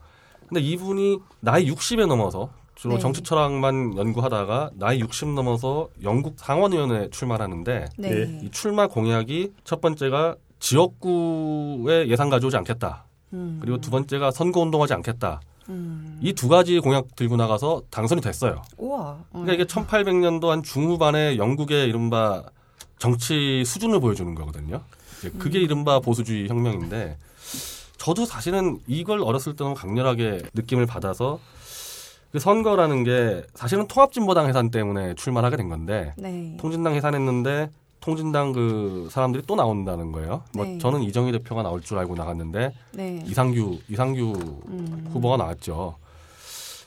근데 0.47 0.61
이분이 0.61 1.19
나이 1.41 1.69
60에 1.69 2.07
넘어서 2.07 2.49
주로 2.75 2.93
네. 2.95 2.99
정치 2.99 3.21
철학만 3.21 3.97
연구하다가 3.97 4.71
나이 4.75 4.99
60 4.99 5.29
넘어서 5.33 5.89
영국 6.03 6.35
상원의원에 6.37 7.09
출마하는데 7.09 7.89
네. 7.97 8.09
네. 8.09 8.39
이 8.43 8.49
출마 8.51 8.87
공약이 8.87 9.53
첫 9.63 9.81
번째가 9.81 10.35
지역구에 10.59 12.07
예산 12.07 12.29
가져오지 12.29 12.55
않겠다. 12.57 13.03
음, 13.33 13.59
그리고 13.61 13.79
두 13.79 13.91
번째가 13.91 14.31
선거 14.31 14.61
운동하지 14.61 14.93
않겠다. 14.93 15.41
음. 15.69 16.19
이두 16.21 16.47
가지 16.47 16.79
공약 16.79 17.15
들고 17.15 17.35
나가서 17.35 17.83
당선이 17.89 18.21
됐어요. 18.21 18.61
우와. 18.77 19.17
그러니까 19.31 19.53
이게 19.53 19.65
1800년도 19.65 20.47
한 20.47 20.63
중후반에 20.63 21.37
영국의 21.37 21.87
이른바 21.87 22.43
정치 22.99 23.63
수준을 23.65 23.99
보여주는 23.99 24.33
거거든요. 24.33 24.81
이제 25.19 25.29
그게 25.37 25.59
이른바 25.59 25.99
보수주의 25.99 26.47
혁명인데 26.47 27.17
저도 27.97 28.25
사실은 28.25 28.79
이걸 28.87 29.21
어렸을 29.21 29.55
때 29.55 29.63
너무 29.63 29.75
강렬하게 29.75 30.43
느낌을 30.53 30.85
받아서 30.85 31.39
그 32.31 32.39
선거라는 32.39 33.03
게 33.03 33.43
사실은 33.53 33.87
통합진보당 33.87 34.47
해산 34.47 34.69
때문에 34.69 35.15
출마하게 35.15 35.57
된 35.57 35.69
건데 35.69 36.13
네. 36.17 36.55
통진당 36.59 36.93
해산했는데 36.93 37.69
통진당 38.11 38.53
그 38.53 39.09
사람들이 39.11 39.43
또 39.45 39.57
나온다는 39.57 40.13
거예요. 40.13 40.41
뭐 40.53 40.63
네. 40.63 40.77
저는 40.77 41.03
이정희 41.03 41.33
대표가 41.33 41.61
나올 41.61 41.81
줄 41.81 41.97
알고 41.97 42.15
나갔는데 42.15 42.73
네. 42.93 43.21
이상규 43.27 43.79
이상규 43.89 44.33
음. 44.69 45.09
후보가 45.11 45.35
나왔죠. 45.35 45.97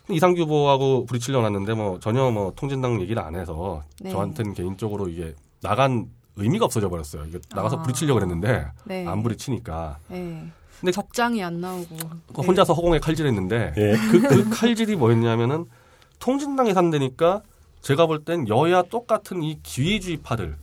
이상규 0.09 0.41
후보하고 0.43 1.05
부딪히려 1.05 1.43
놨는데 1.43 1.75
뭐 1.75 2.01
전혀 2.01 2.31
뭐 2.31 2.55
통진당 2.57 3.03
얘기를 3.03 3.23
안 3.23 3.35
해서 3.35 3.83
네. 4.01 4.11
저한테는 4.11 4.55
개인적으로 4.55 5.09
이게 5.11 5.35
나간 5.61 6.07
의미가 6.37 6.65
없어져 6.65 6.89
버렸어요. 6.89 7.27
이게 7.27 7.39
나가서 7.55 7.77
아. 7.77 7.83
부딪히려고 7.83 8.19
그랬는데 8.19 8.69
네. 8.85 9.07
안 9.07 9.23
부딪히니까 9.23 9.99
네. 10.09 10.47
근데 10.81 10.91
접장이 10.91 11.45
안 11.45 11.61
나오고. 11.61 11.97
그 12.35 12.41
혼자서 12.41 12.73
허공에 12.73 12.99
칼질했는데 13.01 13.75
예. 13.77 13.93
그, 14.11 14.23
그 14.23 14.49
칼질이 14.49 14.97
뭐였냐면은 14.97 15.67
통진당에 16.19 16.73
산다니까 16.73 17.43
제가 17.83 18.07
볼 18.07 18.25
땐 18.25 18.49
여야 18.49 18.81
똑같은 18.85 19.43
이 19.43 19.59
기회주의파들 19.63 20.57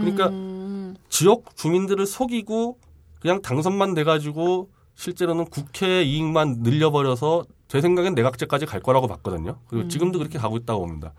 그러니까 0.00 0.28
음. 0.28 0.96
지역 1.08 1.56
주민들을 1.56 2.06
속이고 2.06 2.78
그냥 3.20 3.42
당선만 3.42 3.94
돼가지고 3.94 4.70
실제로는 4.94 5.46
국회 5.46 6.02
이익만 6.02 6.58
늘려버려서 6.60 7.44
제 7.68 7.80
생각엔 7.80 8.14
내각제까지 8.14 8.66
갈 8.66 8.80
거라고 8.80 9.06
봤거든요. 9.08 9.58
그리고 9.66 9.86
음. 9.86 9.88
지금도 9.88 10.18
그렇게 10.18 10.38
가고 10.38 10.56
있다고 10.56 10.80
봅니다. 10.80 11.12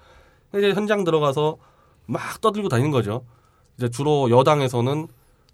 이제 0.56 0.72
현장 0.72 1.04
들어가서 1.04 1.58
막 2.06 2.40
떠들고 2.42 2.70
다니는 2.70 2.92
거죠. 2.92 3.26
이제 3.78 3.90
주로 3.90 4.30
여당에서는 4.30 5.08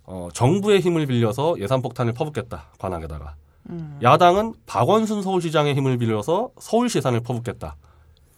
어, 0.06 0.30
정부의 0.34 0.82
힘을 0.82 1.06
빌려서 1.06 1.56
예산 1.60 1.82
폭탄을 1.82 2.14
퍼붓겠다 2.14 2.66
관악에다가 2.78 3.36
음. 3.70 3.98
야당은 4.04 4.54
박원순 4.66 5.22
서울시장의 5.22 5.76
힘을 5.76 5.98
빌려서 5.98 6.52
서울시 6.60 6.98
예산을 6.98 7.22
퍼붓겠다. 7.22 7.78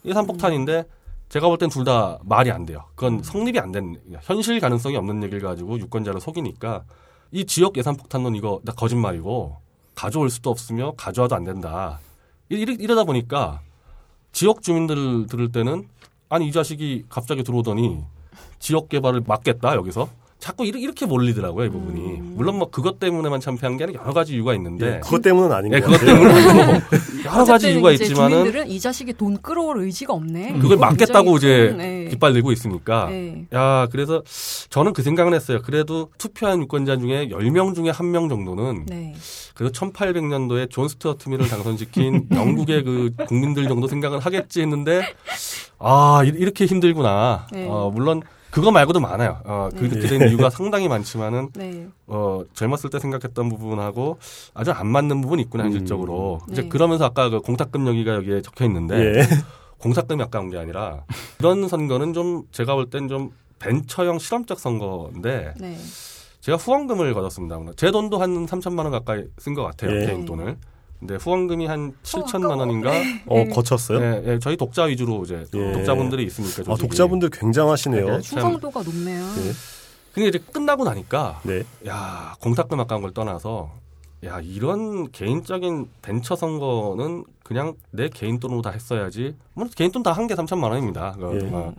예산 0.05 0.27
폭탄인데 0.27 0.85
제가 1.29 1.47
볼 1.47 1.57
땐 1.57 1.69
둘 1.69 1.83
다 1.83 2.19
말이 2.23 2.51
안 2.51 2.65
돼요. 2.65 2.85
그건 2.95 3.21
성립이 3.23 3.59
안된 3.59 4.01
현실 4.21 4.59
가능성이 4.59 4.95
없는 4.95 5.23
얘기를 5.23 5.41
가지고 5.41 5.79
유권자를 5.79 6.21
속이니까 6.21 6.83
이 7.31 7.45
지역 7.45 7.77
예산 7.77 7.97
폭탄론 7.97 8.35
이거 8.35 8.61
다 8.65 8.73
거짓말이고 8.73 9.57
가져올 9.95 10.29
수도 10.29 10.49
없으며 10.51 10.93
가져와도 10.95 11.35
안 11.35 11.43
된다. 11.43 11.99
이러다 12.49 13.03
보니까 13.03 13.61
지역 14.31 14.61
주민들 14.61 15.25
들을 15.27 15.51
때는 15.51 15.87
아니 16.29 16.47
이 16.47 16.51
자식이 16.51 17.05
갑자기 17.09 17.43
들어오더니 17.43 18.03
지역 18.59 18.89
개발을 18.89 19.23
막겠다 19.25 19.75
여기서 19.75 20.09
자꾸 20.45 20.63
이렇게, 20.63 20.79
이렇게 20.83 21.05
몰리더라고요 21.07 21.65
이 21.65 21.69
부분이 21.69 21.99
음. 22.19 22.33
물론 22.37 22.59
뭐 22.59 22.69
그것 22.69 22.99
때문에만 22.99 23.39
참패한 23.39 23.77
게 23.77 23.85
아니라 23.85 24.03
여러 24.03 24.13
가지 24.13 24.35
이유가 24.35 24.53
있는데 24.53 24.97
예, 24.97 24.99
그것 24.99 25.19
때문은 25.23 25.51
아닌 25.51 25.73
예, 25.73 25.79
것 25.79 25.87
그것 25.87 25.99
같아요. 26.01 26.15
때문에 26.19 26.33
아니고 26.39 26.85
여러 27.25 27.45
가지 27.45 27.71
이유가 27.71 27.91
이제 27.91 28.03
있지만은 28.03 28.37
주민들은 28.37 28.67
이 28.69 28.79
자식이 28.79 29.13
돈 29.13 29.41
끌어올 29.41 29.79
의지가 29.79 30.13
없네. 30.13 30.59
그걸 30.59 30.77
막겠다고 30.77 31.37
이제 31.37 31.69
큰, 31.69 31.77
네. 31.77 32.05
깃발 32.11 32.33
들고 32.33 32.51
있으니까 32.51 33.07
네. 33.09 33.47
야 33.55 33.87
그래서 33.91 34.21
저는 34.69 34.93
그 34.93 35.01
생각을 35.01 35.33
했어요. 35.33 35.61
그래도 35.65 36.09
투표한 36.19 36.61
유권자 36.61 36.97
중에 36.99 37.29
10명 37.29 37.73
중에 37.73 37.89
1명 37.89 38.29
정도는 38.29 38.85
네. 38.85 39.15
그래도 39.55 39.73
1800년도에 39.73 40.69
존 40.69 40.87
스튜어트 40.87 41.27
밀을 41.27 41.47
당선시킨 41.47 42.27
영국의 42.35 42.83
그 42.83 43.09
국민들 43.27 43.67
정도 43.67 43.87
생각을 43.87 44.19
하겠지 44.19 44.61
했는데 44.61 45.01
아 45.79 46.21
이- 46.23 46.27
이렇게 46.37 46.67
힘들구나. 46.67 47.47
네. 47.51 47.65
어, 47.67 47.89
물론 47.91 48.21
그거 48.55 48.71
말고도 48.71 49.01
많아요. 49.01 49.41
어, 49.43 49.67
네. 49.73 49.79
그렇게 49.81 50.07
된 50.07 50.29
이유가 50.29 50.49
상당히 50.49 50.87
많지만은 50.87 51.49
네. 51.55 51.89
어, 52.07 52.41
젊었을 52.53 52.89
때 52.89 52.99
생각했던 52.99 53.49
부분하고 53.49 54.17
아주 54.53 54.71
안 54.71 54.87
맞는 54.87 55.19
부분이 55.19 55.41
있구나 55.41 55.65
현실적으로. 55.65 56.39
음. 56.47 56.53
이제 56.53 56.61
네. 56.61 56.69
그러면서 56.69 57.03
아까 57.03 57.27
그 57.29 57.41
공탁금 57.41 57.85
여기가 57.85 58.13
여기에 58.13 58.41
적혀 58.43 58.63
있는데 58.63 58.95
예. 58.97 59.27
공탁금이 59.79 60.23
아까운 60.23 60.49
게 60.49 60.57
아니라 60.57 61.03
이런 61.39 61.67
선거는 61.67 62.13
좀 62.13 62.43
제가 62.51 62.75
볼 62.75 62.89
땐 62.89 63.09
좀 63.09 63.31
벤처형 63.59 64.19
실험적 64.19 64.57
선거인데 64.57 65.53
네. 65.59 65.77
제가 66.39 66.57
후원금을 66.57 67.13
받았습니다. 67.13 67.59
제 67.75 67.91
돈도 67.91 68.19
한 68.19 68.45
3천만 68.45 68.79
원 68.83 68.91
가까이 68.91 69.25
쓴 69.37 69.53
것 69.53 69.63
같아요. 69.63 69.99
예. 69.99 70.05
개인 70.05 70.23
돈을. 70.23 70.55
근데 71.05 71.15
후원금이 71.23 71.67
한 71.67 71.93
7천만 72.03 72.45
아까워. 72.45 72.57
원인가? 72.61 72.91
어, 73.27 73.45
거쳤어요? 73.53 74.01
예, 74.01 74.23
예, 74.25 74.39
저희 74.39 74.57
독자 74.57 74.83
위주로 74.85 75.23
이제 75.23 75.45
예. 75.53 75.71
독자분들이 75.73 76.23
있으니까 76.23 76.61
아, 76.63 76.75
조직이. 76.75 76.87
독자분들 76.87 77.29
굉장하시네요. 77.29 78.05
네. 78.09 78.21
충성도가 78.21 78.81
높네요. 78.81 79.23
예. 79.23 79.51
근데 80.13 80.29
이제 80.29 80.39
끝나고 80.51 80.83
나니까 80.83 81.41
네. 81.43 81.61
야 81.87 82.35
공탁금 82.39 82.79
아까운 82.79 83.01
걸 83.03 83.13
떠나서 83.13 83.69
야 84.23 84.39
이런 84.41 85.11
개인적인 85.11 85.87
벤처 86.01 86.35
선거는 86.35 87.25
그냥 87.43 87.75
내 87.91 88.09
개인 88.09 88.39
돈으로 88.39 88.61
다 88.63 88.71
했어야지. 88.71 89.35
물론 89.53 89.69
개인 89.75 89.91
돈 89.91 90.01
다 90.01 90.13
한개 90.13 90.33
3천만 90.33 90.71
원입니다. 90.71 91.11
그, 91.19 91.39
예. 91.43 91.49
어, 91.53 91.73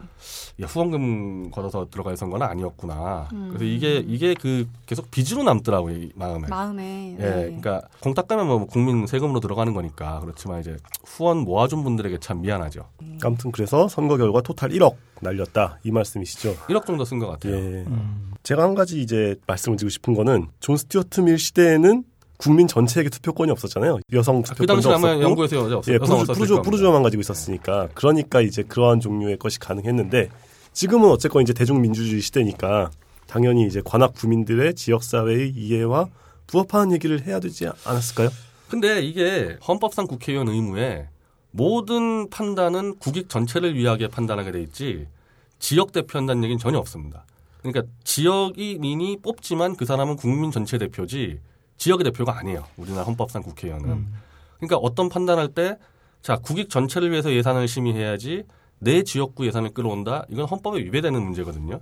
야, 0.62 0.66
후원금 0.66 1.50
걷어서 1.50 1.88
들어갈 1.90 2.16
선거는 2.16 2.46
아니었구나. 2.46 3.28
음. 3.32 3.48
그래서 3.48 3.64
이게 3.64 3.96
이게 3.98 4.34
그 4.34 4.68
계속 4.86 5.10
빚으로 5.10 5.42
남더라고요 5.42 5.96
이 5.96 6.12
마음에. 6.14 6.46
마음에. 6.46 7.16
예, 7.18 7.22
네. 7.24 7.34
그러니까 7.46 7.82
공탁금은 8.00 8.46
뭐 8.46 8.66
국민 8.66 9.06
세금으로 9.08 9.40
들어가는 9.40 9.72
거니까 9.74 10.20
그렇지만 10.20 10.60
이제 10.60 10.76
후원 11.04 11.38
모아준 11.38 11.82
분들에게 11.82 12.18
참 12.18 12.42
미안하죠. 12.42 12.88
아무튼 13.24 13.50
그래서 13.50 13.88
선거 13.88 14.16
결과 14.16 14.42
토탈 14.42 14.70
1억 14.70 14.94
날렸다 15.20 15.80
이 15.82 15.90
말씀이시죠. 15.90 16.54
1억 16.68 16.86
정도 16.86 17.04
쓴 17.04 17.18
것 17.18 17.26
같아요. 17.26 17.54
예. 17.56 17.84
음. 17.88 18.34
제가 18.44 18.62
한 18.62 18.76
가지 18.76 19.00
이제 19.02 19.34
말씀을 19.48 19.76
드리고 19.78 19.90
싶은 19.90 20.14
거는 20.14 20.46
존 20.60 20.76
스튜어트 20.76 21.22
밀 21.22 21.38
시대에는 21.38 22.04
국민 22.36 22.68
전체에게 22.68 23.08
투표권이 23.08 23.50
없었잖아요. 23.50 23.98
여성 24.12 24.42
그 24.42 24.50
투표권도 24.50 24.72
당시 24.72 24.88
아마 24.88 25.12
없었고. 25.12 25.22
영국에서 25.22 25.56
여자 25.56 25.76
없었 25.76 25.94
예, 25.94 25.98
겁니다. 25.98 26.62
부르주아만 26.62 27.02
가지고 27.02 27.20
있었으니까 27.20 27.88
그러니까 27.94 28.40
이제 28.40 28.62
그러한 28.62 29.00
종류의 29.00 29.38
것이 29.38 29.58
가능했는데 29.58 30.28
지금은 30.72 31.08
어쨌건 31.08 31.42
이제 31.42 31.52
대중민주주의 31.52 32.20
시대니까 32.20 32.90
당연히 33.26 33.66
이제 33.66 33.80
관악 33.84 34.14
구민들의 34.14 34.74
지역사회의 34.74 35.50
이해와 35.56 36.08
부합하는 36.46 36.92
얘기를 36.92 37.26
해야 37.26 37.40
되지 37.40 37.68
않았을까요? 37.84 38.30
근데 38.68 39.00
이게 39.00 39.56
헌법상 39.66 40.06
국회의원 40.06 40.48
의무에 40.48 41.08
모든 41.50 42.28
판단은 42.28 42.96
국익 42.98 43.28
전체를 43.28 43.74
위하게 43.74 44.08
판단하게 44.08 44.52
돼 44.52 44.62
있지 44.62 45.06
지역 45.58 45.92
대표한다는 45.92 46.44
얘기는 46.44 46.58
전혀 46.58 46.78
없습니다. 46.78 47.24
그러니까 47.62 47.82
지역인이 48.04 49.18
뽑지만 49.22 49.76
그 49.76 49.86
사람은 49.86 50.16
국민 50.16 50.50
전체 50.50 50.78
대표지 50.78 51.40
지역의 51.76 52.04
대표가 52.04 52.38
아니에요. 52.38 52.64
우리나라 52.76 53.04
헌법상 53.04 53.42
국회의원은. 53.42 53.88
음. 53.88 54.14
그러니까 54.58 54.76
어떤 54.76 55.08
판단할 55.08 55.48
때 55.48 55.76
자, 56.22 56.36
국익 56.36 56.70
전체를 56.70 57.10
위해서 57.10 57.32
예산을 57.32 57.68
심의해야지 57.68 58.44
내 58.78 59.02
지역구 59.02 59.46
예산을 59.46 59.70
끌어온다. 59.70 60.24
이건 60.28 60.46
헌법에 60.46 60.78
위배되는 60.80 61.20
문제거든요. 61.22 61.80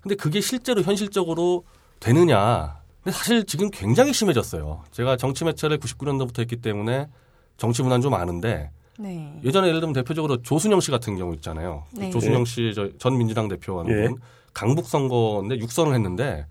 근데 0.00 0.14
그게 0.14 0.40
실제로 0.40 0.82
현실적으로 0.82 1.64
되느냐. 2.00 2.80
근데 3.02 3.16
사실 3.16 3.44
지금 3.44 3.70
굉장히 3.70 4.12
심해졌어요. 4.12 4.82
제가 4.90 5.16
정치 5.16 5.44
매체를 5.44 5.78
99년도부터 5.78 6.40
했기 6.40 6.56
때문에 6.56 7.08
정치 7.56 7.82
문화는 7.82 8.00
좀 8.02 8.14
아는데 8.14 8.70
네. 8.98 9.40
예전에 9.44 9.68
예를 9.68 9.80
들면 9.80 9.92
대표적으로 9.92 10.42
조순영 10.42 10.80
씨 10.80 10.90
같은 10.90 11.16
경우 11.16 11.34
있잖아요. 11.34 11.84
네. 11.92 12.10
조순영 12.10 12.44
씨 12.44 12.72
전 12.98 13.18
민주당 13.18 13.48
대표하는 13.48 13.90
예. 14.04 14.08
분 14.08 14.18
강북 14.52 14.86
선거인데 14.86 15.58
육선을 15.58 15.94
했는데 15.94 16.46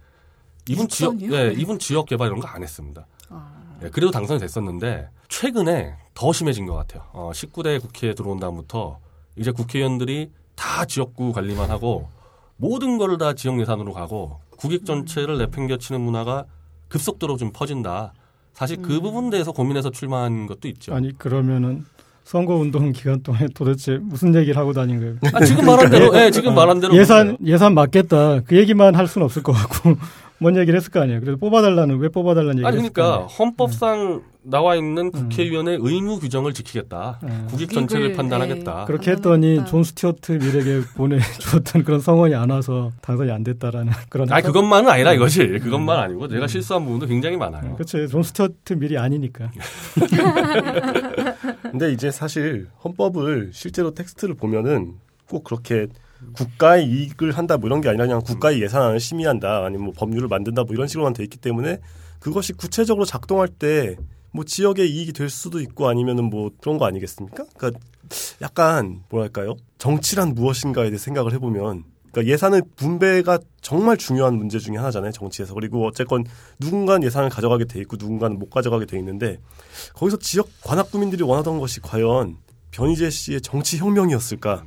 이분 0.70 0.88
지역? 0.88 1.22
예, 1.22 1.28
네. 1.28 1.54
이분 1.58 1.80
지역 1.80 2.06
개발 2.08 2.28
이런 2.28 2.40
거 2.40 2.48
안 2.48 2.62
했습니다. 2.64 3.06
아, 3.30 3.52
예, 3.84 3.90
그래도 3.90 4.12
당선이 4.12 4.40
됐었는데 4.40 5.10
최근에 5.30 5.96
더 6.14 6.34
심해진 6.34 6.66
것 6.66 6.76
같아요. 6.76 7.04
어, 7.14 7.32
19대 7.34 7.82
국회에 7.82 8.14
들어온 8.14 8.40
다음부터 8.40 9.00
이제 9.38 9.52
국회의원들이 9.52 10.30
다 10.56 10.86
지역구 10.86 11.32
관리만 11.34 11.70
하고 11.70 12.10
모든 12.58 12.98
거를 12.98 13.18
다 13.18 13.34
지역 13.34 13.60
예산으로 13.60 13.94
가고 13.94 14.40
국익 14.58 14.86
전체를 14.86 15.38
내팽겨치는 15.40 16.00
문화가 16.02 16.46
급속도로 16.90 17.38
좀 17.38 17.52
퍼진다. 17.52 18.14
사실 18.54 18.82
그 18.82 18.98
음. 18.98 19.02
부분에 19.02 19.30
대해서 19.32 19.52
고민해서 19.54 19.90
출마한 19.90 20.46
것도 20.46 20.68
있죠. 20.68 20.94
아니 20.94 21.18
그러면은 21.18 21.86
선거 22.26 22.54
운동 22.56 22.92
기간 22.92 23.24
동안에 23.24 23.48
도대체 23.56 23.98
무슨 24.00 24.36
얘기를 24.36 24.58
하고 24.58 24.74
다닌 24.74 25.00
거예요? 25.00 25.16
아, 25.34 25.44
지금 25.44 25.66
말한 25.66 25.90
대로, 25.90 26.12
예, 26.20 26.30
지금 26.30 26.54
말한 26.54 26.80
대로. 26.80 26.96
예산 26.96 27.38
예산 27.46 27.74
맞겠다 27.74 28.42
그 28.42 28.56
얘기만 28.58 28.94
할 28.94 29.08
수는 29.08 29.26
없을 29.26 29.42
것 29.42 29.54
같고 29.54 29.96
뭔 30.42 30.58
얘기를 30.58 30.76
했을 30.76 30.92
거 30.92 31.00
아니에요. 31.00 31.20
그래서 31.20 31.38
뽑아달라는 31.38 32.00
왜 32.00 32.10
뽑아달라는 32.10 32.54
얘기를 32.56 32.68
아니 32.68 32.78
그러니까 32.78 33.14
아니에요. 33.14 33.28
헌법상 33.28 34.24
나와 34.42 34.76
있는 34.76 35.12
국회의원의 35.12 35.78
의무 35.80 36.20
규정을 36.20 36.54
지키겠다. 36.54 37.20
예. 37.24 37.46
국익 37.48 37.72
전체를 37.72 38.08
국익을, 38.08 38.18
판단하겠다. 38.18 38.86
그렇게 38.86 39.12
했더니 39.12 39.58
판단하겠다. 39.58 39.66
존 39.70 39.84
스튜어트 39.84 40.32
밀에게 40.32 40.82
보내주었던 40.96 41.84
그런 41.84 42.00
성원이 42.00 42.34
안 42.34 42.50
와서 42.50 42.92
당선이 43.04 43.32
안 43.32 43.44
됐다라는 43.44 43.94
그런. 44.10 44.32
아니 44.32 44.44
그것만은 44.44 44.90
아니라 44.90 45.14
이것이 45.14 45.60
그것만 45.60 46.00
아니고 46.00 46.28
내가 46.28 46.48
실수한 46.48 46.86
부분도 46.86 47.06
굉장히 47.06 47.38
많아요. 47.38 47.76
그렇지 47.76 48.08
존 48.08 48.24
스튜어트 48.24 48.74
밀이 48.74 48.98
아니니까. 48.98 49.52
근데 51.62 51.92
이제 51.92 52.10
사실 52.10 52.68
헌법을 52.84 53.52
실제로 53.54 53.94
텍스트를 53.94 54.34
보면은 54.34 54.96
꼭 55.30 55.44
그렇게 55.44 55.86
국가의 56.34 56.86
이익을 56.86 57.38
한다 57.38 57.58
뭐 57.58 57.68
이런 57.68 57.82
게 57.82 57.90
아니라 57.90 58.06
그냥 58.06 58.22
국가의 58.22 58.62
예산안을 58.62 59.00
심의한다 59.00 59.66
아니면 59.66 59.86
뭐 59.86 59.94
법률을 59.96 60.28
만든다 60.28 60.64
뭐 60.64 60.74
이런 60.74 60.88
식으로만 60.88 61.14
돼 61.14 61.24
있기 61.24 61.38
때문에 61.38 61.80
그것이 62.20 62.54
구체적으로 62.54 63.06
작동할 63.06 63.48
때 63.48 63.96
뭐 64.32 64.46
지역의 64.46 64.90
이익이 64.90 65.14
될 65.14 65.30
수도 65.30 65.60
있고 65.60 65.90
아니면은 65.90 66.26
뭐 66.26 66.52
그런 66.62 66.78
거 66.78 66.86
아니겠습니까? 66.86 67.46
그러니까 67.56 67.80
약간 68.42 69.04
뭐랄까요? 69.10 69.56
정치란 69.78 70.34
무엇인가에 70.34 70.90
대해 70.90 70.98
생각을 70.98 71.34
해보면 71.34 71.84
그러니까 72.12 72.32
예산의 72.32 72.64
분배가 72.76 73.40
정말 73.62 73.98
중요한 73.98 74.36
문제 74.36 74.60
중에 74.60 74.76
하나잖아요 74.76 75.12
정치에서 75.12 75.54
그리고 75.54 75.86
어쨌건 75.88 76.26
누군가는 76.60 77.04
예산을 77.04 77.30
가져가게 77.30 77.66
돼 77.66 77.80
있고 77.82 77.96
누군가는 77.98 78.38
못 78.38 78.50
가져가게 78.50 78.86
돼 78.86 78.98
있는데 79.00 79.38
거기서 79.94 80.18
지역 80.18 80.50
관악 80.62 80.92
구민들이 80.92 81.24
원하던 81.24 81.60
것이 81.60 81.80
과연 81.82 82.38
변희재 82.72 83.10
씨의 83.10 83.42
정치 83.42 83.78
혁명이었을까 83.78 84.64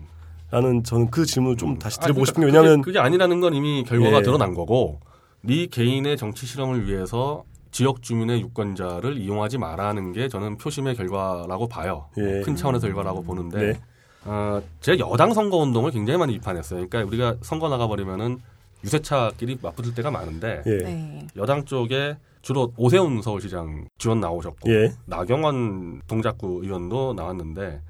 라는 0.55 0.85
저는 0.85 1.11
그 1.11 1.27
질문을 1.27 1.57
좀 1.57 1.81
다시 1.81 1.99
아니, 1.99 2.05
드려보고 2.05 2.23
그러니까 2.23 2.31
싶은 2.31 2.41
게 2.43 2.47
왜냐하면 2.47 2.81
그게, 2.81 2.93
그게 2.93 2.99
아니라는 3.01 3.41
건 3.41 3.55
이미 3.55 3.83
결과가 3.83 4.19
예. 4.19 4.23
드러난 4.23 4.55
거고 4.55 5.01
네 5.41 5.67
개인의 5.67 6.17
정치 6.17 6.47
실험을 6.47 6.87
위해서 6.87 7.43
지역 7.73 8.03
주민의 8.03 8.41
유권자를 8.41 9.19
이용하지 9.19 9.59
말라는 9.59 10.13
게 10.13 10.29
저는 10.29 10.59
표심의 10.59 10.95
결과라고 10.95 11.67
봐요. 11.67 12.07
예. 12.19 12.43
큰 12.43 12.55
차원에서 12.55 12.87
결과라고 12.87 13.25
보는데 13.25 13.73
네. 13.73 13.81
어, 14.27 14.63
제가 14.81 15.11
여당 15.11 15.35
선거 15.35 15.57
운동을 15.57 15.91
굉장히 15.91 16.19
많이 16.19 16.35
비판했어요. 16.35 16.87
그러니까 16.89 17.05
우리가 17.09 17.37
선거 17.43 17.69
나가버리면은 17.69 18.39
유세차끼리 18.85 19.59
맞붙을 19.61 19.93
때가 19.95 20.13
많은데 20.13 20.63
예. 20.67 20.77
네. 20.77 21.27
여당 21.37 21.65
쪽에 21.65 22.17
주로 22.43 22.73
오세훈 22.77 23.23
서울시장 23.23 23.89
지원 23.99 24.21
나오셨고 24.21 24.71
예. 24.71 24.93
나경원 25.07 26.03
동작구 26.07 26.61
의원도 26.63 27.15
나왔는데 27.15 27.81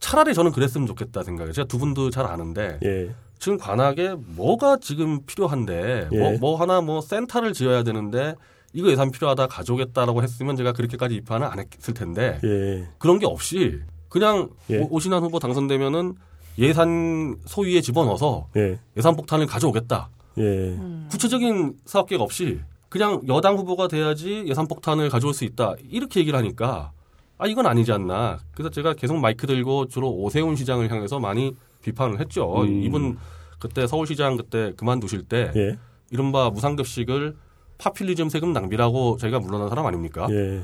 차라리 0.00 0.34
저는 0.34 0.50
그랬으면 0.52 0.86
좋겠다 0.86 1.22
생각해요. 1.22 1.52
제가 1.52 1.68
두 1.68 1.78
분도 1.78 2.10
잘 2.10 2.26
아는데 2.26 2.78
예. 2.84 3.14
지금 3.38 3.58
관악에 3.58 4.14
뭐가 4.18 4.78
지금 4.80 5.24
필요한데 5.24 6.08
뭐, 6.10 6.18
예. 6.32 6.38
뭐 6.38 6.56
하나 6.56 6.80
뭐 6.80 7.00
센터를 7.00 7.52
지어야 7.52 7.82
되는데 7.82 8.34
이거 8.72 8.90
예산 8.90 9.10
필요하다 9.10 9.46
가져오겠다라고 9.46 10.22
했으면 10.22 10.56
제가 10.56 10.72
그렇게까지 10.72 11.16
비판을 11.16 11.46
안 11.46 11.58
했을 11.58 11.94
텐데 11.94 12.38
예. 12.44 12.88
그런 12.98 13.18
게 13.18 13.26
없이 13.26 13.80
그냥 14.08 14.50
예. 14.70 14.78
오- 14.80 14.88
오신환 14.90 15.22
후보 15.22 15.38
당선되면은 15.38 16.14
예산 16.58 17.36
소위에 17.46 17.80
집어넣어서 17.80 18.48
예. 18.56 18.78
예산 18.96 19.16
폭탄을 19.16 19.46
가져오겠다. 19.46 20.08
예. 20.38 20.42
음. 20.42 21.08
구체적인 21.10 21.74
사업 21.84 22.08
계획 22.08 22.20
없이 22.22 22.60
그냥 22.88 23.20
여당 23.28 23.56
후보가 23.56 23.88
돼야지 23.88 24.44
예산 24.46 24.66
폭탄을 24.66 25.10
가져올 25.10 25.32
수 25.34 25.44
있다. 25.44 25.74
이렇게 25.88 26.20
얘기를 26.20 26.38
하니까 26.38 26.92
아 27.40 27.46
이건 27.46 27.66
아니지 27.66 27.90
않나. 27.90 28.38
그래서 28.52 28.68
제가 28.68 28.92
계속 28.92 29.16
마이크 29.18 29.46
들고 29.46 29.86
주로 29.86 30.10
오세훈 30.10 30.56
시장을 30.56 30.90
향해서 30.90 31.18
많이 31.18 31.56
비판을 31.82 32.20
했죠. 32.20 32.60
음. 32.60 32.82
이분 32.82 33.16
그때 33.58 33.86
서울시장 33.86 34.36
그때 34.36 34.74
그만두실 34.76 35.22
때 35.22 35.50
예. 35.56 35.78
이른바 36.10 36.50
무상급식을 36.50 37.34
파퓰리즘 37.78 38.28
세금 38.28 38.52
낭비라고 38.52 39.16
저희가 39.16 39.40
물러난 39.40 39.70
사람 39.70 39.86
아닙니까? 39.86 40.28
예. 40.30 40.62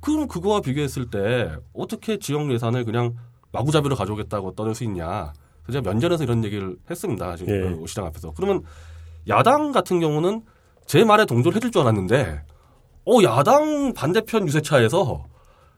그럼 0.00 0.26
그거와 0.26 0.62
비교했을 0.62 1.10
때 1.10 1.56
어떻게 1.74 2.18
지역 2.18 2.50
예산을 2.50 2.86
그냥 2.86 3.14
마구잡이로 3.52 3.94
가져오겠다고 3.94 4.54
떠들 4.54 4.74
수 4.74 4.84
있냐. 4.84 5.34
그래서 5.62 5.80
제가 5.80 5.90
면전에서 5.90 6.24
이런 6.24 6.42
얘기를 6.42 6.76
했습니다. 6.90 7.36
지금 7.36 7.54
예. 7.54 7.60
그오 7.68 7.86
시장 7.86 8.06
앞에서. 8.06 8.32
그러면 8.34 8.62
야당 9.28 9.72
같은 9.72 10.00
경우는 10.00 10.42
제 10.86 11.04
말에 11.04 11.26
동조를 11.26 11.56
해줄 11.56 11.70
줄 11.70 11.82
알았는데, 11.82 12.42
어, 13.06 13.22
야당 13.22 13.92
반대편 13.94 14.46
유세차에서, 14.46 15.24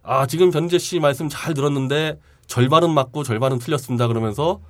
아, 0.09 0.25
지금 0.27 0.51
변재 0.51 0.79
씨 0.79 1.01
말씀 1.01 1.29
잘 1.29 1.53
들었는데, 1.53 2.21
절반은 2.47 2.91
맞고 2.91 3.25
절반은 3.25 3.59
틀렸습니다. 3.59 4.07
그러면서, 4.07 4.61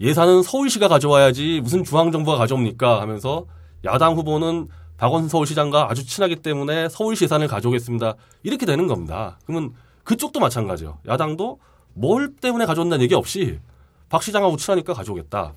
예산은 0.00 0.42
서울시가 0.42 0.88
가져와야지 0.88 1.60
무슨 1.62 1.84
중앙정부가 1.84 2.38
가져옵니까? 2.38 3.02
하면서, 3.02 3.44
야당 3.84 4.14
후보는 4.16 4.68
박원순 4.96 5.28
서울시장과 5.28 5.88
아주 5.90 6.06
친하기 6.06 6.36
때문에 6.36 6.88
서울시 6.88 7.24
예산을 7.24 7.48
가져오겠습니다. 7.48 8.14
이렇게 8.42 8.64
되는 8.64 8.86
겁니다. 8.86 9.38
그러면 9.44 9.72
그쪽도 10.04 10.40
마찬가지요. 10.40 10.98
야당도 11.06 11.60
뭘 11.92 12.34
때문에 12.34 12.64
가져온다는 12.64 13.02
얘기 13.04 13.14
없이 13.14 13.60
박 14.08 14.22
시장하고 14.22 14.56
친하니까 14.56 14.94
가져오겠다. 14.94 15.52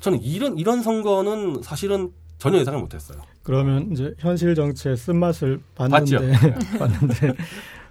저는 0.00 0.22
이런 0.22 0.56
이런 0.56 0.82
선거는 0.82 1.60
사실은 1.62 2.12
전혀 2.38 2.58
예상을 2.58 2.78
못했어요. 2.80 3.20
그러면 3.42 3.90
이제 3.92 4.14
현실 4.18 4.54
정치의 4.54 4.96
쓴맛을 4.96 5.60
봤는데 5.74 6.30
봤죠. 6.30 6.78
봤는데 6.78 7.34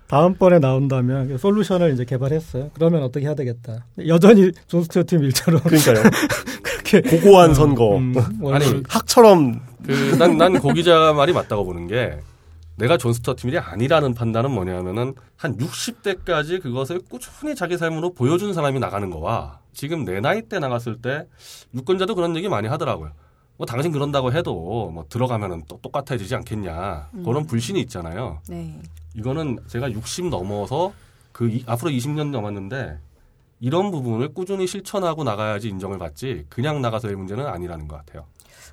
다음번에 0.10 0.58
나온다면 0.58 1.38
솔루션을 1.38 1.93
이제 1.93 2.04
개발했어요. 2.04 2.72
그러면 2.74 3.04
어떻게 3.04 3.28
해야 3.28 3.36
되겠다. 3.36 3.86
여전히 4.08 4.52
존 4.65 4.84
스튜어트 4.84 5.15
밀처럼 5.15 5.62
그러니까요. 5.62 6.04
그렇게 6.63 7.02
고고한 7.02 7.54
선거. 7.54 7.98
음, 7.98 8.15
아니, 8.52 8.82
학처럼 8.89 9.62
그 9.86 10.10
난 10.10 10.35
난 10.35 10.60
고 10.60 10.78
기자 10.78 11.13
말이 11.13 11.32
맞다고 11.32 11.63
보는 11.63 11.86
게 11.86 12.17
내가 12.76 12.98
존 12.98 13.13
스튜어트 13.13 13.45
밀이 13.45 13.60
아니라는 13.60 14.15
판단은 14.15 14.50
뭐냐면은 14.50 15.13
한 15.36 15.56
60대까지 15.58 16.60
그것을 16.60 17.02
꾸준히 17.08 17.54
자기 17.54 17.78
삶으로 17.78 18.13
보여준 18.15 18.54
사람이 18.54 18.80
나가는 18.80 19.12
거와 19.12 19.60
지금 19.74 20.06
내 20.06 20.19
나이 20.22 20.41
때 20.41 20.58
나갔을 20.58 21.00
때 21.04 21.28
유권자도 21.76 22.15
그런 22.15 22.36
얘기 22.36 22.50
많이 22.50 22.67
하더라고요. 22.67 23.12
뭐 23.58 23.65
당신 23.67 23.91
그런다고 23.91 24.32
해도 24.32 24.89
뭐 24.91 25.06
들어가면은 25.08 25.63
또 25.67 25.78
똑같아지지 25.82 26.34
않겠냐 26.34 27.10
그런 27.26 27.45
불신이 27.45 27.80
있잖아요. 27.82 28.39
네. 28.48 28.82
이거는 29.15 29.60
제가 29.67 29.91
60 29.91 30.30
넘어서 30.30 30.93
그 31.32 31.50
이- 31.50 31.63
앞으로 31.65 31.91
20년 31.91 32.30
남았는데 32.32 32.98
이런 33.62 33.91
부분을 33.91 34.34
꾸준히 34.34 34.67
실천하고 34.67 35.24
나가야지 35.24 35.69
인정을 35.69 35.98
받지 35.98 36.45
그냥 36.50 36.82
나가서의 36.82 37.15
문제는 37.15 37.45
아니라는 37.45 37.88
것 37.88 37.98
같아요. 37.98 38.26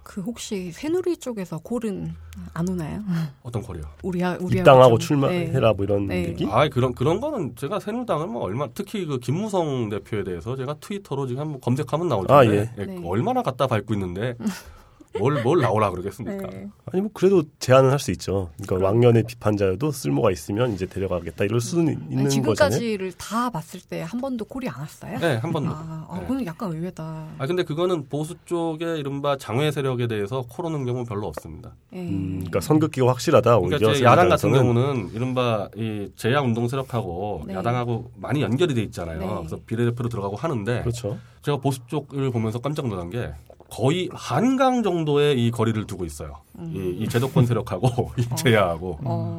그 0.04 0.20
혹시 0.20 0.70
새누리 0.70 1.16
쪽에서 1.16 1.58
골은 1.58 2.14
안 2.54 2.68
오나요? 2.68 3.02
어떤 3.42 3.60
콜이요? 3.60 3.82
우리 4.04 4.22
우리 4.40 4.58
입당하고 4.58 4.98
출마해라 4.98 5.72
뭐 5.72 5.84
이런 5.84 6.06
네. 6.06 6.28
얘기. 6.28 6.46
아 6.48 6.68
그런 6.68 6.94
그런 6.94 7.20
거는 7.20 7.56
제가 7.56 7.80
새누리당을 7.80 8.28
뭐 8.28 8.42
얼마 8.44 8.68
특히 8.72 9.04
그 9.04 9.18
김무성 9.18 9.88
대표에 9.88 10.22
대해서 10.22 10.54
제가 10.54 10.74
트위터로 10.80 11.26
지금 11.26 11.42
한번 11.42 11.60
검색하면 11.60 12.08
나올 12.08 12.30
아, 12.30 12.42
텐데 12.44 12.72
예. 12.78 12.84
네. 12.84 13.00
얼마나 13.04 13.42
갖다 13.42 13.66
밟고 13.66 13.94
있는데 13.94 14.34
뭘 15.18 15.42
뭘 15.42 15.60
나오라 15.60 15.90
그러겠습니까? 15.90 16.48
네. 16.50 16.68
아니 16.92 17.02
뭐 17.02 17.10
그래도 17.12 17.42
제안은 17.58 17.90
할 17.90 17.98
수 17.98 18.10
있죠. 18.12 18.50
그러니까 18.62 18.86
왕년의 18.88 19.24
비판자여도 19.24 19.90
쓸모가 19.92 20.30
있으면 20.30 20.72
이제 20.72 20.86
데려가겠다 20.86 21.44
이럴 21.44 21.60
수는 21.60 21.92
있는 22.10 22.24
거잖아요. 22.24 22.28
지금까지를 22.30 23.12
다 23.12 23.50
봤을 23.50 23.80
때 23.80 24.02
한 24.02 24.20
번도 24.20 24.44
콜이 24.44 24.68
안 24.68 24.80
왔어요? 24.80 25.18
네, 25.18 25.36
한 25.36 25.52
번도. 25.52 25.70
아, 25.70 26.06
아 26.10 26.18
네. 26.20 26.26
그건 26.26 26.46
약간 26.46 26.72
의외다. 26.72 27.26
아 27.38 27.46
근데 27.46 27.62
그거는 27.64 28.08
보수 28.08 28.34
쪽의 28.44 28.98
이른바 29.00 29.36
장외 29.36 29.70
세력에 29.72 30.06
대해서 30.06 30.42
코로는 30.48 30.84
경우 30.84 31.04
별로 31.04 31.26
없습니다. 31.26 31.72
예. 31.92 31.98
음, 32.00 32.34
그러니까 32.38 32.60
선긋기가 32.60 33.08
확실하다. 33.08 33.58
오히려 33.58 33.78
그러니까 33.78 33.98
제 33.98 34.04
야당 34.04 34.28
같은. 34.28 34.52
경우는 34.52 35.10
이른바 35.12 35.68
이 35.76 36.10
제야 36.16 36.40
운동 36.40 36.68
세력하고 36.68 37.44
네. 37.46 37.54
야당하고 37.54 38.10
많이 38.16 38.42
연결이 38.42 38.74
돼 38.74 38.82
있잖아요. 38.82 39.18
네. 39.18 39.26
그래서 39.38 39.58
비례대표로 39.66 40.08
들어가고 40.08 40.36
하는데 40.36 40.80
그렇죠. 40.80 41.18
제가 41.42 41.58
보수 41.58 41.80
쪽을 41.86 42.30
보면서 42.30 42.58
깜짝 42.60 42.86
놀란 42.88 43.08
게 43.10 43.30
거의 43.70 44.08
한강 44.12 44.82
정도의 44.82 45.44
이 45.44 45.50
거리를 45.50 45.86
두고 45.86 46.04
있어요. 46.04 46.36
이, 46.72 46.96
이 47.00 47.08
제도권 47.08 47.44
세력하고 47.46 48.12
이 48.16 48.24
제야하고 48.36 48.98
어. 49.04 49.38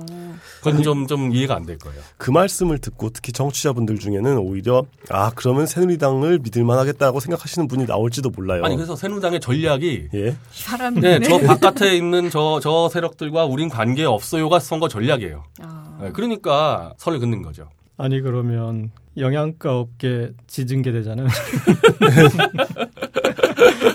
그건 0.61 0.83
좀, 0.83 1.07
좀 1.07 1.33
이해가 1.33 1.55
안 1.55 1.65
될 1.65 1.77
거예요. 1.79 1.99
그 2.17 2.29
말씀을 2.29 2.77
듣고 2.77 3.09
특히 3.09 3.31
정치자분들 3.31 3.99
중에는 3.99 4.37
오히려 4.37 4.85
아 5.09 5.31
그러면 5.35 5.65
새누리당을 5.65 6.39
믿을만 6.39 6.77
하겠다고 6.77 7.19
생각하시는 7.19 7.67
분이 7.67 7.85
나올지도 7.85 8.29
몰라요. 8.29 8.63
아니 8.63 8.75
그래서 8.75 8.95
새누리당의 8.95 9.39
전략이 9.39 10.09
예. 10.13 10.37
사람들은 10.51 11.21
네, 11.21 11.27
저 11.27 11.39
바깥에 11.39 11.95
있는 11.97 12.29
저, 12.29 12.59
저 12.61 12.89
세력들과 12.89 13.45
우린 13.45 13.69
관계 13.69 14.05
없어요가 14.05 14.59
선거 14.59 14.87
전략이에요. 14.87 15.43
아, 15.61 15.97
네, 16.01 16.11
그러니까 16.11 16.93
선을 16.97 17.19
긋는 17.19 17.41
거죠. 17.41 17.67
아니 17.97 18.21
그러면 18.21 18.91
영양가 19.17 19.79
업계 19.79 20.31
지진게 20.45 20.91
되잖아요. 20.91 21.27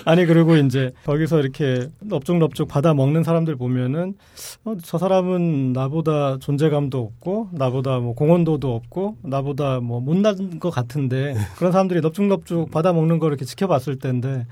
아니 0.05 0.25
그리고 0.25 0.57
이제 0.57 0.91
거기서 1.05 1.39
이렇게 1.39 1.87
넙죽넙죽 2.01 2.67
받아 2.67 2.93
먹는 2.93 3.23
사람들 3.23 3.55
보면은 3.55 4.15
어, 4.65 4.75
저 4.83 4.97
사람은 4.97 5.71
나보다 5.71 6.37
존재감도 6.39 6.99
없고 6.99 7.49
나보다 7.53 7.99
뭐 7.99 8.13
공헌도도 8.13 8.75
없고 8.75 9.17
나보다 9.23 9.79
뭐 9.79 10.01
못난 10.01 10.59
것 10.59 10.69
같은데 10.69 11.35
그런 11.55 11.71
사람들이 11.71 12.01
넙죽넙죽 12.01 12.71
받아 12.71 12.91
먹는 12.91 13.19
걸 13.19 13.31
이렇게 13.31 13.45
지켜봤을 13.45 13.99
텐데 13.99 14.45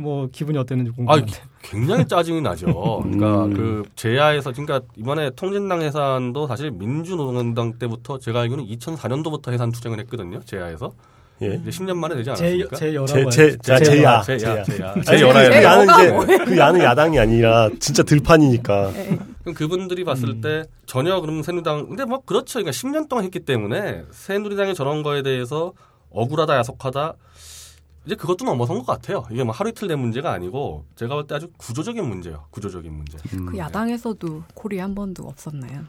뭐 0.00 0.28
기분이 0.30 0.58
어땠는지 0.58 0.90
아, 0.90 0.94
궁금한데. 0.96 1.32
굉장히 1.62 2.06
짜증이 2.06 2.40
나죠. 2.40 3.00
그러니까 3.02 3.44
음. 3.44 3.54
그 3.54 3.82
제야에서 3.94 4.52
그러니까 4.52 4.80
이번에 4.96 5.30
통진당 5.30 5.82
해산도 5.82 6.46
사실 6.46 6.70
민주노동당 6.70 7.78
때부터 7.78 8.18
제가 8.18 8.40
알기로는 8.40 8.66
2004년도부터 8.66 9.52
해산 9.52 9.70
투쟁을 9.70 9.98
했거든요. 10.00 10.40
제야에서 10.44 10.92
예. 11.42 11.54
이제 11.54 11.70
10년 11.70 11.96
만에 11.96 12.16
되지 12.16 12.24
제, 12.24 12.30
않았습니까? 12.30 12.76
제 12.76 12.92
제. 13.06 13.30
제, 13.30 13.56
자, 13.62 13.78
제야, 13.78 14.22
제야. 14.22 14.38
제야, 14.38 14.62
제. 14.62 15.62
야는 15.62 15.86
이제 15.94 16.44
그 16.44 16.58
야는 16.58 16.80
야당이 16.80 17.18
아니라 17.18 17.70
진짜 17.78 18.02
들판이니까. 18.02 18.92
예. 18.94 19.18
그럼 19.42 19.54
그분들이 19.54 20.04
봤을 20.04 20.28
음. 20.28 20.40
때 20.42 20.64
전혀 20.84 21.18
그럼 21.20 21.42
새누리당 21.42 21.88
근데 21.88 22.04
뭐 22.04 22.20
그렇죠. 22.24 22.58
그러니까 22.58 22.72
10년 22.72 23.08
동안 23.08 23.24
했기 23.24 23.40
때문에 23.40 24.02
새누리당의 24.10 24.74
저런 24.74 25.02
거에 25.02 25.22
대해서 25.22 25.72
억울하다 26.10 26.56
야속하다 26.58 27.14
이제 28.06 28.14
그것도 28.14 28.44
넘어선 28.44 28.78
것 28.78 28.86
같아요. 28.86 29.24
이게 29.30 29.44
뭐 29.44 29.52
하루 29.52 29.70
이틀 29.70 29.86
된 29.88 29.98
문제가 29.98 30.32
아니고 30.32 30.84
제가 30.96 31.14
볼 31.14 31.26
때 31.26 31.34
아주 31.34 31.48
구조적인 31.58 32.02
문제예요. 32.08 32.44
구조적인 32.50 32.92
문제. 32.92 33.18
음. 33.34 33.46
그 33.46 33.58
야당에서도 33.58 34.42
콜이 34.54 34.78
한 34.78 34.94
번도 34.94 35.24
없었나요? 35.24 35.82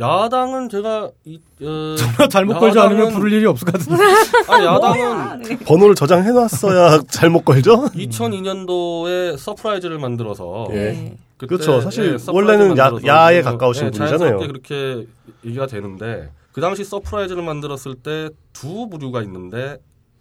야당은 0.00 0.68
제가 0.68 1.10
이, 1.24 1.40
어, 1.62 1.96
잘못 2.30 2.58
걸지 2.60 2.78
않으면 2.78 3.08
야당은- 3.08 3.12
부를 3.14 3.32
일이 3.32 3.46
없을 3.46 3.66
것 3.66 3.72
같은데. 3.72 4.02
아니 4.48 4.64
야당은 4.64 5.42
네. 5.42 5.58
번호를 5.58 5.94
저장해 5.96 6.30
놨어야 6.30 7.02
잘못 7.10 7.44
걸죠? 7.44 7.86
2002년도에 7.86 9.36
서프라이즈를 9.36 9.98
만들어서 9.98 10.68
예. 10.70 10.74
네. 10.74 11.16
그때, 11.36 11.46
그렇죠. 11.56 11.80
사실 11.80 12.16
예, 12.18 12.30
원래는 12.32 12.76
야- 12.78 12.90
야에 13.06 13.42
가까우신 13.42 13.86
예, 13.86 13.90
분이잖아요. 13.90 14.38
그렇게 14.38 15.06
얘기가 15.44 15.66
되는데 15.66 16.30
그 16.52 16.60
당시 16.60 16.84
서프라이즈를 16.84 17.42
만들었을 17.42 17.94
때 17.96 18.30
두 18.52 18.88
부류가 18.88 19.22
있는데 19.22 19.78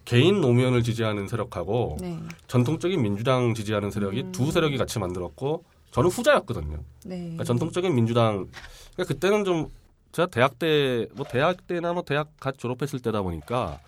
개인 0.07 0.39
노무현을 0.39 0.83
지지하는 0.83 1.27
세력하고 1.27 1.97
네. 1.99 2.17
전통적인 2.47 3.01
민주당 3.01 3.53
지지하는 3.53 3.91
세력이 3.91 4.21
음. 4.21 4.31
두 4.31 4.51
세력이 4.51 4.77
같이 4.77 4.99
만들었고 4.99 5.65
저는 5.91 6.09
후자였거든요. 6.09 6.77
네. 7.05 7.17
그러니까 7.19 7.43
전통적인 7.43 7.93
민주당 7.93 8.47
그러니까 8.93 9.13
그때는 9.13 9.43
좀 9.43 9.67
제가 10.13 10.27
대학 10.29 10.57
때 10.57 11.07
뭐 11.13 11.25
대학 11.29 11.67
때나 11.67 11.91
뭐 11.91 12.03
대학 12.03 12.29
갓 12.39 12.57
졸업했을 12.57 12.99
때다 13.01 13.21
보니까 13.21 13.79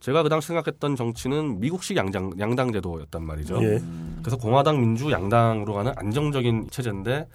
제가 0.00 0.24
그 0.24 0.28
당시 0.28 0.48
생각했던 0.48 0.96
정치는 0.96 1.60
미국식 1.60 1.96
양당 1.96 2.32
양당 2.40 2.72
제도였단 2.72 3.22
말이죠. 3.22 3.62
예. 3.62 3.80
그래서 4.22 4.36
공화당 4.38 4.80
민주 4.80 5.12
양당으로 5.12 5.74
가는 5.74 5.92
안정적인 5.94 6.70
체제인데 6.70 7.28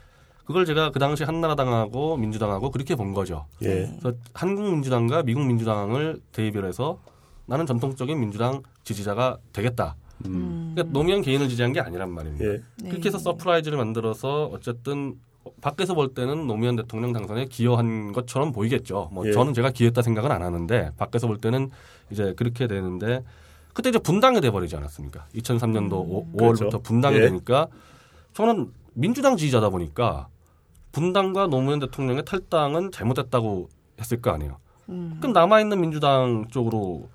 그걸 0.44 0.66
제가 0.66 0.92
그 0.92 1.00
당시 1.00 1.24
한나라당하고 1.24 2.18
민주당하고 2.18 2.70
그렇게 2.72 2.96
본 2.96 3.14
거죠. 3.14 3.46
예. 3.62 3.90
그래서 4.02 4.18
한국 4.34 4.70
민주당과 4.72 5.24
미국 5.24 5.46
민주당을 5.46 6.20
대비해서 6.34 7.00
나는 7.46 7.66
전통적인 7.66 8.20
민주당 8.20 8.62
지지자가 8.84 9.38
되겠다. 9.54 9.96
음. 10.26 10.72
그러니까 10.74 10.94
노무현 10.94 11.22
개인을 11.22 11.50
지지한 11.50 11.74
게 11.74 11.80
아니란 11.80 12.12
말입니다. 12.12 12.46
예. 12.46 12.62
네. 12.82 12.90
그렇게 12.90 13.10
해서 13.10 13.18
서프라이즈를 13.18 13.78
만들어서 13.78 14.46
어쨌든 14.46 15.20
밖에서 15.62 15.94
볼 15.94 16.14
때는 16.14 16.48
노무현 16.48 16.76
대통령 16.76 17.14
당선에 17.14 17.46
기여한 17.46 18.14
것처럼 18.14 18.52
보이겠죠. 18.52 19.10
뭐 19.12 19.28
예. 19.28 19.32
저는 19.32 19.54
제가 19.54 19.72
기여했다 19.72 20.02
생각은 20.02 20.32
안 20.32 20.42
하는데 20.42 20.92
밖에서 20.98 21.28
볼 21.28 21.38
때는 21.38 21.70
이제 22.10 22.34
그렇게 22.36 22.68
되는데 22.68 23.24
그때 23.74 23.90
이제 23.90 24.00
분당이 24.00 24.42
돼 24.42 24.50
버리지 24.50 24.76
않았습니까? 24.78 25.28
2003년도 25.36 25.94
오 25.94 26.26
5월부터 26.34 26.58
그렇죠. 26.58 26.80
분당이 26.80 27.18
예. 27.18 27.22
되니까 27.22 27.68
저는 28.34 28.72
민주당 28.94 29.38
지지자다 29.38 29.70
보니까 29.70 30.30
분당과 30.94 31.48
노무현 31.48 31.80
대통령의 31.80 32.24
탈당은 32.26 32.92
잘못됐다고 32.92 33.70
했을 34.00 34.22
거 34.22 34.32
아니에요. 34.32 34.58
음. 34.90 35.18
그럼 35.20 35.34
남아 35.34 35.60
있는 35.62 35.82
민주당 35.82 36.46
쪽으로 36.50 37.10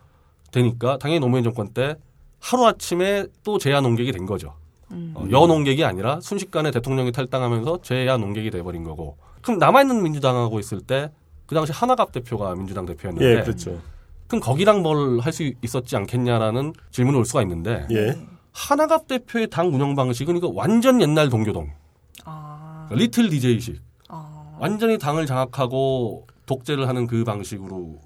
되니까 0.51 0.99
당연히 0.99 1.21
노무현 1.21 1.45
정권 1.45 1.69
때 1.69 1.97
하루 2.39 2.67
아침에 2.67 3.27
또 3.45 3.59
재야 3.59 3.81
농객이 3.81 4.13
된 4.13 4.27
거죠. 4.27 4.55
음. 4.91 5.13
어, 5.15 5.25
여농객이 5.31 5.85
아니라 5.85 6.21
순식간에 6.21 6.71
대통령이 6.71 7.13
탈당하면서 7.13 7.81
재야 7.83 8.17
농객이 8.17 8.51
돼버린 8.51 8.85
거고. 8.85 9.17
그럼 9.43 9.59
남아 9.59 9.83
있는 9.83 10.03
민주당하고 10.03 10.59
있을 10.59 10.81
때 10.81 11.11
그 11.51 11.55
당시 11.57 11.73
하나갑 11.73 12.13
대표가 12.13 12.55
민주당 12.55 12.87
대표였는데 12.87 13.39
예, 13.39 13.43
그렇죠. 13.43 13.81
그럼 14.29 14.41
거기랑 14.41 14.83
뭘 14.83 15.19
할 15.21 15.33
수 15.33 15.53
있었지 15.63 15.97
않겠냐라는 15.97 16.73
질문이 16.93 17.19
올 17.19 17.25
수가 17.25 17.43
있는데 17.43 17.89
예. 17.91 18.13
네. 18.13 18.27
하나갑 18.53 19.09
대표의 19.09 19.51
당 19.51 19.75
운영 19.75 19.97
방식은 19.97 20.37
이거 20.37 20.53
완전 20.55 21.01
옛날 21.03 21.29
동교동 21.29 21.69
아. 22.25 22.89
리틀 22.93 23.31
DJ식 23.31 23.81
아. 24.09 24.59
완전히 24.61 24.97
당을 24.97 25.27
장악하고 25.27 26.29
독재를 26.47 26.87
하는 26.87 27.09
그 27.09 27.25
방식으로 27.25 27.77
를 27.77 27.99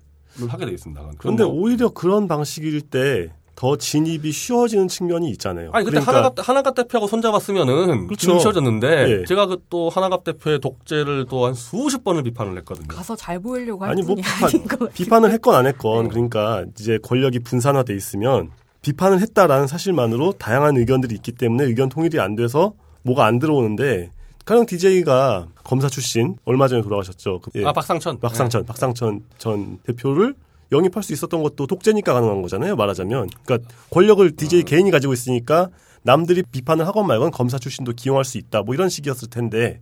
하게. 0.48 0.66
그건 0.76 1.14
그런데 1.18 1.44
뭐- 1.44 1.52
오히려 1.54 1.88
그런 1.90 2.28
방식일 2.28 2.80
때 2.82 3.30
더 3.56 3.76
진입이 3.76 4.32
쉬워지는 4.32 4.88
측면이 4.88 5.30
있잖아요. 5.30 5.70
아니 5.72 5.84
그때 5.84 6.00
그러니까 6.00 6.12
하나갑 6.12 6.48
하나갑 6.48 6.74
대표하고 6.74 7.06
손잡았으면은 7.06 8.08
그렇죠. 8.08 8.26
좀 8.26 8.40
쉬워졌는데 8.40 9.20
예. 9.20 9.24
제가 9.26 9.46
그 9.46 9.58
또 9.70 9.88
하나갑 9.88 10.24
대표의 10.24 10.58
독재를 10.60 11.26
또 11.26 11.46
한 11.46 11.54
수십 11.54 12.02
번을 12.02 12.24
비판을 12.24 12.58
했거든요. 12.58 12.88
가서 12.88 13.14
잘 13.14 13.38
보이려고 13.38 13.84
할 13.84 13.92
아니 13.92 14.02
뭐 14.02 14.16
비판, 14.16 14.44
아닌 14.48 14.62
것 14.64 14.70
같아요. 14.80 14.90
비판을 14.94 15.30
했건 15.30 15.54
안 15.54 15.66
했건 15.66 16.02
네. 16.04 16.10
그러니까 16.10 16.64
이제 16.76 16.98
권력이 17.00 17.38
분산화돼 17.40 17.94
있으면 17.94 18.50
비판을 18.82 19.20
했다라는 19.20 19.68
사실만으로 19.68 20.32
다양한 20.32 20.76
의견들이 20.76 21.14
있기 21.14 21.30
때문에 21.32 21.62
의견 21.64 21.88
통일이 21.88 22.18
안 22.18 22.34
돼서 22.34 22.72
뭐가 23.02 23.24
안 23.24 23.38
들어오는데 23.38 24.10
가령 24.44 24.66
DJ가 24.66 25.48
검사 25.64 25.88
출신 25.88 26.36
얼마 26.44 26.68
전에 26.68 26.82
돌아가셨죠. 26.82 27.40
그- 27.40 27.50
예. 27.54 27.64
아 27.64 27.72
박상천. 27.72 28.20
박상천, 28.20 28.66
박상천 28.66 29.24
전 29.38 29.78
대표를 29.84 30.34
영입할 30.72 31.02
수 31.02 31.12
있었던 31.12 31.42
것도 31.42 31.66
독재니까 31.66 32.12
가능한 32.12 32.42
거잖아요. 32.42 32.76
말하자면, 32.76 33.30
그러니까 33.44 33.68
권력을 33.90 34.34
DJ 34.36 34.60
아. 34.60 34.64
개인이 34.64 34.90
가지고 34.90 35.12
있으니까 35.12 35.70
남들이 36.02 36.42
비판을 36.42 36.86
하건 36.86 37.06
말건 37.06 37.30
검사 37.30 37.58
출신도 37.58 37.92
기용할 37.92 38.24
수 38.24 38.36
있다. 38.38 38.62
뭐 38.62 38.74
이런 38.74 38.88
식이었을 38.90 39.28
텐데 39.30 39.80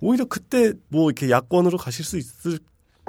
오히려 0.00 0.24
그때 0.24 0.72
뭐 0.88 1.10
이렇게 1.10 1.30
야권으로 1.30 1.76
가실 1.76 2.04
수 2.04 2.16
있을 2.16 2.58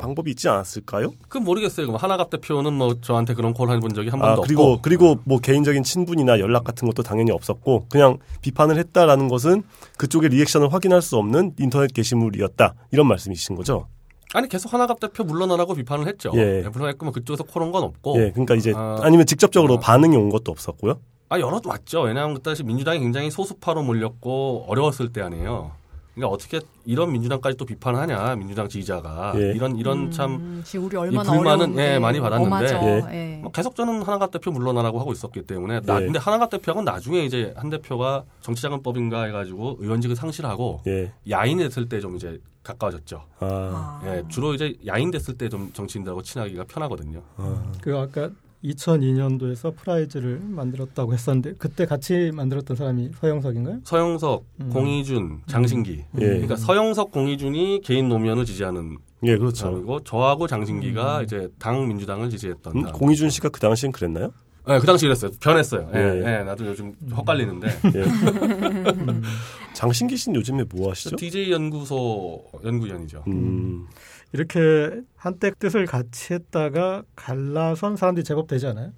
방법이 0.02 0.32
있지 0.32 0.50
않았을까요? 0.50 1.14
그 1.30 1.38
모르겠어요. 1.38 1.86
그럼 1.86 2.00
하나갑 2.02 2.30
대표는 2.30 2.74
뭐 2.74 3.00
저한테 3.02 3.34
그런 3.34 3.54
콜 3.54 3.70
해본 3.70 3.94
적이 3.94 4.10
한아 4.10 4.36
번도 4.36 4.42
그리고 4.42 4.64
없고. 4.64 4.82
그리고 4.82 5.20
뭐 5.24 5.40
개인적인 5.40 5.84
친분이나 5.84 6.40
연락 6.40 6.64
같은 6.64 6.88
것도 6.88 7.04
당연히 7.04 7.32
없었고 7.32 7.86
그냥 7.90 8.18
비판을 8.42 8.78
했다라는 8.78 9.28
것은 9.28 9.64
그쪽의 9.98 10.30
리액션을 10.30 10.74
확인할 10.74 11.02
수 11.02 11.18
없는 11.18 11.54
인터넷 11.60 11.94
게시물이었다 11.94 12.74
이런 12.92 13.08
말씀이신 13.08 13.56
거죠? 13.56 13.88
아니 14.34 14.48
계속 14.48 14.74
하나갑 14.74 15.00
대표 15.00 15.24
물러나라고 15.24 15.76
비판을 15.76 16.08
했죠. 16.08 16.32
예. 16.36 16.64
예. 16.64 16.70
물러났고 16.70 17.06
뭐 17.06 17.14
그쪽에서 17.14 17.44
콜온 17.44 17.72
건 17.72 17.84
없고. 17.84 18.18
예, 18.22 18.32
그러니까 18.32 18.56
이제 18.56 18.74
아. 18.76 18.98
아니면 19.02 19.26
직접적으로 19.26 19.76
아. 19.76 19.80
반응이 19.80 20.16
온 20.16 20.30
것도 20.30 20.52
없었고요. 20.52 21.00
아 21.30 21.40
여러 21.40 21.62
왔죠. 21.64 22.02
왜냐하면 22.02 22.36
그때 22.36 22.46
당시 22.50 22.64
민주당이 22.64 23.00
굉장히 23.00 23.32
소수파로 23.32 23.84
몰렸고 23.84 24.66
어려웠을 24.68 25.14
때 25.14 25.22
아니에요. 25.22 25.72
그러니까 26.14 26.34
어떻게 26.34 26.60
이런 26.86 27.12
민주당까지 27.14 27.56
또 27.58 27.66
비판하냐 27.66 28.36
민주당 28.36 28.68
지지자가 28.68 29.34
예. 29.38 29.54
이런 29.54 29.78
이런 29.78 30.12
참 30.12 30.36
음, 30.36 30.62
지금 30.66 30.86
우리 30.86 30.98
얼마나 30.98 31.32
불만은, 31.32 31.78
예, 31.80 32.00
많이 32.00 32.20
받았는데. 32.20 32.76
엄하죠. 32.76 33.08
예. 33.14 33.40
뭐 33.42 33.52
계속 33.52 33.76
저는 33.76 34.02
하나갑 34.02 34.30
대표 34.32 34.52
물러나라고 34.52 35.00
하고 35.00 35.14
있었기 35.14 35.44
때문에 35.44 35.80
나, 35.82 36.02
예. 36.02 36.06
근데 36.06 36.20
하나갑 36.20 36.50
대표하고 36.50 36.82
나중에 36.84 37.24
이제 37.24 37.54
한 37.56 37.70
대표가 37.70 38.24
정치자금법인가 38.42 39.24
해가지고 39.26 39.78
의원직을 39.80 40.16
상실하고 40.18 40.82
예. 40.88 41.12
야인이 41.30 41.64
됐을 41.64 41.88
때 41.88 42.02
좀 42.02 42.16
이제 42.18 42.40
가까워졌죠. 42.64 43.24
아. 43.40 43.46
아. 43.46 44.02
예, 44.06 44.24
주로 44.28 44.54
이제 44.54 44.76
야인 44.88 45.12
됐을 45.12 45.38
때 45.38 45.48
좀 45.50 45.72
정치인들하고 45.74 46.22
친하기가 46.24 46.66
편하거든요. 46.66 47.22
아. 47.38 47.64
그 47.82 47.98
아까 47.98 48.30
2002년도에 48.64 49.56
서프라이즈를 49.56 50.40
만들었다고 50.44 51.14
했었는데 51.14 51.54
그때 51.58 51.86
같이 51.86 52.32
만들었던 52.34 52.78
사람이 52.78 53.12
서영석인가요? 53.20 53.80
서영석, 53.84 54.46
음. 54.62 54.70
공희준, 54.70 55.42
장신기. 55.48 56.04
예. 56.20 56.26
그러니까 56.26 56.56
서영석, 56.56 57.12
공희준이 57.12 57.82
개인 57.84 58.08
노무현을 58.10 58.46
지지하는 58.46 58.98
예, 59.24 59.38
그렇죠. 59.38 59.56
사람이고 59.56 60.04
저하고 60.04 60.48
장신기가 60.48 61.20
음. 61.20 61.24
이제 61.24 61.48
당 61.60 61.88
민주당을 61.88 62.30
지지했던 62.30 62.76
음. 62.76 62.92
공희준 62.92 63.30
씨가 63.30 63.50
그 63.50 63.60
당시엔 63.60 63.92
그랬나요? 63.92 64.32
네, 64.68 64.78
그 64.80 64.86
당시 64.86 65.06
그랬어요. 65.06 65.32
변했어요. 65.40 65.90
예, 65.96 66.00
예. 66.00 66.40
예, 66.40 66.44
나도 66.44 66.68
요즘 66.68 66.94
헛갈리는데. 67.16 67.68
예. 67.96 68.04
음. 68.04 69.24
장신기 69.74 70.18
씨는 70.18 70.36
요즘에 70.36 70.66
뭐 70.74 70.92
하시죠? 70.92 71.16
DJ 71.16 71.52
연구소 71.52 72.44
연구위원이죠. 72.64 73.24
음. 73.28 73.88
이렇게 74.34 75.02
한때 75.16 75.52
뜻을 75.58 75.86
같이 75.86 76.34
했다가 76.34 77.04
갈라선 77.16 77.98
사람들이 77.98 78.24
제법 78.24 78.48
되지 78.48 78.68
않아요? 78.68 78.92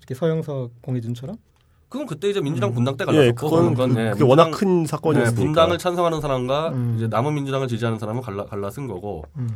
이렇게 0.00 0.14
서영석 0.14 0.82
공희준처럼? 0.82 1.36
그건 1.88 2.06
그때 2.06 2.30
이제 2.30 2.40
민주당 2.40 2.70
음. 2.70 2.74
분당 2.74 2.96
때 2.96 3.04
예, 3.04 3.06
갈랐었고 3.06 3.50
그건 3.50 3.70
그건, 3.74 3.94
그, 3.94 4.00
예, 4.00 4.10
그게 4.10 4.24
워낙 4.24 4.44
민주당- 4.46 4.58
큰 4.60 4.82
네, 4.82 4.86
사건이었으니까. 4.88 5.42
분당을 5.44 5.78
찬성하는 5.78 6.20
사람과 6.20 6.70
음. 6.70 6.94
이제 6.96 7.06
남은 7.06 7.34
민주당을 7.34 7.68
지지하는 7.68 7.98
사람은 7.98 8.22
갈라, 8.22 8.44
갈라쓴 8.46 8.86
거고 8.88 9.24
음. 9.36 9.48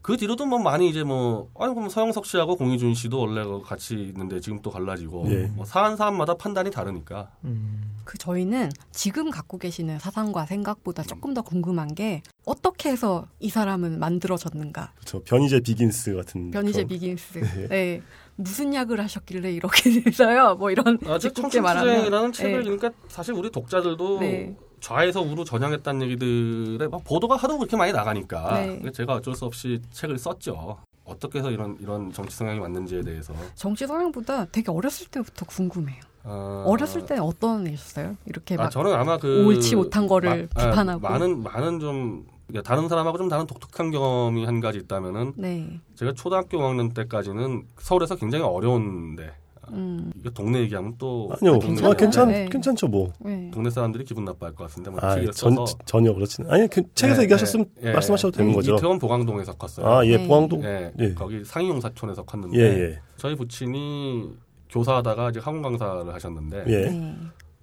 그 0.00 0.16
뒤로도 0.16 0.46
뭐 0.46 0.58
많이 0.58 0.88
이제 0.88 1.02
뭐 1.04 1.50
아니 1.58 1.74
그럼 1.74 1.88
서영석 1.88 2.24
씨하고 2.24 2.56
공희준 2.56 2.94
씨도 2.94 3.18
원래 3.18 3.42
그 3.44 3.60
같이 3.62 3.94
있는데 3.94 4.40
지금 4.40 4.62
또 4.62 4.70
갈라지고 4.70 5.26
예. 5.30 5.46
뭐 5.54 5.64
사안 5.64 5.96
사안마다 5.96 6.34
판단이 6.34 6.70
다르니까 6.70 7.30
음. 7.44 7.94
그 8.04 8.16
저희는 8.16 8.70
지금 8.90 9.30
갖고 9.30 9.58
계시는 9.58 9.98
사상과 9.98 10.46
생각보다 10.46 11.02
조금 11.02 11.34
더 11.34 11.42
궁금한 11.42 11.94
게 11.94 12.22
어떻게 12.46 12.88
해서 12.90 13.26
이 13.38 13.50
사람은 13.50 13.98
만들어졌는가? 13.98 14.92
그렇죠. 14.96 15.22
변희재 15.24 15.60
비긴스 15.60 16.14
같은. 16.14 16.50
변희재 16.52 16.84
그런- 16.84 16.88
비긴스. 16.88 17.38
네. 17.40 17.68
네. 17.68 18.02
무슨 18.36 18.72
약을 18.72 19.00
하셨길래 19.00 19.52
이렇게 19.52 19.90
됐어요? 20.00 20.54
뭐 20.54 20.70
이런 20.70 20.98
아직 21.06 21.34
직접 21.34 21.60
말하면. 21.60 21.84
청춘 21.84 21.96
투쟁이라는 21.96 22.32
책을 22.32 22.52
네. 22.58 22.62
그러니까 22.62 22.90
사실 23.08 23.34
우리 23.34 23.50
독자들도 23.50 24.20
네. 24.20 24.56
좌에서 24.80 25.20
우로 25.20 25.44
전향했다는 25.44 26.02
얘기들에 26.02 26.88
막 26.88 27.02
보도가 27.04 27.36
하도 27.36 27.58
그렇게 27.58 27.76
많이 27.76 27.92
나가니까 27.92 28.60
네. 28.60 28.92
제가 28.92 29.14
어쩔 29.14 29.34
수 29.34 29.44
없이 29.44 29.80
책을 29.90 30.18
썼죠. 30.18 30.78
어떻게 31.04 31.38
해서 31.38 31.50
이런 31.50 31.76
이런 31.80 32.12
정치 32.12 32.36
성향이 32.36 32.58
왔는지에 32.58 33.02
대해서 33.02 33.32
정치 33.54 33.86
성향보다 33.86 34.46
되게 34.46 34.70
어렸을 34.70 35.06
때부터 35.08 35.46
궁금해요. 35.46 36.00
어, 36.24 36.64
어렸을 36.66 37.06
때는 37.06 37.22
어떤 37.22 37.66
애셨어요? 37.66 38.16
이렇게 38.26 38.54
아, 38.56 38.64
막 38.64 38.70
저는 38.70 38.92
아마 38.92 39.16
그 39.16 39.46
옳지 39.46 39.76
못한 39.76 40.06
거를 40.06 40.48
마- 40.54 40.62
아, 40.62 40.66
비판하고. 40.70 41.00
많은 41.00 41.42
많은 41.42 41.80
좀 41.80 42.26
그러니까 42.48 42.68
다른 42.68 42.88
사람하고 42.88 43.16
좀 43.18 43.28
다른 43.28 43.46
독특한 43.46 43.90
경험이 43.90 44.44
한 44.44 44.60
가지 44.60 44.78
있다면은 44.78 45.32
네. 45.36 45.80
제가 45.94 46.12
초등학교 46.12 46.58
5학년 46.58 46.92
때까지는 46.94 47.64
서울에서 47.78 48.16
굉장히 48.16 48.44
어려운데 48.44 49.32
음. 49.72 50.12
이거 50.18 50.30
동네 50.30 50.60
얘기하면 50.60 50.94
또 50.98 51.30
아니요, 51.40 51.54
아, 51.54 51.56
아, 51.56 51.58
괜찮아요. 51.58 51.94
괜찮 51.94 52.28
네. 52.28 52.48
괜찮죠 52.50 52.88
뭐. 52.88 53.12
네. 53.20 53.50
동네 53.52 53.70
사람들이 53.70 54.04
기분 54.04 54.24
나빠할 54.24 54.54
것 54.54 54.64
같은데 54.68 54.90
뭐 54.90 55.00
아, 55.02 55.14
전 55.32 55.54
써서 55.54 55.78
전혀 55.84 56.12
그렇지는. 56.12 56.50
아니 56.50 56.68
그 56.68 56.82
책에서 56.94 57.18
네, 57.18 57.24
얘기하셨으면 57.24 57.66
네, 57.80 57.92
말씀하셔도 57.92 58.32
네. 58.32 58.38
되는 58.38 58.52
거죠. 58.52 58.74
이태원 58.74 58.98
보강동에서 58.98 59.54
컸어요. 59.54 59.86
아, 59.86 60.06
예, 60.06 60.16
네. 60.16 60.26
보항동. 60.26 60.64
예, 60.64 60.92
예. 60.98 61.14
거기 61.14 61.44
상이용사촌에서 61.44 62.22
컸는데 62.24 62.58
예, 62.58 62.62
예. 62.62 62.98
저희 63.16 63.34
부친이 63.34 64.30
교사하다가 64.70 65.30
이제 65.30 65.40
학원 65.40 65.62
강사를 65.62 66.12
하셨는데 66.12 66.64
예. 66.68 66.90
네. 66.90 67.14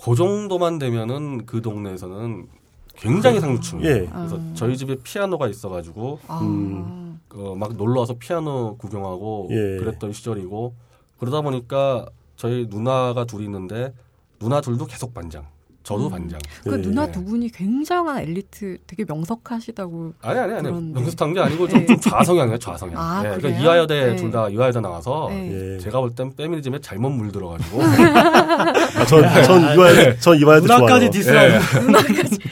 그 0.04 0.16
정도만 0.16 0.80
되면은 0.80 1.46
그 1.46 1.62
동네에서는 1.62 2.48
굉장히 2.96 3.40
상류층이에요. 3.40 3.94
예. 3.96 4.06
그래서 4.06 4.38
아. 4.38 4.52
저희 4.54 4.78
집에 4.78 4.96
피아노가 5.04 5.48
있어가지고 5.48 6.20
아. 6.28 6.40
음. 6.42 7.20
어, 7.34 7.54
막 7.56 7.76
놀러 7.76 8.00
와서 8.02 8.16
피아노 8.18 8.78
구경하고 8.78 9.50
예. 9.52 9.78
그랬던 9.78 10.14
시절이고 10.14 10.74
그러다 11.20 11.42
보니까 11.42 12.06
저희 12.36 12.68
누나가 12.70 13.26
둘이 13.26 13.46
있는데 13.46 13.94
누나 14.40 14.60
둘도 14.62 14.86
계속 14.86 15.14
반장, 15.14 15.46
저도 15.84 16.08
음. 16.08 16.10
반장. 16.12 16.40
그 16.64 16.74
예. 16.78 16.82
누나 16.82 17.10
두 17.10 17.24
분이 17.24 17.50
굉장한 17.50 18.20
엘리트, 18.20 18.80
되게 18.86 19.06
명석하시다고. 19.08 20.14
아니 20.22 20.40
아니 20.40 20.54
아니 20.54 20.64
그런- 20.64 20.92
명석한 20.94 21.34
게 21.34 21.40
아니고 21.40 21.68
좀, 21.70 21.80
네. 21.80 21.86
좀 21.86 22.00
좌성향이에요 22.00 22.58
좌성향. 22.60 22.98
아, 23.02 23.20
예, 23.20 23.30
그래요? 23.30 23.38
그러니까 23.40 23.62
이화여대 23.64 24.06
네. 24.08 24.16
둘다 24.18 24.50
이화여대 24.50 24.82
나와서 24.82 25.28
네. 25.30 25.76
예. 25.76 25.80
제가 25.80 26.02
볼 26.02 26.14
땐 26.14 26.34
페미니즘에 26.36 26.80
잘못 26.82 27.10
물들어가지고 27.12 27.82
아, 27.86 29.06
전, 29.08 29.22
전 29.44 29.62
이화여대, 29.76 30.18
전 30.20 30.38
이화여대 30.38 30.62
문화까지 30.68 30.90
좋아요. 31.06 31.12
디스라고. 31.12 31.64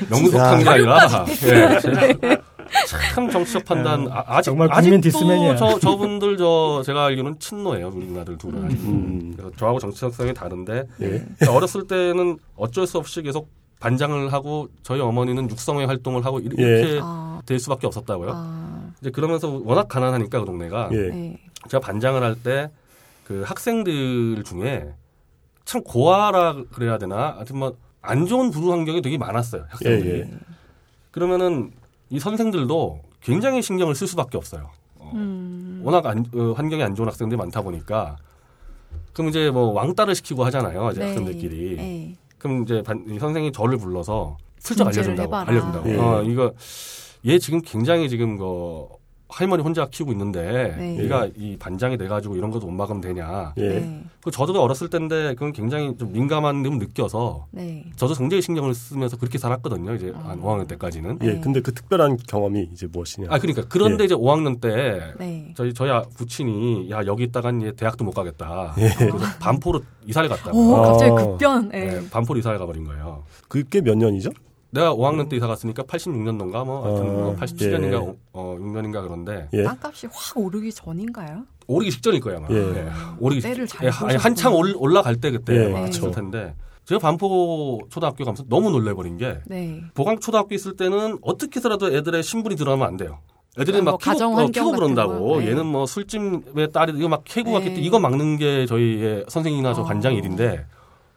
명석한 0.09 0.59
게 0.59 0.65
야. 0.65 0.71
아니라 0.71 1.07
예, 1.43 2.37
참 3.13 3.29
정치적 3.29 3.65
판단 3.65 4.07
아, 4.11 4.23
아직 4.27 4.49
정말 4.51 4.69
국민 4.69 5.01
디스맨이야. 5.01 5.55
저 5.55 5.79
저분들 5.79 6.37
저 6.37 6.81
제가 6.85 7.05
알기로는 7.05 7.39
친노예요 7.39 7.91
우리 7.93 8.05
누나들 8.07 8.37
둘은 8.37 8.55
음. 8.63 9.33
그래서 9.35 9.51
저하고 9.57 9.79
정치적 9.79 10.13
성이 10.13 10.33
다른데 10.33 10.83
예. 11.01 11.25
어렸을 11.49 11.87
때는 11.87 12.37
어쩔 12.55 12.85
수 12.87 12.97
없이 12.97 13.21
계속 13.21 13.49
반장을 13.79 14.31
하고 14.31 14.69
저희 14.81 14.99
어머니는 15.01 15.49
육성회 15.49 15.85
활동을 15.85 16.25
하고 16.25 16.39
이렇게 16.39 16.63
예. 16.63 16.99
아. 17.01 17.41
될 17.45 17.59
수밖에 17.59 17.85
없었다고요. 17.87 18.31
아. 18.33 18.91
이제 19.01 19.09
그러면서 19.11 19.49
워낙 19.63 19.87
가난하니까 19.87 20.39
그 20.39 20.45
동네가 20.45 20.89
예. 20.91 20.97
네. 21.09 21.37
제가 21.69 21.79
반장을 21.81 22.21
할 22.21 22.35
때 22.43 22.69
그 23.23 23.41
학생들 23.45 24.43
중에 24.43 24.93
참 25.63 25.81
고아라 25.81 26.57
그래야 26.73 26.97
되나 26.97 27.35
하여튼 27.37 27.57
뭐안 27.57 28.25
좋은 28.27 28.51
부루 28.51 28.69
환경이 28.73 29.01
되게 29.01 29.17
많았어요 29.17 29.63
학생들이 29.69 30.09
예, 30.09 30.19
예. 30.19 30.29
그러면은 31.11 31.71
이 32.13 32.19
선생들도 32.19 32.99
굉장히 33.21 33.63
신경을 33.63 33.95
쓸 33.95 34.05
수밖에 34.07 34.37
없어요 34.37 34.69
어, 34.99 35.11
음. 35.15 35.81
워낙 35.83 36.05
안- 36.05 36.23
어, 36.35 36.53
환경이 36.55 36.83
안 36.83 36.93
좋은 36.93 37.07
학생들이 37.07 37.35
많다 37.37 37.61
보니까 37.63 38.17
그럼 39.13 39.29
이제 39.29 39.49
뭐 39.49 39.71
왕따를 39.73 40.13
시키고 40.13 40.45
하잖아요 40.45 40.91
이제 40.91 40.99
네. 40.99 41.07
학생들끼리 41.07 41.75
네. 41.75 42.15
그럼 42.37 42.61
이제 42.63 42.83
반- 42.83 43.03
이 43.09 43.17
선생이 43.17 43.51
저를 43.51 43.77
불러서 43.79 44.37
슬쩍 44.59 44.87
알려준다고 44.87 45.27
해봐라. 45.27 45.49
알려준다고 45.49 45.89
예. 45.89 45.97
어 45.97 46.21
이거 46.23 46.53
얘 47.25 47.39
지금 47.39 47.61
굉장히 47.61 48.07
지금 48.09 48.37
그 48.37 48.85
할머니 49.33 49.63
혼자 49.63 49.87
키우고 49.87 50.11
있는데 50.11 50.75
네. 50.77 50.99
얘가 50.99 51.27
이 51.35 51.57
반장이 51.57 51.97
돼가지고 51.97 52.35
이런 52.35 52.51
것도 52.51 52.67
못 52.67 52.71
막으면 52.73 53.01
되냐 53.01 53.53
예. 53.57 53.67
네. 53.79 54.03
그 54.23 54.29
저도 54.29 54.61
어렸을 54.61 54.89
때인데 54.91 55.33
그건 55.33 55.51
굉장히 55.53 55.97
좀 55.97 56.11
민감한 56.11 56.63
점 56.63 56.77
느껴서 56.77 57.47
네. 57.49 57.83
저도 57.95 58.13
굉장히 58.13 58.43
신경을 58.43 58.75
쓰면서 58.75 59.17
그렇게 59.17 59.39
살았거든요 59.39 59.95
이제 59.95 60.13
아. 60.15 60.29
한 60.29 60.41
5학년 60.41 60.67
때까지는 60.67 61.17
예. 61.23 61.33
네. 61.33 61.39
근데 61.41 61.61
그 61.61 61.73
특별한 61.73 62.17
경험이 62.27 62.69
이제 62.71 62.85
무엇이냐. 62.85 63.27
아 63.31 63.39
그러니까 63.39 63.63
그런데 63.67 64.03
예. 64.03 64.05
이제 64.05 64.15
5학년 64.15 64.61
때 64.61 65.01
네. 65.17 65.51
저희 65.57 65.73
저희 65.73 65.89
아- 65.89 66.03
부친이 66.15 66.91
야 66.91 67.03
여기 67.07 67.23
있다간 67.23 67.63
얘 67.63 67.71
대학도 67.71 68.05
못 68.05 68.11
가겠다 68.11 68.75
예. 68.77 68.89
그래서 68.97 69.17
반포로 69.39 69.81
이사를 70.05 70.29
갔다고 70.29 70.57
오, 70.57 70.75
갑자기 70.83 71.11
아. 71.11 71.15
급변. 71.15 71.69
네. 71.69 71.85
네, 71.85 72.09
반포로 72.11 72.37
이사를 72.39 72.57
가버린 72.59 72.83
거예요. 72.83 73.23
그게 73.47 73.81
몇 73.81 73.97
년이죠? 73.97 74.29
내가 74.73 74.93
5학년 74.95 75.29
때 75.29 75.35
이사 75.35 75.45
갔으니까 75.45 75.83
86년도인가 75.83 76.65
뭐 76.65 76.83
하여튼 76.83 77.09
어, 77.09 77.13
뭐 77.13 77.35
87년인가 77.35 78.07
예. 78.07 78.15
어 78.33 78.57
6년인가 78.59 79.03
그런데 79.03 79.47
예. 79.53 79.63
땅값이 79.63 80.07
확 80.11 80.35
오르기 80.37 80.73
전인가요? 80.73 81.43
오르기 81.67 81.91
직전일 81.91 82.19
거야 82.21 82.37
아마. 82.37 82.47
예. 82.49 82.55
예. 82.55 82.87
오르기 83.19 83.41
때를 83.41 83.67
직- 83.67 83.77
잘 83.77 83.87
예. 83.87 83.91
아니, 84.05 84.15
한창 84.17 84.55
올, 84.55 84.73
올라갈 84.75 85.15
때 85.17 85.29
그때 85.29 85.53
예. 85.55 85.75
했을 85.75 86.09
텐데 86.11 86.55
제가 86.85 86.97
반포 86.99 87.81
초등학교 87.89 88.25
가면서 88.25 88.43
너무 88.49 88.71
놀래버린 88.71 89.17
게 89.17 89.39
네. 89.45 89.81
보강 89.93 90.19
초등학교 90.19 90.55
있을 90.55 90.75
때는 90.75 91.19
어떻게 91.21 91.59
해서라도 91.59 91.93
애들의 91.95 92.23
신분이 92.23 92.55
드러나면 92.55 92.87
안 92.87 92.97
돼요. 92.97 93.19
애들이 93.59 93.79
뭐막 93.83 94.01
키고, 94.01 94.25
어, 94.25 94.47
키고 94.47 94.71
그런다고 94.71 95.27
거. 95.33 95.39
네. 95.39 95.49
얘는 95.49 95.67
뭐 95.67 95.85
술집의 95.85 96.71
딸이 96.73 96.93
이거 96.97 97.07
막 97.07 97.21
캐고 97.23 97.51
갔기 97.53 97.65
네. 97.65 97.69
때문에 97.75 97.85
이거 97.87 97.99
막는 97.99 98.37
게 98.37 98.65
저희의 98.65 99.25
선생님이나 99.29 99.75
저 99.75 99.81
어. 99.81 99.85
반장 99.85 100.15
일인데 100.15 100.65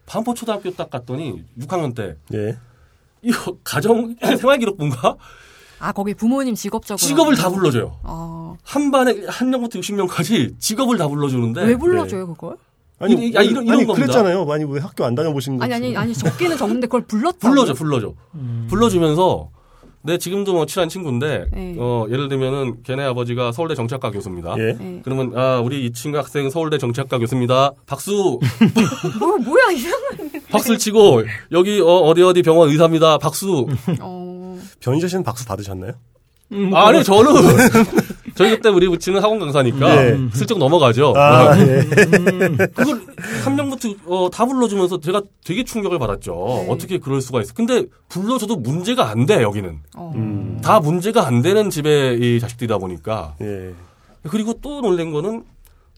반포 0.05 0.35
초등학교 0.35 0.71
딱 0.73 0.91
갔더니 0.91 1.43
6학년 1.59 1.95
때 1.95 2.17
예. 2.35 2.59
이거 3.27 3.57
가정 3.65 4.15
생활기록부인가 4.39 5.17
아, 5.79 5.93
거기 5.93 6.15
부모님 6.15 6.55
직업적으로. 6.55 6.97
직업을 6.97 7.37
다 7.37 7.51
불러줘요. 7.51 7.99
어. 8.03 8.57
한 8.63 8.91
반에 8.91 9.27
한 9.29 9.51
명부터 9.51 9.79
60명까지 9.81 10.59
직업을 10.59 10.97
다 10.97 11.07
불러주는데 11.09 11.65
왜 11.65 11.77
불러줘요, 11.77 12.27
그걸? 12.29 12.57
아니, 12.99 13.13
이- 13.29 13.35
야, 13.35 13.43
이런- 13.43 13.65
이런 13.67 13.77
아니 13.79 13.87
겁니다. 13.87 13.95
그랬잖아요. 14.07 14.47
많이 14.47 14.65
왜 14.65 14.81
학교 14.81 15.05
안 15.05 15.15
다녀보신 15.15 15.59
거? 15.59 15.65
아니, 15.65 15.75
아니, 15.75 15.95
아니, 15.97 16.15
적기는 16.15 16.57
적는데 16.57 16.87
그걸 16.87 17.03
불렀다고. 17.03 17.39
불러줘 17.55 17.75
불러줘 17.75 18.15
음. 18.37 18.67
불러주면서 18.71 19.51
내 20.07 20.17
지금도 20.19 20.53
뭐 20.53 20.65
친한 20.67 20.89
친구인데 20.89 21.47
네. 21.53 21.75
어 21.79 22.07
예를 22.09 22.29
들면은 22.29 22.77
걔네 22.85 23.03
아버지가 23.05 23.53
서울대 23.53 23.75
정치학과 23.75 24.11
교수입니다. 24.11 24.55
예. 24.59 24.73
네. 24.79 25.01
그러면 25.05 25.33
아 25.37 25.61
우리 25.61 25.85
이 25.85 25.93
친구 25.93 26.19
학생 26.19 26.49
서울대 26.49 26.79
정치학과 26.79 27.19
교수입니다. 27.19 27.73
박수 27.87 28.39
뭐, 29.19 29.37
뭐야, 29.45 29.71
이상한. 29.73 30.31
박수를 30.51 30.79
치고 30.79 31.23
여기 31.53 31.81
어, 31.81 31.87
어디 31.87 32.23
어디 32.23 32.43
병원 32.43 32.71
의사입니다. 32.71 33.19
박수. 33.19 33.67
어. 34.01 34.59
변희재 34.81 35.09
씨는 35.09 35.25
박수 35.25 35.45
받으셨나요? 35.45 35.93
음, 36.53 36.73
아, 36.75 36.89
아니 36.89 37.03
저는 37.03 37.33
저희 38.37 38.51
그때 38.51 38.69
우리 38.69 38.87
부친은 38.89 39.23
학원 39.23 39.39
강사니까 39.39 39.97
예. 40.07 40.19
슬쩍 40.33 40.59
넘어가죠. 40.59 41.15
아, 41.17 41.59
예. 41.59 41.81
그걸 42.75 43.01
한 43.45 43.57
명부터 43.57 43.89
어, 44.07 44.29
다 44.31 44.45
불러주면서 44.45 45.01
제가 45.01 45.23
되게 45.45 45.65
충격을 45.65 45.99
받았죠. 45.99 46.35
네. 46.35 46.67
어떻게 46.71 46.99
그럴 46.99 47.21
수가 47.21 47.41
있어? 47.41 47.55
근데 47.55 47.85
불러줘도 48.09 48.57
문제가 48.57 49.09
안 49.09 49.27
돼 49.27 49.43
여기는 49.43 49.81
어. 49.97 50.13
음. 50.15 50.61
다 50.63 50.79
문제가 50.79 51.27
안 51.27 51.43
되는 51.43 51.69
집에 51.71 52.15
이 52.15 52.39
자식들이다 52.39 52.79
보니까 52.79 53.35
예. 53.41 53.73
그리고 54.23 54.53
또 54.63 54.81
놀란 54.83 55.11
거는 55.13 55.43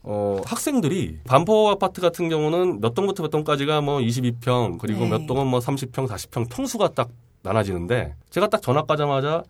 어, 0.05 0.41
학생들이 0.47 1.18
반포 1.26 1.68
아파트 1.70 2.01
같은 2.01 2.28
경우는 2.28 2.80
몇 2.80 2.95
동부터 2.95 3.22
몇 3.24 3.30
동까지가 3.30 3.80
뭐 3.82 3.99
22평 3.99 4.78
그리고 4.78 5.01
네. 5.01 5.11
몇 5.11 5.26
동은 5.26 5.47
뭐 5.47 5.59
30평 5.61 6.07
40평 6.09 6.49
평수가 6.49 6.89
딱 6.95 7.09
나눠지는데 7.43 8.14
제가 8.30 8.47
딱 8.47 8.62
전학 8.62 8.86
가자마자 8.86 9.43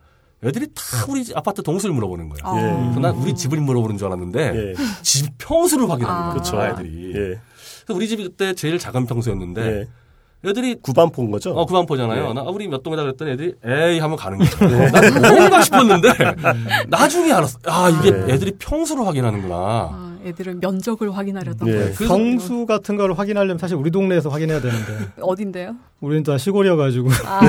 애들이 0.45 0.69
다 0.75 0.83
우리 1.09 1.25
집 1.25 1.37
아파트 1.37 1.63
동수를 1.63 1.95
물어보는 1.95 2.29
거예요. 2.29 2.43
어. 2.45 2.93
예. 2.97 3.01
난 3.01 3.15
우리 3.17 3.35
집을 3.35 3.59
물어보는 3.61 3.99
줄 3.99 4.07
알았는데 4.07 4.53
예. 4.55 4.75
집 5.03 5.31
평수를 5.39 5.91
확인하는 5.91 6.23
아. 6.31 6.35
거죠. 6.35 6.57
그쵸. 6.57 6.65
애들이. 6.65 7.13
예. 7.15 7.41
그래서 7.85 7.95
우리 7.97 8.07
집이 8.09 8.23
그때 8.23 8.55
제일 8.55 8.79
작은 8.79 9.07
평수였는데 9.07 9.67
예. 9.67 10.49
애들이 10.49 10.77
구반포인 10.81 11.33
거죠? 11.33 11.51
어 11.51 11.67
구반포잖아요. 11.67 12.29
예. 12.29 12.33
나 12.33 12.43
우리 12.43 12.69
몇 12.69 12.85
동이다 12.85 13.03
그랬더니 13.03 13.33
애들이 13.33 13.55
에이 13.65 13.99
하면 13.99 14.17
가는 14.17 14.39
거예요. 14.39 14.91
난 14.93 15.35
뭔가 15.35 15.63
싶었는데 15.63 16.09
나중에 16.87 17.33
알았어. 17.33 17.59
아 17.67 17.89
이게 17.91 18.11
예. 18.29 18.35
애들이 18.35 18.53
평수를 18.59 19.05
확인하는구나. 19.05 20.08
아, 20.29 20.31
애들은 20.31 20.61
면적을 20.61 21.17
확인하려던 21.17 21.69
예. 21.69 21.73
거예요. 21.73 21.93
성수 21.95 22.67
같은 22.67 22.97
걸 22.97 23.13
확인하려면 23.13 23.59
사실 23.59 23.77
우리 23.77 23.91
동네에서 23.91 24.29
확인해야 24.29 24.61
되는데 24.61 25.09
어딘데요? 25.21 25.75
우리는 26.01 26.23
다 26.23 26.39
시골이어가지고 26.39 27.09
아, 27.27 27.41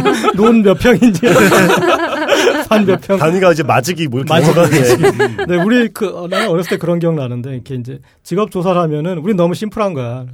논몇 0.36 0.78
평인지 0.78 1.20
산 2.68 2.86
몇 2.86 3.00
평. 3.00 3.18
단위가 3.18 3.52
이제 3.52 3.62
마직이 3.62 4.06
뭐 4.08 4.20
이렇게 4.20 4.32
마직이 4.32 4.54
넘어가네. 4.54 5.46
네, 5.46 5.56
우리 5.62 5.88
그 5.88 6.06
어, 6.16 6.26
나는 6.28 6.48
어렸을 6.48 6.70
때 6.70 6.76
그런 6.78 6.98
기억 6.98 7.14
나는데 7.14 7.54
이렇게 7.54 7.74
이제 7.74 7.98
직업 8.22 8.50
조사를 8.50 8.80
하면은 8.80 9.18
우리 9.18 9.34
너무 9.34 9.54
심플한 9.54 9.92
거야. 9.94 10.24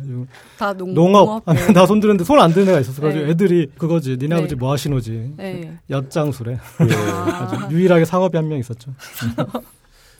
다 0.58 0.72
농, 0.72 0.94
농업 0.94 1.42
네. 1.46 1.72
나손 1.72 2.00
드는데 2.00 2.22
손 2.24 2.38
안 2.38 2.52
드는 2.52 2.68
애가 2.68 2.80
있었어. 2.80 3.00
가지고 3.00 3.24
네. 3.24 3.30
애들이 3.30 3.70
그거지. 3.78 4.10
니네 4.20 4.26
네. 4.28 4.34
아버지 4.36 4.54
뭐 4.56 4.72
하시노지. 4.72 5.34
네. 5.36 5.78
엿장수래. 5.90 6.58
아, 6.78 7.68
유일하게 7.70 8.04
상업이 8.04 8.36
한 8.36 8.44
명 8.48 8.58
있었죠. 8.58 8.92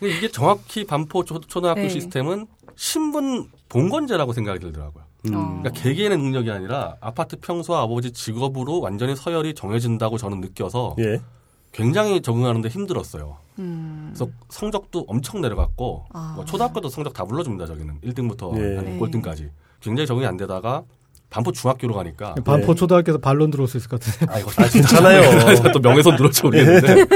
이게 0.03 0.29
정확히 0.29 0.85
반포 0.85 1.25
초, 1.25 1.41
초등학교 1.41 1.83
네. 1.83 1.89
시스템은 1.89 2.47
신분 2.77 3.51
봉건제라고 3.69 4.33
생각이 4.33 4.59
들더라고요. 4.61 5.05
음. 5.27 5.35
어. 5.35 5.61
그러니까 5.63 5.71
개개인의 5.71 6.19
능력이 6.19 6.51
아니라 6.51 6.97
아파트 7.01 7.37
평수와 7.37 7.83
아버지 7.83 8.13
직업으로 8.13 8.81
완전히 8.81 9.17
서열이 9.17 9.55
정해진다고 9.55 10.19
저는 10.19 10.41
느껴서 10.41 10.97
예. 10.99 11.21
굉장히 11.73 12.21
적응하는데 12.21 12.69
힘들었어요. 12.69 13.39
음. 13.59 14.13
그래서 14.15 14.31
성적도 14.49 15.05
엄청 15.09 15.41
내려갔고 15.41 16.07
아. 16.13 16.33
뭐 16.37 16.45
초등학교도 16.45 16.89
성적 16.89 17.13
다 17.13 17.25
불러줍니다 17.25 17.67
저기는 17.67 18.01
1등부터 18.03 18.57
예. 18.59 18.77
한 18.77 18.85
네. 18.85 18.99
꼴등까지 18.99 19.51
굉장히 19.81 20.07
적응이 20.07 20.27
안 20.27 20.37
되다가 20.37 20.83
반포 21.31 21.53
중학교로 21.53 21.95
가니까 21.95 22.35
반포 22.45 22.75
초등학교에서 22.75 23.19
반론 23.19 23.51
들어올 23.51 23.67
수 23.67 23.77
있을 23.77 23.89
것 23.89 24.01
같은데. 24.01 24.33
아 24.33 24.39
이거 24.39 24.51
아, 24.57 24.69
괜찮아요. 24.69 25.23
또 25.73 25.81
명예훼손 25.81 26.17
들었죠 26.17 26.49
우리는데 26.49 27.07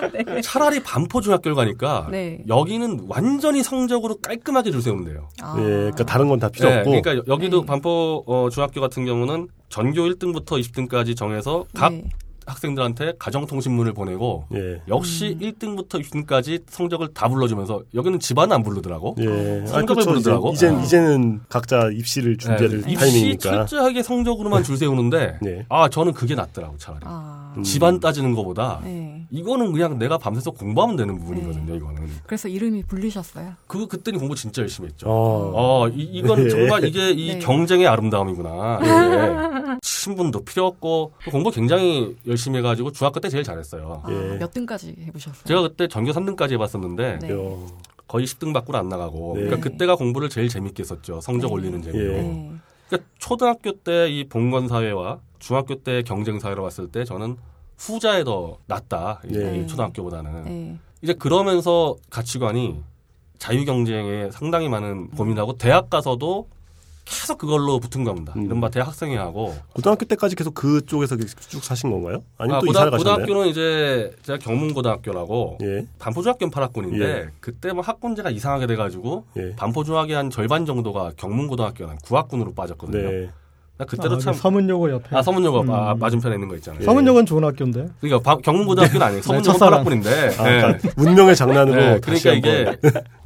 차라리 0.42 0.82
반포 0.82 1.20
중학교를 1.20 1.54
가니까 1.54 2.08
네. 2.10 2.42
여기는 2.48 3.06
완전히 3.08 3.62
성적으로 3.62 4.16
깔끔하게 4.22 4.70
줄 4.70 4.82
세운대요. 4.82 5.28
아. 5.42 5.56
예, 5.58 5.62
그러니까 5.62 6.04
다른 6.04 6.28
건 6.28 6.38
다 6.40 6.48
필요 6.48 6.68
네, 6.70 6.78
없고. 6.78 6.90
그러니까 7.02 7.24
여기도 7.28 7.60
네. 7.60 7.66
반포 7.66 8.24
어, 8.26 8.48
중학교 8.50 8.80
같은 8.80 9.04
경우는 9.04 9.48
전교 9.68 10.02
1등부터 10.02 10.58
20등까지 10.60 11.16
정해서 11.16 11.64
각 11.74 11.92
네. 11.92 12.04
학생들한테 12.46 13.12
가정통신문을 13.18 13.92
보내고 13.92 14.46
예. 14.54 14.80
역시 14.88 15.36
음. 15.40 15.46
1등부터 15.52 16.00
20등까지 16.02 16.62
성적을 16.68 17.08
다 17.14 17.28
불러주면서 17.28 17.82
여기는 17.94 18.18
집안은 18.18 18.56
안 18.56 18.62
부르더라고. 18.64 19.14
예. 19.20 19.64
성적을 19.66 20.02
부르더라고. 20.04 20.50
이제, 20.52 20.68
아. 20.68 20.80
이제는 20.82 21.40
각자 21.48 21.90
입시를 21.92 22.38
준비할 22.38 22.68
네, 22.80 22.90
입시 22.90 22.94
타이밍이니까. 22.96 23.50
철저하게 23.66 24.02
성적으로만 24.02 24.64
줄 24.64 24.76
세우는데 24.78 25.38
네. 25.42 25.64
아 25.68 25.88
저는 25.88 26.12
그게 26.12 26.34
낫더라고 26.34 26.76
차라리 26.78 27.00
아. 27.04 27.49
음. 27.56 27.62
집안 27.62 28.00
따지는 28.00 28.34
것보다 28.34 28.80
네. 28.84 29.26
이거는 29.30 29.72
그냥 29.72 29.98
내가 29.98 30.18
밤새서 30.18 30.52
공부하면 30.52 30.96
되는 30.96 31.18
부분이거든요. 31.18 31.74
이거는 31.74 32.08
그래서 32.26 32.48
이름이 32.48 32.84
불리셨어요. 32.84 33.54
그 33.66 33.86
그때는 33.86 34.18
공부 34.18 34.34
진짜 34.34 34.62
열심히 34.62 34.88
했죠. 34.88 35.08
어. 35.08 35.52
어, 35.54 35.88
이, 35.88 36.02
이건 36.02 36.44
네. 36.44 36.50
정말 36.50 36.84
이게 36.84 37.10
이 37.10 37.34
네. 37.34 37.38
경쟁의 37.38 37.86
아름다움이구나. 37.86 38.80
예. 39.74 39.78
신분도 39.82 40.44
필요 40.44 40.66
없고 40.66 41.12
공부 41.30 41.50
굉장히 41.50 42.16
열심히 42.26 42.58
해가지고 42.58 42.92
중학교 42.92 43.20
때 43.20 43.28
제일 43.28 43.44
잘했어요. 43.44 44.02
아, 44.04 44.10
예. 44.10 44.38
몇 44.38 44.52
등까지 44.52 44.96
해보셨어요? 45.06 45.44
제가 45.44 45.62
그때 45.62 45.88
전교 45.88 46.12
3등까지 46.12 46.52
해봤었는데 46.52 47.18
네. 47.22 47.30
요. 47.30 47.66
거의 48.06 48.26
10등 48.26 48.52
밖으로 48.52 48.76
안 48.76 48.88
나가고 48.88 49.34
네. 49.36 49.44
그러니까 49.44 49.68
그때가 49.70 49.94
공부를 49.94 50.28
제일 50.28 50.48
재밌게 50.48 50.82
했었죠. 50.82 51.20
성적 51.20 51.48
네. 51.48 51.52
올리는 51.52 51.82
재미로. 51.82 52.60
그러니까 52.90 53.08
초등학교 53.18 53.72
때 53.72 54.08
이 54.10 54.24
봉건 54.28 54.68
사회와 54.68 55.20
중학교 55.38 55.76
때 55.76 56.02
경쟁 56.02 56.38
사회로 56.38 56.62
봤을 56.62 56.88
때 56.88 57.04
저는 57.04 57.36
후자에 57.78 58.24
더 58.24 58.58
낫다. 58.66 59.22
이 59.24 59.32
네. 59.32 59.66
초등학교보다는. 59.66 60.44
네. 60.44 60.78
이제 61.00 61.14
그러면서 61.14 61.96
가치관이 62.10 62.82
자유 63.38 63.64
경쟁에 63.64 64.30
상당히 64.30 64.68
많은 64.68 65.10
고민하고 65.12 65.56
대학 65.56 65.88
가서도 65.88 66.48
계속 67.10 67.38
그걸로 67.38 67.80
붙은 67.80 68.04
겁니다. 68.04 68.32
음. 68.36 68.44
이른바 68.44 68.68
대학 68.70 68.86
학생회하고 68.88 69.54
고등학교 69.74 70.04
때까지 70.06 70.36
계속 70.36 70.54
그쪽에서 70.54 71.16
쭉 71.16 71.62
사신 71.64 71.90
건가요? 71.90 72.22
아니면 72.38 72.56
아, 72.58 72.60
또 72.60 72.66
고등, 72.66 72.70
이사를 72.70 72.90
가셨나요? 72.92 73.14
고등학교는 73.16 73.48
이제 73.50 74.12
제가 74.22 74.38
경문고등학교라고 74.38 75.58
예. 75.62 75.86
반포중학교는 75.98 76.52
8학군인데 76.52 77.00
예. 77.02 77.28
그때 77.40 77.72
뭐 77.72 77.82
학군제가 77.82 78.30
이상하게 78.30 78.66
돼가지고 78.68 79.24
예. 79.36 79.54
반포중학의 79.56 80.14
한 80.14 80.30
절반 80.30 80.64
정도가 80.66 81.12
경문고등학교는 81.16 81.96
9학군으로 81.98 82.54
빠졌거든요. 82.54 83.10
네. 83.10 83.30
나 83.76 83.86
그때도 83.86 84.16
아, 84.16 84.18
참 84.18 84.34
서문여고 84.34 84.90
옆에. 84.90 85.16
아, 85.16 85.22
서문여고 85.22 85.62
음. 85.62 85.70
아, 85.70 85.94
맞은편에 85.98 86.34
있는 86.36 86.48
거 86.48 86.54
있잖아요. 86.56 86.82
예. 86.82 86.84
서문여고는 86.84 87.26
좋은 87.26 87.42
학교인데. 87.42 87.88
그러니까 88.00 88.20
바- 88.22 88.40
경문고등학교는 88.40 89.04
아니에요. 89.06 89.22
서문여고 89.22 89.44
첫사랑. 89.52 89.84
8학군인데. 89.84 90.38
아, 90.38 90.42
그러니까 90.44 90.88
운명의 90.98 91.34
장난으로 91.34 91.76
네, 91.80 92.00
그러니까 92.00 92.32
이게 92.32 92.76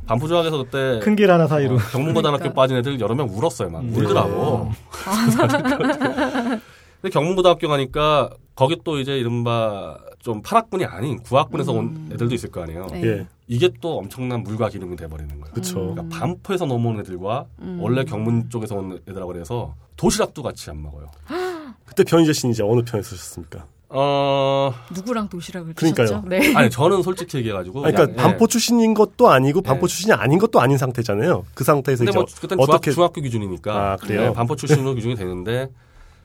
반포중학에서 0.07 0.59
그때 0.59 1.01
큰 1.03 1.17
길 1.17 1.31
하나 1.31 1.47
사이로. 1.47 1.77
어, 1.77 1.79
경문고등학교 1.93 2.39
그러니까. 2.39 2.61
빠진 2.61 2.77
애들 2.77 3.01
여러 3.01 3.15
명 3.15 3.29
울었어요. 3.31 3.71
막 3.71 3.81
음. 3.83 3.95
울더라고. 3.95 4.71
근데 7.01 7.13
경문고등학교 7.13 7.69
가니까 7.69 8.31
거기 8.55 8.79
또 8.85 8.99
이제 8.99 9.19
이른바 9.19 9.99
좀 10.21 10.43
8학군이 10.43 10.91
아닌 10.91 11.19
9학군에서 11.23 11.71
온 11.75 11.79
음. 11.87 12.11
애들도 12.13 12.35
있을 12.35 12.51
거 12.51 12.63
아니에요. 12.63 12.87
네. 12.93 13.05
예. 13.05 13.27
이게 13.47 13.69
또 13.81 13.99
엄청난 13.99 14.43
물과 14.43 14.71
기름이 14.71 14.97
돼버리는 14.97 15.29
거예요. 15.41 15.53
그쵸. 15.55 15.81
음. 15.81 15.95
그러니까 15.95 16.19
반포에서 16.19 16.65
넘어온 16.67 16.99
애들과 17.01 17.45
음. 17.61 17.79
원래 17.81 18.05
경문 18.05 18.49
쪽에서 18.49 18.77
온 18.77 18.99
애들하고 19.09 19.33
그래서 19.33 19.75
도시락도 19.97 20.43
같이 20.43 20.71
안 20.71 20.83
먹어요. 20.83 21.11
그때 21.85 22.05
변희재 22.05 22.33
씨는 22.33 22.53
이제 22.55 22.63
어느 22.63 22.81
편에 22.83 23.03
쓰셨습니까? 23.03 23.67
어, 23.89 24.75
누구랑 24.93 25.29
도시락을 25.29 25.75
그러니까요. 25.75 26.07
드셨죠? 26.07 26.29
네. 26.29 26.55
아니 26.57 26.71
저는 26.71 27.03
솔직히 27.03 27.39
얘기해가지고 27.39 27.85
아니, 27.85 27.95
그러니까 27.95 28.15
그냥, 28.15 28.31
반포 28.31 28.47
출신인 28.47 28.95
것도 28.95 29.29
아니고 29.29 29.63
반포 29.63 29.87
예. 29.87 29.89
출신이 29.89 30.13
아닌 30.13 30.39
것도 30.39 30.61
아닌 30.61 30.79
상태잖아요. 30.79 31.45
그 31.55 31.65
상태에서 31.65 32.05
근데 32.05 32.11
이제 32.11 32.19
뭐 32.19 32.27
그땐 32.41 32.59
어떻게 32.61 32.91
중학, 32.91 32.95
중학 32.95 33.13
교 33.13 33.21
기준이니까 33.21 33.93
아, 33.93 33.97
그래요? 33.97 34.21
네, 34.29 34.33
반포 34.33 34.57
출신으로 34.57 34.95
규정이 34.97 35.15
되는데 35.15 35.71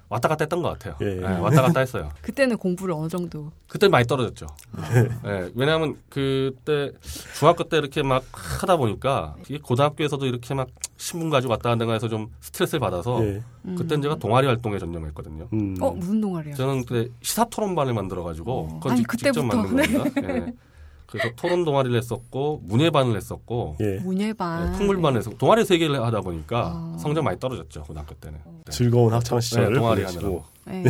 왔다 0.10 0.28
갔다 0.28 0.44
했던 0.46 0.62
것 0.64 0.70
같아요. 0.70 0.96
예, 1.02 1.18
예. 1.18 1.20
네, 1.22 1.38
왔다 1.40 1.62
갔다 1.62 1.80
했어요. 1.82 2.10
그때는 2.22 2.58
공부를 2.58 2.96
어느 2.96 3.08
정도 3.08 3.52
그때 3.68 3.88
많이 3.88 4.06
떨어졌죠. 4.08 4.48
네, 5.24 5.52
왜냐하면 5.54 5.98
그때 6.10 6.92
중학교 7.38 7.64
때 7.66 7.78
이렇게 7.78 8.02
막 8.02 8.24
하다 8.32 8.78
보니까 8.78 9.36
이게 9.48 9.60
고등학교에서도 9.60 10.26
이렇게 10.26 10.54
막 10.56 10.68
신문 10.98 11.30
가지고 11.30 11.52
왔다 11.52 11.70
갔다 11.70 11.92
해서 11.94 12.08
좀 12.10 12.28
스트레스를 12.42 12.80
받아서 12.80 13.24
예. 13.24 13.42
음. 13.66 13.76
그때는 13.76 14.02
제가 14.02 14.16
동아리 14.16 14.48
활동에 14.48 14.80
전념했거든요. 14.80 15.48
음. 15.54 15.76
어 15.80 15.92
무슨 15.92 16.20
동아리요? 16.20 16.56
저는 16.56 16.86
그때 16.86 17.10
시사 17.22 17.46
토론반을 17.46 17.94
만들어가지고 17.94 18.52
어. 18.52 18.68
그건 18.80 18.92
아니, 18.94 19.02
직- 19.02 19.12
직접 19.12 19.32
그때부터. 19.44 19.58
만든 19.58 19.94
겁니다. 20.04 20.22
예. 20.34 20.54
그래서 21.10 21.30
토론 21.36 21.66
동아리를 21.66 21.98
했었고 21.98 22.62
문예반을 22.66 23.16
했었고 23.16 23.78
예. 23.82 24.00
문예반 24.04 24.74
네, 24.76 25.18
했었고 25.18 25.38
동아리 25.38 25.66
세 25.66 25.78
개를 25.78 26.04
하다 26.04 26.22
보니까 26.22 26.72
아. 26.74 26.98
성적 27.00 27.24
많이 27.24 27.40
떨어졌죠 27.40 27.84
고등학교 27.84 28.14
때는. 28.16 28.38
네. 28.46 28.72
즐거운 28.72 29.12
학창 29.14 29.40
시절을 29.40 29.74
네, 29.74 29.80
동아리 29.80 30.02
보내시고 30.02 30.44
네. 30.66 30.84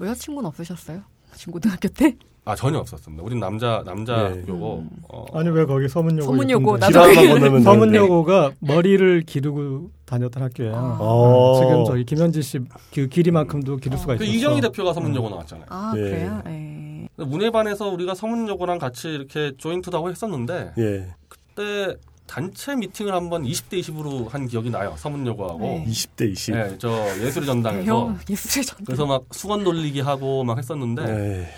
여자친구는 0.00 0.48
없으셨어요? 0.48 1.00
지금 1.36 1.54
고등학교 1.54 1.88
때? 1.88 2.16
아 2.44 2.56
전혀 2.56 2.76
없었습니다. 2.78 3.22
우린 3.22 3.38
남자 3.38 3.84
남자교고 3.86 4.78
음. 4.80 4.90
어, 5.08 5.24
아니 5.32 5.48
왜 5.50 5.64
거기 5.64 5.88
서문여고? 5.88 6.26
서문여고? 6.26 6.76
나도 6.76 7.00
건너면 7.00 7.62
서문여고가 7.62 8.50
머리를 8.58 9.22
기르고 9.22 9.90
다녔던 10.04 10.42
학교예요. 10.42 10.74
아. 10.74 10.96
어. 11.00 11.54
지금 11.60 11.84
저기 11.84 12.04
김현지 12.04 12.42
씨 12.42 12.58
그 12.92 13.06
길이만큼도 13.06 13.76
기를 13.76 13.96
수가 13.96 14.16
그 14.16 14.24
있었어. 14.24 14.36
이정희 14.36 14.60
대표가 14.60 14.92
서문여고 14.92 15.30
나왔잖아요. 15.30 15.66
아 15.70 15.92
예. 15.96 16.00
그래요? 16.00 16.42
네. 16.44 16.91
문예반에서 17.16 17.88
우리가 17.88 18.14
서문여고랑 18.14 18.78
같이 18.78 19.08
이렇게 19.08 19.52
조인트도 19.58 19.96
하고 19.96 20.10
했었는데 20.10 20.72
예. 20.78 21.14
그때 21.28 21.96
단체 22.26 22.74
미팅을 22.74 23.12
한번 23.12 23.42
20대 23.44 23.80
20으로 23.80 24.28
한 24.30 24.46
기억이 24.46 24.70
나요. 24.70 24.94
서문여고하고. 24.96 25.58
네. 25.60 25.84
20대 25.86 26.30
20. 26.32 26.54
네, 26.54 26.76
저 26.78 26.90
예술의 27.20 27.46
전당에서 27.46 27.84
형 27.84 28.18
예술의 28.30 28.64
전. 28.64 28.78
그래서 28.86 29.04
막 29.04 29.22
수건 29.32 29.64
돌리기 29.64 30.00
하고 30.00 30.42
막 30.42 30.56
했었는데 30.56 31.04
네. 31.04 31.48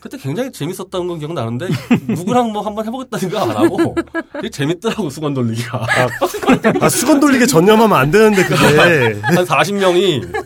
그때 0.00 0.18
굉장히 0.18 0.52
재밌었던 0.52 1.06
건 1.08 1.18
기억나는데 1.18 1.68
누구랑 2.08 2.52
뭐 2.52 2.60
한번 2.60 2.86
해보겠다는 2.86 3.30
거 3.30 3.38
안 3.38 3.50
하고 3.56 3.94
되게 4.34 4.50
재밌더라고 4.50 5.08
수건 5.08 5.32
돌리기가 5.32 5.86
아, 6.82 6.88
수건 6.90 7.18
돌리게 7.20 7.46
전념하면 7.46 7.96
안 7.96 8.10
되는데 8.10 8.42
그게. 8.44 8.54
한 9.22 9.44
40명이 9.46 10.44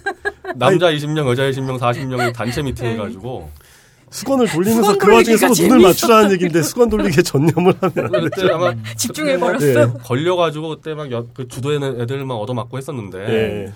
남자 0.54 0.92
20명 0.92 1.28
여자 1.28 1.42
20명 1.50 1.80
40명이 1.80 2.32
단체 2.32 2.62
미팅 2.62 2.86
해가지고 2.86 3.50
수건을 4.14 4.46
돌리면서 4.46 4.92
수건 4.92 4.98
그 5.08 5.14
와중에서 5.16 5.46
돌리기가 5.48 5.74
눈을. 5.74 5.88
맞추라는 5.88 6.32
얘기인데 6.32 6.62
수건 6.62 6.88
돌리기에 6.88 7.22
전념을 7.22 7.74
하면 7.80 8.14
안 8.14 8.22
그때 8.22 8.42
되죠. 8.42 8.54
아마 8.54 8.72
집중해 8.96 9.38
버렸어. 9.38 9.66
예. 9.66 9.86
걸려가지고 10.04 10.68
그때 10.68 10.94
막 10.94 11.08
그 11.34 11.48
주도에는 11.48 12.00
애들 12.00 12.24
막 12.24 12.36
얻어맞고 12.36 12.78
했었는데 12.78 13.18
예. 13.18 13.72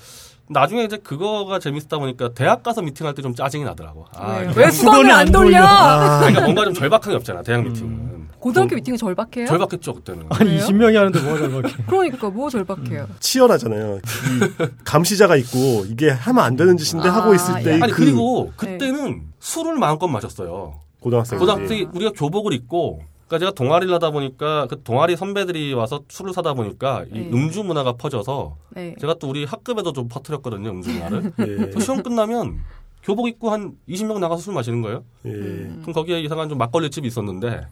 나중에 0.51 0.85
이제 0.85 0.97
그거가 0.97 1.59
재밌다 1.59 1.99
보니까 1.99 2.31
대학 2.35 2.63
가서 2.63 2.81
미팅할 2.83 3.15
때 3.15 3.23
좀 3.23 3.35
짜증이 3.35 3.65
나더라고. 3.65 4.07
아? 4.15 4.43
이거 4.43 4.53
왜 4.57 4.71
수건을 4.71 5.11
안 5.11 5.31
돌려? 5.31 5.63
아, 5.63 6.19
그러니까 6.21 6.41
뭔가 6.43 6.65
좀 6.65 6.75
절박한 6.75 7.11
게 7.11 7.17
없잖아 7.17 7.43
대학 7.43 7.63
미팅은. 7.65 8.19
고등학교 8.39 8.77
미팅은 8.77 8.97
절박해요? 8.99 9.47
절박했죠 9.47 9.95
그때는. 9.95 10.27
아니 10.31 10.51
그래요? 10.51 10.65
20명이 10.67 10.95
하는데 10.95 11.21
뭐가 11.21 11.39
절박해. 11.39 11.75
그러니까 11.89 12.31
뭐 12.31 12.49
절박해요? 12.49 13.09
치열하잖아요. 13.19 13.97
이 13.99 14.67
감시자가 14.85 15.35
있고 15.37 15.85
이게 15.89 16.09
하면 16.11 16.45
안 16.45 16.55
되는 16.57 16.77
짓인데 16.77 17.09
아, 17.09 17.15
하고 17.17 17.35
있을 17.35 17.63
때 17.65 17.77
예. 17.79 17.83
아니 17.83 17.93
그 17.93 18.05
그리고 18.05 18.53
그때는 18.57 19.23
술을 19.41 19.75
마음껏 19.77 20.07
마셨어요. 20.07 20.75
고등학생 21.01 21.39
고등학생이 21.39 21.89
우리가 21.93 22.13
교복을 22.17 22.53
입고 22.53 23.01
그러니까 23.29 23.39
제가 23.39 23.51
동아리를 23.53 23.93
하다 23.95 24.11
보니까 24.11 24.67
그 24.69 24.83
동아리 24.83 25.15
선배들이 25.15 25.75
와서 25.75 26.01
술을 26.09 26.33
사다 26.33 26.55
보니까 26.55 27.05
이 27.13 27.21
네. 27.21 27.31
음주 27.31 27.63
문화가 27.63 27.93
퍼져서 27.93 28.57
네. 28.71 28.97
제가 28.99 29.15
또 29.21 29.29
우리 29.29 29.45
학급에도 29.45 29.93
좀 29.93 30.09
퍼뜨렸거든요 30.09 30.71
음주 30.71 30.91
문화를. 30.91 31.25
예. 31.41 31.45
그래서 31.45 31.81
시험 31.81 32.03
끝나면 32.03 32.59
교복 33.03 33.29
입고 33.29 33.51
한 33.51 33.77
20명 33.89 34.19
나가서 34.19 34.43
술 34.43 34.55
마시는 34.55 34.81
거예요. 34.81 35.05
예. 35.27 35.31
음. 35.31 35.79
그럼 35.83 35.93
거기에 35.95 36.21
이상한 36.23 36.49
좀 36.49 36.57
막걸리 36.57 36.91
집이 36.91 37.07
있었는데 37.07 37.67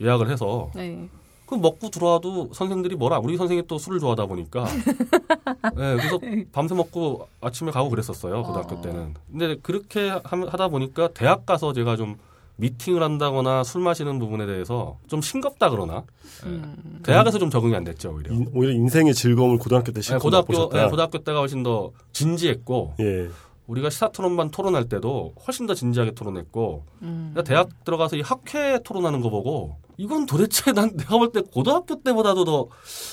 예약을 0.00 0.30
해서 0.30 0.70
네. 0.76 1.08
그럼 1.44 1.62
먹고 1.62 1.90
들어와도 1.90 2.50
선생들이 2.52 2.94
뭐라 2.94 3.18
우리 3.18 3.36
선생이 3.36 3.64
또 3.66 3.76
술을 3.78 3.98
좋아하다 3.98 4.26
보니까 4.26 4.64
네, 5.74 5.96
그래서 5.96 6.20
밤새 6.52 6.76
먹고 6.76 7.26
아침에 7.40 7.72
가고 7.72 7.90
그랬었어요 7.90 8.44
고등학교 8.44 8.76
어. 8.76 8.80
때는 8.80 9.14
근데 9.28 9.56
그렇게 9.60 10.10
하- 10.10 10.20
하다 10.22 10.68
보니까 10.68 11.08
대학 11.08 11.44
가서 11.46 11.72
제가 11.72 11.96
좀 11.96 12.16
미팅을 12.60 13.02
한다거나 13.02 13.64
술 13.64 13.80
마시는 13.82 14.18
부분에 14.18 14.46
대해서 14.46 14.98
좀 15.08 15.20
싱겁다 15.22 15.70
그러나 15.70 16.04
음. 16.44 17.00
대학에서 17.02 17.38
좀 17.38 17.50
적응이 17.50 17.74
안 17.74 17.84
됐죠 17.84 18.12
오히려 18.14 18.32
인- 18.34 18.50
오히려 18.54 18.72
인생의 18.74 19.14
즐거움을 19.14 19.58
고등학교 19.58 19.92
때 19.92 20.00
네, 20.00 20.18
고등학교. 20.18 20.68
네, 20.68 20.88
고등학교 20.88 21.18
때가 21.18 21.38
훨씬 21.40 21.62
더 21.62 21.90
진지했고 22.12 22.94
예. 23.00 23.28
우리가 23.66 23.88
시사 23.88 24.08
토론반 24.10 24.50
토론할 24.50 24.88
때도 24.88 25.32
훨씬 25.46 25.66
더 25.66 25.74
진지하게 25.74 26.12
토론했고 26.12 26.84
음. 27.02 27.30
내가 27.34 27.44
대학 27.44 27.84
들어가서 27.84 28.16
이 28.16 28.20
학회 28.20 28.78
토론하는 28.84 29.20
거 29.20 29.30
보고 29.30 29.76
이건 29.96 30.26
도대체 30.26 30.72
난 30.72 30.96
내가 30.96 31.18
볼 31.18 31.30
때 31.32 31.40
고등학교 31.40 32.02
때보다도 32.02 32.44
더 32.44 32.66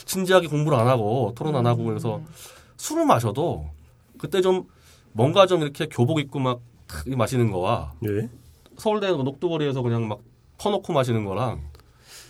진지하게 0.05 0.47
공부를 0.47 0.77
안 0.77 0.87
하고 0.87 1.33
토론 1.35 1.55
안 1.55 1.65
하고 1.67 1.83
그래서 1.83 2.21
술을 2.77 3.05
마셔도 3.05 3.69
그때 4.17 4.41
좀 4.41 4.65
뭔가 5.13 5.45
좀 5.45 5.61
이렇게 5.61 5.85
교복 5.87 6.19
입고 6.19 6.39
막탁 6.39 7.07
마시는 7.15 7.51
거와 7.51 7.93
예. 8.05 8.27
서울대 8.77 9.07
녹두거리에서 9.09 9.81
그냥 9.81 10.07
막 10.07 10.19
퍼놓고 10.57 10.93
마시는 10.93 11.25
거랑 11.25 11.61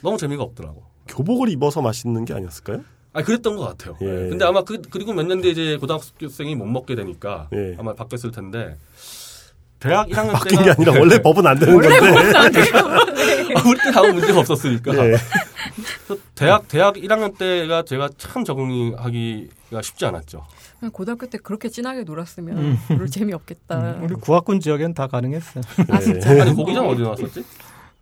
너무 0.01 0.17
재미가 0.17 0.43
없더라고. 0.43 0.83
교복을 1.07 1.49
입어서 1.49 1.81
맛있는 1.81 2.25
게 2.25 2.33
아니었을까요? 2.33 2.83
아 3.13 3.23
그랬던 3.23 3.55
것 3.55 3.65
같아요. 3.65 3.97
예. 4.01 4.05
근데 4.29 4.45
아마 4.45 4.63
그, 4.63 4.81
그리고 4.91 5.13
몇 5.13 5.23
년 5.25 5.41
뒤에 5.41 5.51
이제 5.51 5.77
고등학생이 5.77 6.55
못 6.55 6.65
먹게 6.65 6.95
되니까 6.95 7.47
예. 7.53 7.75
아마 7.79 7.93
바뀌었을 7.93 8.31
텐데 8.31 8.75
대학 9.79 10.07
1학년 10.09 10.31
바뀐 10.33 10.57
때가 10.59 10.63
게 10.63 10.71
아니라 10.71 10.93
원래 10.99 11.17
법은 11.21 11.45
안 11.47 11.57
되는 11.57 11.73
건데. 11.79 11.97
아, 13.55 13.63
우리 13.67 13.77
때 13.79 13.91
아무 13.95 14.13
문제가 14.13 14.39
없었으니까 14.39 14.93
예. 15.07 15.15
대학 16.35 16.67
대학 16.67 16.95
1학년 16.95 17.37
때가 17.37 17.83
제가 17.83 18.09
참 18.17 18.43
적응하기가 18.43 19.81
쉽지 19.81 20.05
않았죠. 20.05 20.45
그냥 20.80 20.91
고등학교 20.91 21.25
때 21.28 21.38
그렇게 21.38 21.69
진하게 21.69 22.03
놀았으면 22.03 22.78
별로 22.88 23.07
재미없겠다. 23.07 23.97
우리 24.01 24.15
구학군 24.15 24.59
지역엔 24.59 24.93
다 24.93 25.07
가능했어. 25.07 25.61
아 25.89 25.99
진짜. 25.99 26.43
아니 26.43 26.53
고기장 26.53 26.88
어디 26.88 27.01
나왔었지? 27.01 27.43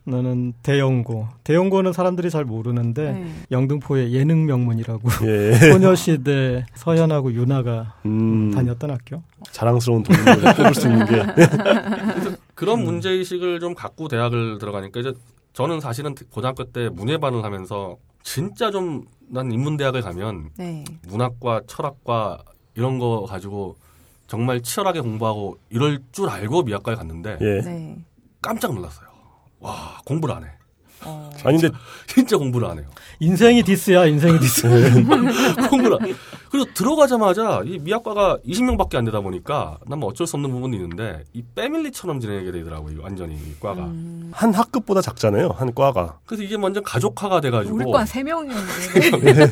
나는 0.07 0.53
대영고. 0.61 1.27
대영고는 1.43 1.91
사람들이 1.91 2.29
잘 2.29 2.45
모르는데 2.45 3.13
네. 3.13 3.31
영등포의 3.49 4.13
예능 4.13 4.45
명문이라고 4.45 5.09
예. 5.25 5.53
소녀시대 5.71 6.65
서현하고 6.75 7.33
유나가 7.33 7.95
음, 8.05 8.51
다녔던 8.51 8.91
학교. 8.91 9.23
자랑스러운 9.51 10.03
동료를 10.03 10.53
뽑을 10.55 10.73
수 10.75 10.87
있는 10.87 11.05
게. 11.07 11.23
그런 12.53 12.81
음. 12.81 12.85
문제 12.85 13.09
의식을 13.09 13.59
좀 13.59 13.73
갖고 13.73 14.07
대학을 14.07 14.59
들어가니까 14.59 14.99
이제 14.99 15.13
저는 15.53 15.79
사실은 15.79 16.13
고등학교 16.29 16.65
때 16.65 16.89
문예반을 16.89 17.43
하면서 17.43 17.97
진짜 18.21 18.69
좀 18.69 19.05
난 19.27 19.51
인문대학을 19.51 20.01
가면 20.01 20.49
네. 20.57 20.83
문학과 21.07 21.61
철학과 21.67 22.43
이런 22.75 22.99
거 22.99 23.25
가지고 23.25 23.75
정말 24.27 24.61
치열하게 24.61 25.01
공부하고 25.01 25.57
이럴 25.69 25.99
줄 26.11 26.29
알고 26.29 26.63
미학과에 26.63 26.95
갔는데 26.95 27.37
예. 27.41 27.61
네. 27.61 27.97
깜짝 28.41 28.73
놀랐어요. 28.73 29.07
와 29.59 29.99
공부를 30.05 30.35
안 30.35 30.43
해. 30.43 30.49
어. 31.03 31.29
아니 31.43 31.59
근데 31.59 31.75
진짜 32.07 32.37
공부를 32.37 32.67
안 32.67 32.79
해요. 32.79 32.87
인생이 33.19 33.63
diss야, 33.63 34.05
인생이 34.05 34.39
디스. 34.39 34.67
공부를. 35.69 35.97
안- 36.01 36.15
그리고 36.49 36.73
들어가자마자 36.73 37.61
이 37.65 37.79
미학과가 37.79 38.37
20명밖에 38.47 38.95
안 38.95 39.03
되다 39.05 39.19
보니까 39.19 39.77
난뭐 39.87 40.07
어쩔 40.09 40.25
수 40.25 40.37
없는 40.37 40.49
부분이 40.51 40.77
있는데 40.77 41.23
이 41.33 41.43
family처럼 41.53 42.19
지내게 42.21 42.51
되더라고요. 42.51 42.93
이 42.95 42.99
완전히 43.01 43.35
이 43.35 43.59
과가. 43.59 43.83
음. 43.83 44.31
한 44.33 44.53
학급보다 44.53 45.01
작잖아요. 45.01 45.49
한 45.57 45.73
과가. 45.73 46.19
그래서 46.25 46.43
이게 46.43 46.55
완전 46.55 46.81
가족화가 46.83 47.41
돼가지고 47.41 47.75
우리 47.75 47.91
과세 47.91 48.23
명이었는데 48.23 49.51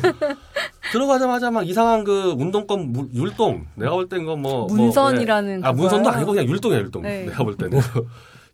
들어가자마자 0.92 1.50
막 1.50 1.66
이상한 1.68 2.04
그 2.04 2.34
운동권 2.38 2.92
물- 2.92 3.08
율동 3.14 3.66
내가 3.74 3.92
볼 3.92 4.08
땐 4.08 4.24
거뭐 4.24 4.66
문선이라는 4.66 5.60
뭐, 5.60 5.66
예. 5.66 5.68
아 5.68 5.72
문선도? 5.72 6.08
아니고 6.10 6.32
그냥 6.32 6.46
율동이야 6.48 6.78
율동 6.80 7.02
네. 7.02 7.24
내가 7.26 7.42
볼 7.44 7.56
때는 7.56 7.80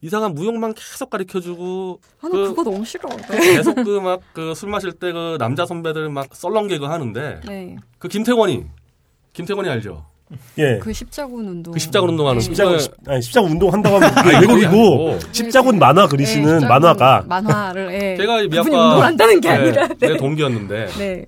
이상한 0.03 0.35
무용만 0.35 0.73
계속 0.75 1.11
가르쳐주고 1.11 2.01
나는 2.23 2.37
그- 2.37 2.49
그거 2.55 2.63
너무 2.71 2.85
싫어. 2.85 3.09
그 3.29 3.37
계속 3.37 3.75
그 3.75 4.01
막 4.01 4.21
그 4.33 4.55
술 4.55 4.71
마실 4.71 4.93
때 4.93 5.13
그 5.13 5.37
남자 5.39 5.67
선배들 5.67 6.09
막 6.09 6.27
썰렁 6.35 6.69
개그 6.69 6.87
하는데 6.87 7.41
네. 7.47 7.77
그 7.99 8.09
김태권이 8.09 8.65
김태권이 9.35 9.69
알죠 9.69 10.07
예. 10.59 10.79
그 10.79 10.93
십자군 10.93 11.47
운동. 11.49 11.73
그 11.75 11.79
십자군 11.81 12.11
운동하는 12.11 12.39
네. 12.39 12.45
십자군 12.45 12.79
그- 12.79 13.11
아니 13.11 13.21
십자군 13.21 13.51
운동 13.53 13.73
한다고 13.73 13.97
하면 14.01 14.15
그게 14.15 14.39
외국이고 14.39 15.11
아니고. 15.11 15.19
십자군 15.33 15.79
만화 15.79 16.07
그리시는 16.07 16.45
네, 16.45 16.51
십자군 16.61 16.69
만화가 16.69 17.25
만화를 17.27 17.93
예. 17.93 18.17
그분이 18.17 18.49
미학과 18.49 18.71
운동을 18.71 19.05
한다는 19.05 19.41
게 19.41 19.49
아니라. 19.51 19.89
네, 19.89 19.95
네. 19.99 20.09
내 20.09 20.17
동기였는데 20.17 20.87
네. 20.99 21.27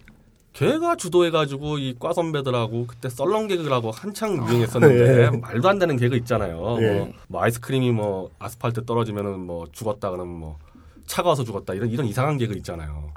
걔가 0.53 0.96
주도해가지고 0.96 1.78
이 1.78 1.94
과 1.98 2.12
선배들하고 2.12 2.86
그때 2.86 3.09
썰렁 3.09 3.48
개그라고 3.48 3.90
한창 3.90 4.36
유행했었는데 4.36 5.22
예. 5.24 5.30
말도 5.30 5.68
안 5.68 5.78
되는 5.78 5.96
개그 5.96 6.16
있잖아요. 6.16 6.78
예. 6.80 6.90
뭐, 6.98 7.12
뭐 7.28 7.42
아이스크림이 7.42 7.90
뭐 7.92 8.30
아스팔트 8.38 8.84
떨어지면은 8.84 9.40
뭐 9.40 9.66
죽었다 9.72 10.11
그러면 10.11 10.34
뭐 10.38 10.59
차가워서 11.07 11.44
죽었다 11.44 11.74
이런 11.74 11.88
이런 11.90 12.07
이상한 12.07 12.36
개그 12.38 12.55
있잖아요. 12.57 13.12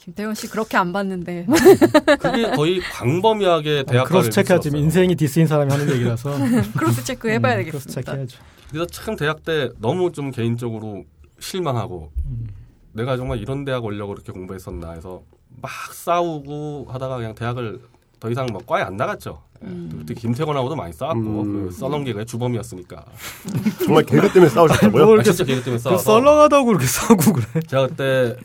김태원 0.00 0.34
씨 0.34 0.48
그렇게 0.48 0.76
안 0.76 0.92
봤는데. 0.92 1.46
그게 2.20 2.50
거의 2.52 2.80
광범위하게 2.80 3.82
대학가를 3.84 4.04
cross 4.08 4.30
check하지. 4.30 4.70
휩쓸었어요. 4.70 4.82
인생이 4.82 5.14
diss인 5.16 5.46
사람이 5.46 5.70
하는 5.70 5.90
얘기라서. 5.94 6.30
cross 6.78 7.04
check 7.04 7.28
해봐야 7.28 7.58
음, 7.58 7.64
cross 7.64 7.88
되겠습니다. 7.88 8.00
체크 8.12 8.16
해야죠. 8.18 8.38
그래서 8.70 8.86
참 8.86 9.16
대학 9.16 9.44
때 9.44 9.68
너무 9.78 10.10
좀 10.12 10.30
개인적으로 10.30 11.04
실망하고 11.38 12.10
음. 12.24 12.46
내가 12.92 13.16
정말 13.18 13.38
이런 13.38 13.64
대학 13.64 13.84
오려고 13.84 14.14
그렇게 14.14 14.32
공부했었나 14.32 14.92
해서 14.92 15.22
막 15.60 15.70
싸우고 15.92 16.86
하다가 16.88 17.16
그냥 17.16 17.34
대학을 17.34 17.80
더 18.20 18.30
이상 18.30 18.46
뭐 18.52 18.62
과에 18.66 18.82
안 18.82 18.96
나갔죠. 18.96 19.42
음. 19.62 19.96
그때 19.98 20.14
김태권하고도 20.14 20.76
많이 20.76 20.92
싸웠고 20.92 21.18
음. 21.20 21.68
그 21.68 21.74
썰렁개그의 21.74 22.26
주범이었으니까 22.26 23.04
정말 23.84 24.04
개그 24.04 24.32
때문에 24.32 24.50
싸우셨다고요? 24.50 25.04
뭘 25.06 25.20
아, 25.20 25.22
진짜 25.22 25.44
개그 25.44 25.62
때문에 25.62 25.78
그 25.78 25.82
싸워서 25.82 26.02
썰렁하다고 26.04 26.66
그렇게 26.66 26.86
싸우고 26.86 27.32
그래. 27.32 27.46
제가 27.66 27.86
그때 27.88 28.36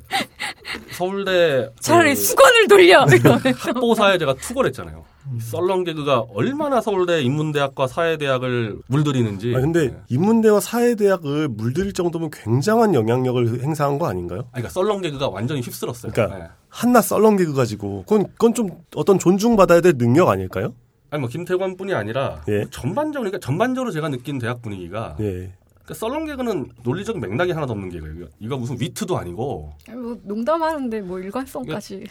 서울대 0.91 1.69
차라리 1.79 2.11
그 2.11 2.15
수건을 2.15 2.67
돌려. 2.67 3.05
학보사에 3.57 4.17
제가 4.17 4.35
투고를 4.35 4.69
했잖아요. 4.69 5.03
음. 5.27 5.37
이 5.37 5.39
썰렁 5.41 5.83
개그가 5.83 6.25
얼마나 6.33 6.81
서울대 6.81 7.21
인문대학과 7.21 7.87
사회대학을 7.87 8.79
물들이는지. 8.87 9.53
아 9.55 9.61
근데 9.61 9.87
네. 9.87 9.97
인문대와 10.09 10.59
사회대학을 10.59 11.47
물들일 11.49 11.93
정도면 11.93 12.31
굉장한 12.31 12.93
영향력을 12.95 13.61
행사한 13.61 13.99
거 13.99 14.07
아닌가요? 14.07 14.39
아니, 14.51 14.63
그러니까 14.63 14.69
썰렁 14.69 15.01
개그가 15.01 15.29
완전히 15.29 15.61
휩쓸었어요. 15.61 16.11
그러니까 16.11 16.37
네. 16.37 16.45
한낱 16.69 17.05
썰렁 17.05 17.37
개그 17.37 17.53
가지고 17.53 18.03
그건 18.07 18.27
그건 18.33 18.53
좀 18.53 18.69
어떤 18.95 19.19
존중받아야 19.19 19.81
될 19.81 19.97
능력 19.97 20.29
아닐까요? 20.29 20.73
아니 21.11 21.19
뭐 21.19 21.29
김태관뿐이 21.29 21.93
아니라 21.93 22.41
예. 22.47 22.65
전반적으로 22.71 23.29
그러니까 23.29 23.39
전반적으로 23.45 23.91
제가 23.91 24.07
느낀 24.09 24.39
대학 24.39 24.61
분위기가 24.61 25.17
예. 25.19 25.51
그러니까 25.83 25.93
썰렁 25.93 26.25
개그는 26.25 26.69
논리적 26.83 27.19
맥락이 27.19 27.51
하나도 27.51 27.73
없는 27.73 27.89
개그예요. 27.89 28.27
이거- 28.39 28.55
무슨 28.57 28.79
위트도 28.79 29.17
아니고 29.17 29.73
뭐 29.91 30.17
농담하는데 30.23 31.01
뭐 31.01 31.19
일관성까지. 31.19 32.05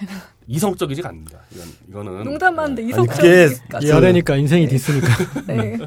이성적이지가 0.46 1.09
않습니다. 1.09 1.38
이건 1.51 1.66
이거는 1.88 2.24
농담하는데 2.24 2.82
네. 2.82 2.92
그게 2.92 3.48
까지. 3.70 3.88
연애니까 3.88 4.36
인생이 4.36 4.68
디스니까. 4.68 5.07
네. 5.46 5.78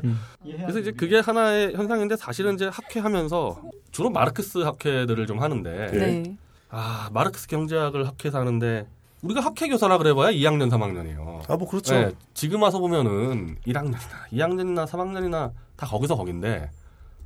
그래서 0.41 0.80
이제 0.80 0.91
그게 0.91 1.20
하나의 1.20 1.74
현상인데 1.76 2.16
사실은 2.16 2.55
이제 2.55 2.68
학회하면서 2.72 3.61
주로 3.91 4.09
마르크스 4.09 4.59
학회들을 4.59 5.28
좀 5.28 5.39
하는데 5.39 5.88
네. 5.91 6.36
아 6.70 7.09
마르크스 7.14 7.47
경제학을 7.47 8.07
학회에서 8.07 8.39
하는데 8.39 8.88
우리가 9.24 9.41
학회 9.41 9.67
교사라 9.69 9.97
그래봐야 9.97 10.32
2학년 10.32 10.69
3학년이에요. 10.69 11.49
아 11.49 11.55
뭐 11.57 11.67
그렇죠. 11.67 11.93
네, 11.95 12.11
지금 12.34 12.61
와서 12.61 12.80
보면은 12.80 13.57
1학년이나 13.65 13.97
2학년이나 14.32 14.86
3학년이나 14.86 15.51
다 15.76 15.86
거기서 15.88 16.15
거긴데 16.15 16.69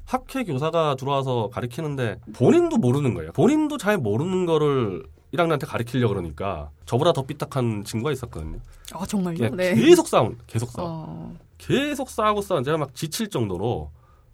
학회 0.06 0.44
교사가 0.44 0.96
들어와서 0.96 1.50
가르치는데 1.52 2.20
본인도 2.34 2.78
모르는 2.78 3.14
거예요. 3.14 3.32
본인도 3.34 3.78
잘 3.78 3.98
모르는 3.98 4.46
거를 4.46 5.04
1학년한테 5.34 5.68
가르치려 5.68 6.08
그러니까 6.08 6.70
저보다 6.86 7.12
더 7.14 7.24
삐딱한 7.24 7.84
친구가 7.84 8.12
있었거든요. 8.14 8.60
아 8.94 9.06
정말요? 9.06 9.38
예, 9.44 9.50
네. 9.50 9.76
계속 9.76 10.08
싸움, 10.08 10.38
계속 10.48 10.70
싸움. 10.72 10.88
어. 10.90 11.36
계속 11.58 12.10
싸우고 12.10 12.42
싸우 12.42 12.64
제가 12.64 12.78
막 12.78 12.94
지칠 12.96 13.30
정도로 13.30 13.90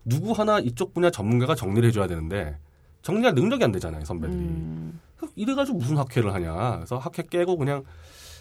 누구 0.06 0.34
하나 0.34 0.60
이쪽 0.60 0.94
분야 0.94 1.10
전문가가 1.10 1.56
정리를 1.56 1.88
해줘야 1.88 2.08
되는데 2.08 2.58
정리할 3.02 3.34
능력이 3.34 3.64
안 3.64 3.72
되잖아요 3.72 4.04
선배들이 4.06 4.38
음. 4.40 5.00
이래가지고 5.36 5.78
무슨 5.78 5.98
학회를 5.98 6.34
하냐 6.34 6.76
그래서 6.78 6.98
학회 6.98 7.24
깨고 7.24 7.58
그냥 7.58 7.84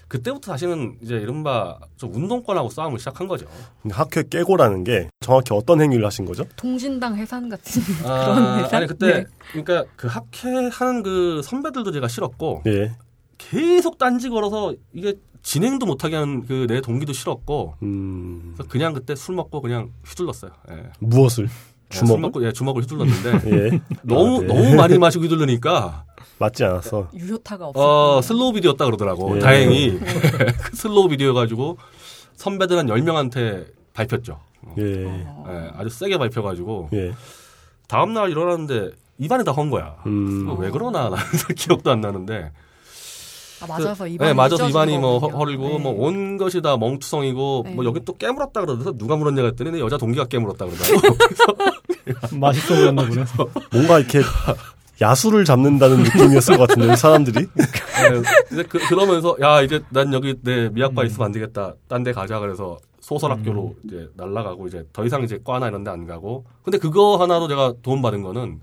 그때부터 0.08 0.52
다시는 0.52 0.96
이제 1.00 1.14
이른바 1.16 1.78
좀 1.96 2.14
운동권하고 2.14 2.68
싸움을 2.68 2.98
시작한 2.98 3.26
거죠 3.28 3.46
근데 3.80 3.94
학회 3.94 4.22
깨고라는 4.28 4.84
게 4.84 5.08
정확히 5.20 5.54
어떤 5.54 5.80
행위를 5.80 6.04
하신 6.04 6.26
거죠? 6.26 6.44
동신당 6.56 7.16
해산 7.16 7.48
같은 7.48 7.82
아, 8.04 8.24
그런 8.34 8.64
회사. 8.64 8.76
아니 8.76 8.86
그때 8.86 9.06
네. 9.06 9.24
그러니까 9.52 9.84
그 9.96 10.08
학회 10.08 10.68
하는 10.70 11.02
그 11.02 11.40
선배들도 11.42 11.92
제가 11.92 12.08
싫었고 12.08 12.62
예. 12.66 12.92
계속 13.38 13.96
딴지 13.98 14.28
걸어서 14.28 14.74
이게 14.92 15.14
진행도 15.42 15.86
못하게 15.86 16.16
하는 16.16 16.44
그 16.46 16.66
내 16.68 16.80
동기도 16.80 17.12
싫었고 17.12 17.74
음. 17.82 18.52
그래서 18.54 18.68
그냥 18.68 18.92
그때 18.92 19.14
술 19.16 19.34
먹고 19.34 19.60
그냥 19.62 19.90
휘둘렀어요 20.06 20.50
예. 20.72 20.84
무엇을? 21.00 21.48
술 21.48 22.00
주먹을? 22.06 22.20
먹고 22.20 22.46
예, 22.46 22.52
주먹을 22.52 22.82
휘둘렀는데 22.82 23.50
예. 23.74 23.80
너무 24.02 24.36
아, 24.36 24.40
네. 24.40 24.46
너무 24.46 24.74
많이 24.76 24.98
마시고 24.98 25.24
휘둘르니까 25.24 26.04
맞지 26.42 26.64
않았어. 26.64 27.08
유효타가 27.14 27.66
없어. 27.68 28.16
어 28.18 28.22
슬로우 28.22 28.52
비디오였다 28.52 28.84
그러더라고 28.84 29.36
예. 29.36 29.40
다행히 29.40 29.98
그 30.00 30.76
슬로우 30.76 31.08
비디오 31.08 31.34
가지고 31.34 31.78
선배들 32.36 32.76
한 32.78 32.86
10명한테 32.86 33.66
밟혔죠 33.94 34.40
예. 34.78 34.82
예, 35.04 35.70
아주 35.76 35.88
세게 35.90 36.18
밟혀가지고 36.18 36.88
예. 36.94 37.12
다음 37.88 38.12
날 38.14 38.30
일어났는데 38.30 38.90
입안이 39.18 39.44
다 39.44 39.52
헌 39.52 39.70
거야 39.70 39.96
음. 40.06 40.56
왜 40.58 40.70
그러나 40.70 41.04
나는 41.10 41.16
기억도 41.56 41.90
안 41.90 42.00
나는데 42.00 42.50
아, 43.60 43.66
맞아서 43.68 44.08
입안이 44.08 44.30
네, 44.30 44.34
맞아서 44.34 44.56
찢어진 44.56 44.70
입안이 44.70 44.98
뭐 44.98 45.20
거군요. 45.20 45.32
허- 45.34 45.38
허리고 45.44 45.68
네. 45.68 45.78
뭐온 45.78 46.36
것이 46.38 46.60
다 46.62 46.76
멍투성이고 46.76 47.62
네. 47.66 47.74
뭐 47.74 47.84
여기 47.84 48.00
또 48.04 48.16
깨물었다 48.16 48.60
그러면서 48.60 48.92
누가 48.96 49.14
물었냐 49.14 49.44
했더니 49.44 49.70
내 49.70 49.78
여자 49.80 49.98
동기가 49.98 50.24
깨물었다 50.24 50.66
그러더라고 50.66 51.16
맛있어 52.40 52.74
보였나 52.74 53.06
보네. 53.06 53.24
뭔가 53.72 53.98
이렇게 54.00 54.20
야수를 55.02 55.44
잡는다는 55.44 56.02
느낌이었을 56.04 56.56
것 56.56 56.68
같은데 56.68 56.96
사람들이. 56.96 57.46
네, 57.54 58.22
이제 58.52 58.62
그, 58.64 58.78
그러면서 58.88 59.36
야 59.40 59.60
이제 59.60 59.80
난 59.90 60.12
여기 60.14 60.34
내 60.42 60.68
미학과 60.70 61.02
음. 61.02 61.06
있으면 61.06 61.26
안 61.26 61.32
되겠다. 61.32 61.74
딴 61.88 62.02
데 62.02 62.12
가자 62.12 62.38
그래서 62.38 62.78
소설학교로 63.00 63.74
이제 63.84 64.08
날라가고 64.16 64.68
이제 64.68 64.84
더 64.92 65.04
이상 65.04 65.22
이제 65.24 65.38
과나 65.44 65.68
이런 65.68 65.84
데 65.84 65.90
안 65.90 66.06
가고. 66.06 66.44
근데 66.62 66.78
그거 66.78 67.16
하나로 67.16 67.48
제가 67.48 67.74
도움 67.82 68.00
받은 68.00 68.22
거는 68.22 68.60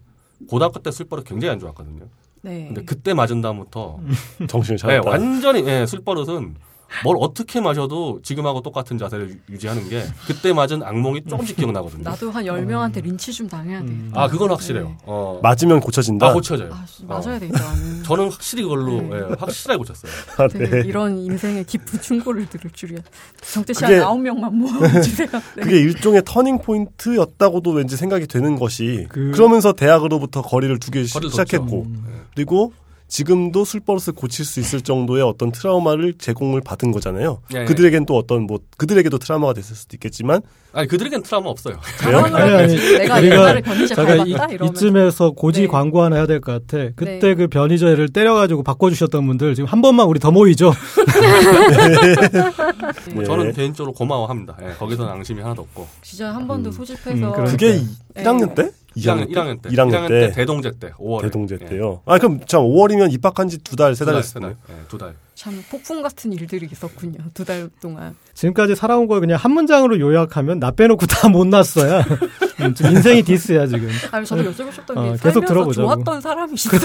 고등학교 0.50 0.80
때 0.80 0.90
술버릇 0.92 1.26
굉장히 1.26 1.52
안 1.52 1.60
좋았거든요. 1.60 2.06
네. 2.42 2.66
근데 2.68 2.84
그때 2.86 3.14
맞은 3.14 3.42
다음부터 3.42 4.00
정신을 4.48 4.78
네, 4.78 4.82
차렸다. 4.82 5.10
완전히 5.10 5.68
예, 5.68 5.86
술버릇은 5.86 6.56
뭘 7.04 7.18
어떻게 7.20 7.62
마셔도 7.62 8.20
지금하고 8.24 8.62
똑같은 8.62 8.98
자세를 8.98 9.30
유- 9.30 9.54
유지하는 9.54 9.88
게 9.90 10.04
그때 10.28 10.54
맞은 10.54 10.82
악몽이 10.84 11.24
조금씩 11.30 11.56
기억나거든요. 11.58 12.04
나도 12.04 12.32
한 12.32 12.44
10명한테 12.46 13.04
린치 13.04 13.32
좀 13.32 13.48
당해야 13.48 13.80
돼. 13.82 13.86
음. 13.88 14.12
아 14.16 14.28
그건 14.28 14.50
확실해요. 14.50 14.86
네. 14.88 14.98
어, 15.06 15.40
맞으면 15.44 15.80
고쳐진다. 15.80 16.28
아 16.30 16.34
고쳐져요. 16.34 16.70
아, 16.74 16.84
씨, 16.88 17.06
맞아야 17.06 17.40
되겠다. 17.40 17.60
나는. 17.64 18.04
저는 18.04 18.32
확실히 18.32 18.64
그걸로 18.64 19.02
네. 19.02 19.10
예, 19.14 19.36
확실하게 19.40 19.78
고쳤어요. 19.78 20.12
아, 20.38 20.48
네. 20.48 20.82
이런 20.86 21.18
인생의 21.20 21.64
깊은 21.66 22.02
충고를 22.02 22.50
들을 22.50 22.70
줄이야. 22.72 23.00
정태 23.42 23.74
씨한 23.74 23.92
그게- 23.94 24.04
아홉 24.04 24.20
명만 24.20 24.56
모아주세요. 24.58 25.28
네. 25.58 25.62
그게 25.62 25.80
일종의 25.80 26.24
터닝 26.26 26.60
포인트였다고도 26.60 27.72
왠지 27.72 27.96
생각이 27.98 28.28
되는 28.28 28.56
것이 28.58 29.06
그- 29.10 29.32
그... 29.32 29.38
러면서 29.40 29.74
대학으로부터 29.74 30.42
거리를 30.42 30.78
두기 30.80 31.06
시작했고 31.06 31.84
음. 31.84 32.24
그리고 32.36 32.74
지금도 33.10 33.66
술버릇을 33.66 34.14
고칠 34.14 34.46
수 34.46 34.60
있을 34.60 34.82
정도의 34.82 35.24
어떤 35.24 35.52
트라우마를 35.52 36.14
제공을 36.20 36.62
받은 36.62 36.92
거잖아요. 36.92 37.42
예, 37.56 37.62
예. 37.62 37.66
그들에겐 37.66 38.06
또 38.06 38.16
어떤 38.16 38.46
뭐 38.46 38.60
그들에게도 38.78 39.18
트라우마가 39.18 39.54
됐을 39.54 39.76
수도 39.76 39.96
있겠지만 39.96 40.42
아니 40.72 40.88
그들에겐 40.88 41.24
트라우마 41.24 41.50
없어요. 41.50 41.80
자랑을 42.00 42.36
아니, 42.36 42.54
아니. 42.54 42.76
내가 43.00 43.18
우리가 43.18 43.36
옛날에 43.36 43.62
변희재 43.62 43.96
밟았다 43.96 44.46
이러면 44.54 44.74
이쯤에서 44.74 45.32
고지 45.32 45.62
네. 45.62 45.68
광고 45.68 46.04
하나 46.04 46.18
해야 46.18 46.28
될 46.28 46.40
것 46.40 46.52
같아. 46.68 46.90
그때 46.96 47.20
네. 47.20 47.36
그 47.36 47.48
변희재를 47.48 48.10
때려가지고 48.10 48.62
바꿔주셨던 48.64 49.26
분들 49.26 49.56
지금 49.56 49.68
한 49.68 49.82
번만 49.82 50.06
우리 50.08 50.20
더 50.20 50.30
모이죠. 50.32 50.72
뭐 53.14 53.24
예. 53.24 53.26
저는 53.26 53.54
개인적으로 53.54 53.94
고마워합니다. 53.94 54.58
예, 54.62 54.74
거기서는 54.78 55.12
앙심이 55.12 55.42
하나도 55.42 55.62
없고. 55.64 55.88
진짜 56.02 56.34
한 56.34 56.48
번도 56.48 56.70
음. 56.70 56.72
소집해서 56.72 57.12
음, 57.14 57.20
그러니까. 57.32 57.44
그게 57.46 57.82
네. 58.14 58.24
1학년 58.24 58.56
때? 58.56 58.70
1학년, 58.98 59.32
1학년 59.32 59.62
때. 59.62 59.70
1학년 59.70 60.08
때 60.08 60.32
대동제 60.32 60.72
때 60.80 60.92
5월에. 61.00 61.22
대동제 61.24 61.58
때요. 61.58 62.02
아 62.06 62.18
그럼 62.18 62.40
참 62.48 62.62
5월이면 62.62 63.14
입학한 63.14 63.48
지 63.50 63.58
두 63.60 63.76
달, 63.76 63.96
세달세 63.96 64.40
달. 64.40 64.50
됐어요. 64.50 64.56
예, 64.70 64.74
두 64.88 64.98
달. 64.98 65.14
참 65.36 65.64
폭풍 65.72 66.02
같은 66.02 66.34
일들이 66.34 66.68
있었군요. 66.70 67.18
두 67.34 67.46
달 67.46 67.70
동안. 67.82 68.14
지금까지 68.34 68.76
살아온 68.76 69.08
걸 69.08 69.20
그냥 69.22 69.38
한 69.40 69.52
문장으로 69.54 69.98
요약하면 70.00 70.60
나 70.60 70.72
빼놓고 70.72 71.06
다 71.06 71.30
못 71.30 71.46
났어야. 71.48 72.04
음, 72.62 72.74
좀 72.74 72.88
인생이 72.92 73.22
diss야 73.24 73.68
지금. 73.68 73.88
아니 74.12 74.26
저도 74.26 74.44
여쭤보고 74.52 74.74
싶던 74.74 74.96
게 74.96 75.00
어, 75.02 75.12
계속 75.14 75.20
살면서 75.20 75.40
들어보자고. 75.48 75.88
좋았던 75.88 76.22
사람이 76.22 76.54
있어요. 76.56 76.82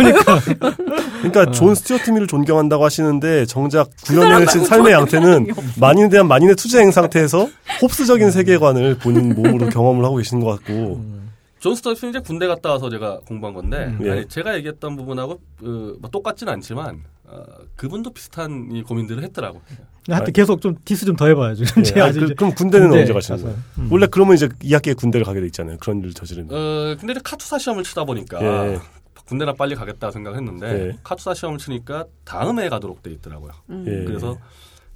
그러니까 1.23 1.51
존 1.53 1.75
스튜어트 1.75 2.11
밀을 2.11 2.27
존경한다고 2.29 2.85
하시는데 2.85 3.47
정작 3.47 3.91
구현을 4.05 4.47
친 4.47 4.65
삶의 4.65 4.93
양태는 4.93 5.47
만인에 5.81 6.09
대한 6.09 6.29
만인의 6.29 6.55
투쟁 6.57 6.91
상태에서 6.93 7.49
홉스적인 7.83 8.31
세계관을 8.31 8.99
본인 8.99 9.35
몸으로 9.35 9.69
경험을 9.69 10.05
하고 10.05 10.17
계시는 10.17 10.45
것 10.45 10.51
같고 10.65 11.24
존 11.65 11.75
스튜어트 11.75 12.05
이제 12.05 12.19
군대 12.19 12.47
갔다 12.47 12.73
와서 12.73 12.91
제가 12.91 13.21
공부한 13.21 13.55
건데 13.55 13.87
음. 13.87 14.05
예. 14.05 14.11
아니, 14.11 14.29
제가 14.29 14.55
얘기했던 14.57 14.97
부분하고 14.97 15.41
그, 15.59 15.97
뭐 15.99 16.11
똑같지는 16.11 16.53
않지만 16.53 17.03
어, 17.25 17.43
그분도 17.75 18.13
비슷한 18.13 18.69
이 18.71 18.83
고민들을 18.83 19.23
했더라고. 19.23 19.63
하여튼 20.07 20.35
계속 20.35 20.61
좀 20.61 20.77
디스 20.85 21.07
좀 21.07 21.17
더 21.17 21.27
해봐야죠. 21.27 21.65
예, 21.79 21.81
제가 21.83 22.05
아, 22.05 22.13
그, 22.13 22.35
럼 22.37 22.55
군대는 22.55 22.89
군대 22.89 23.01
언제 23.01 23.15
가시는. 23.15 23.43
거예요? 23.43 23.57
음. 23.79 23.89
원래 23.91 24.07
그러면 24.11 24.35
이제 24.35 24.47
2학기에 24.49 24.95
군대를 24.95 25.25
가게 25.25 25.41
돼 25.41 25.47
있잖아요. 25.47 25.79
그런 25.81 26.01
일을 26.01 26.13
저지르면. 26.13 26.53
어, 26.55 26.97
근데 27.01 27.13
이제 27.13 27.21
카투사 27.25 27.59
시험을 27.59 27.83
치다 27.83 28.05
보니까 28.05 28.43
예. 28.73 28.79
군대나 29.27 29.55
빨리 29.55 29.75
가겠다 29.75 30.11
생각했는데 30.11 30.89
예. 30.89 30.99
카투사 31.03 31.33
시험을 31.33 31.57
치니까 31.57 32.05
다음 32.27 32.61
해에 32.61 32.69
가도록 32.69 33.03
돼 33.03 33.11
있더라고요. 33.11 33.53
음. 33.71 33.87
예. 33.89 34.05
그래서 34.05 34.37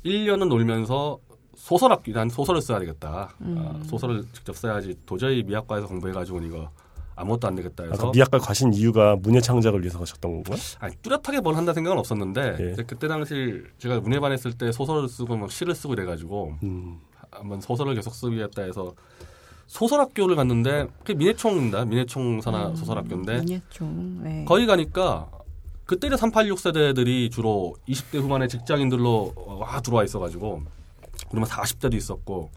1년은 0.04 0.48
놀면서 0.48 1.18
소설 1.68 1.92
학기 1.92 2.12
난 2.12 2.30
소설을 2.30 2.62
써야 2.62 2.78
되겠다. 2.78 3.28
음. 3.42 3.56
어, 3.58 3.78
소설을 3.84 4.24
직접 4.32 4.56
써야지 4.56 4.96
도저히 5.04 5.42
미학과에서 5.42 5.86
공부해가지고는 5.86 6.48
이거 6.48 6.70
아무것도 7.14 7.46
안 7.46 7.56
되겠다 7.56 7.84
해서 7.84 7.94
아까 7.94 8.10
미학과 8.10 8.38
가신 8.38 8.72
이유가 8.72 9.16
문예 9.16 9.42
창작을 9.42 9.82
위해서 9.82 9.98
가셨던 9.98 10.32
건가요? 10.32 10.56
아니, 10.78 10.94
뚜렷하게 11.02 11.40
뭘 11.42 11.56
한다 11.56 11.74
생각은 11.74 11.98
없었는데 11.98 12.56
예. 12.58 12.82
그때 12.84 13.06
당시 13.06 13.62
제가 13.76 14.00
문예반 14.00 14.32
했을 14.32 14.54
때 14.54 14.72
소설을 14.72 15.10
쓰고 15.10 15.36
막 15.36 15.50
시를 15.50 15.74
쓰고 15.74 15.92
이래가지고 15.92 16.54
음. 16.62 17.00
한번 17.30 17.60
소설을 17.60 17.94
계속 17.94 18.14
쓰겠다 18.14 18.62
해서 18.62 18.94
소설학교를 19.66 20.36
갔는데 20.36 20.86
그게 21.00 21.12
민해총입니다. 21.12 21.84
민해총 21.84 22.40
산하 22.40 22.68
음, 22.68 22.76
소설학교인데 22.76 23.40
민예총. 23.40 24.22
네. 24.22 24.44
거기 24.48 24.64
가니까 24.64 25.28
그때 25.84 26.06
이제 26.06 26.16
386 26.16 26.58
세대들이 26.58 27.28
주로 27.28 27.74
20대 27.86 28.22
후반의 28.22 28.48
직장인들로 28.48 29.34
와 29.60 29.82
들어와 29.82 30.04
있어가지고 30.04 30.77
그러면 31.30 31.48
40대도 31.48 31.94
있었고 31.94 32.50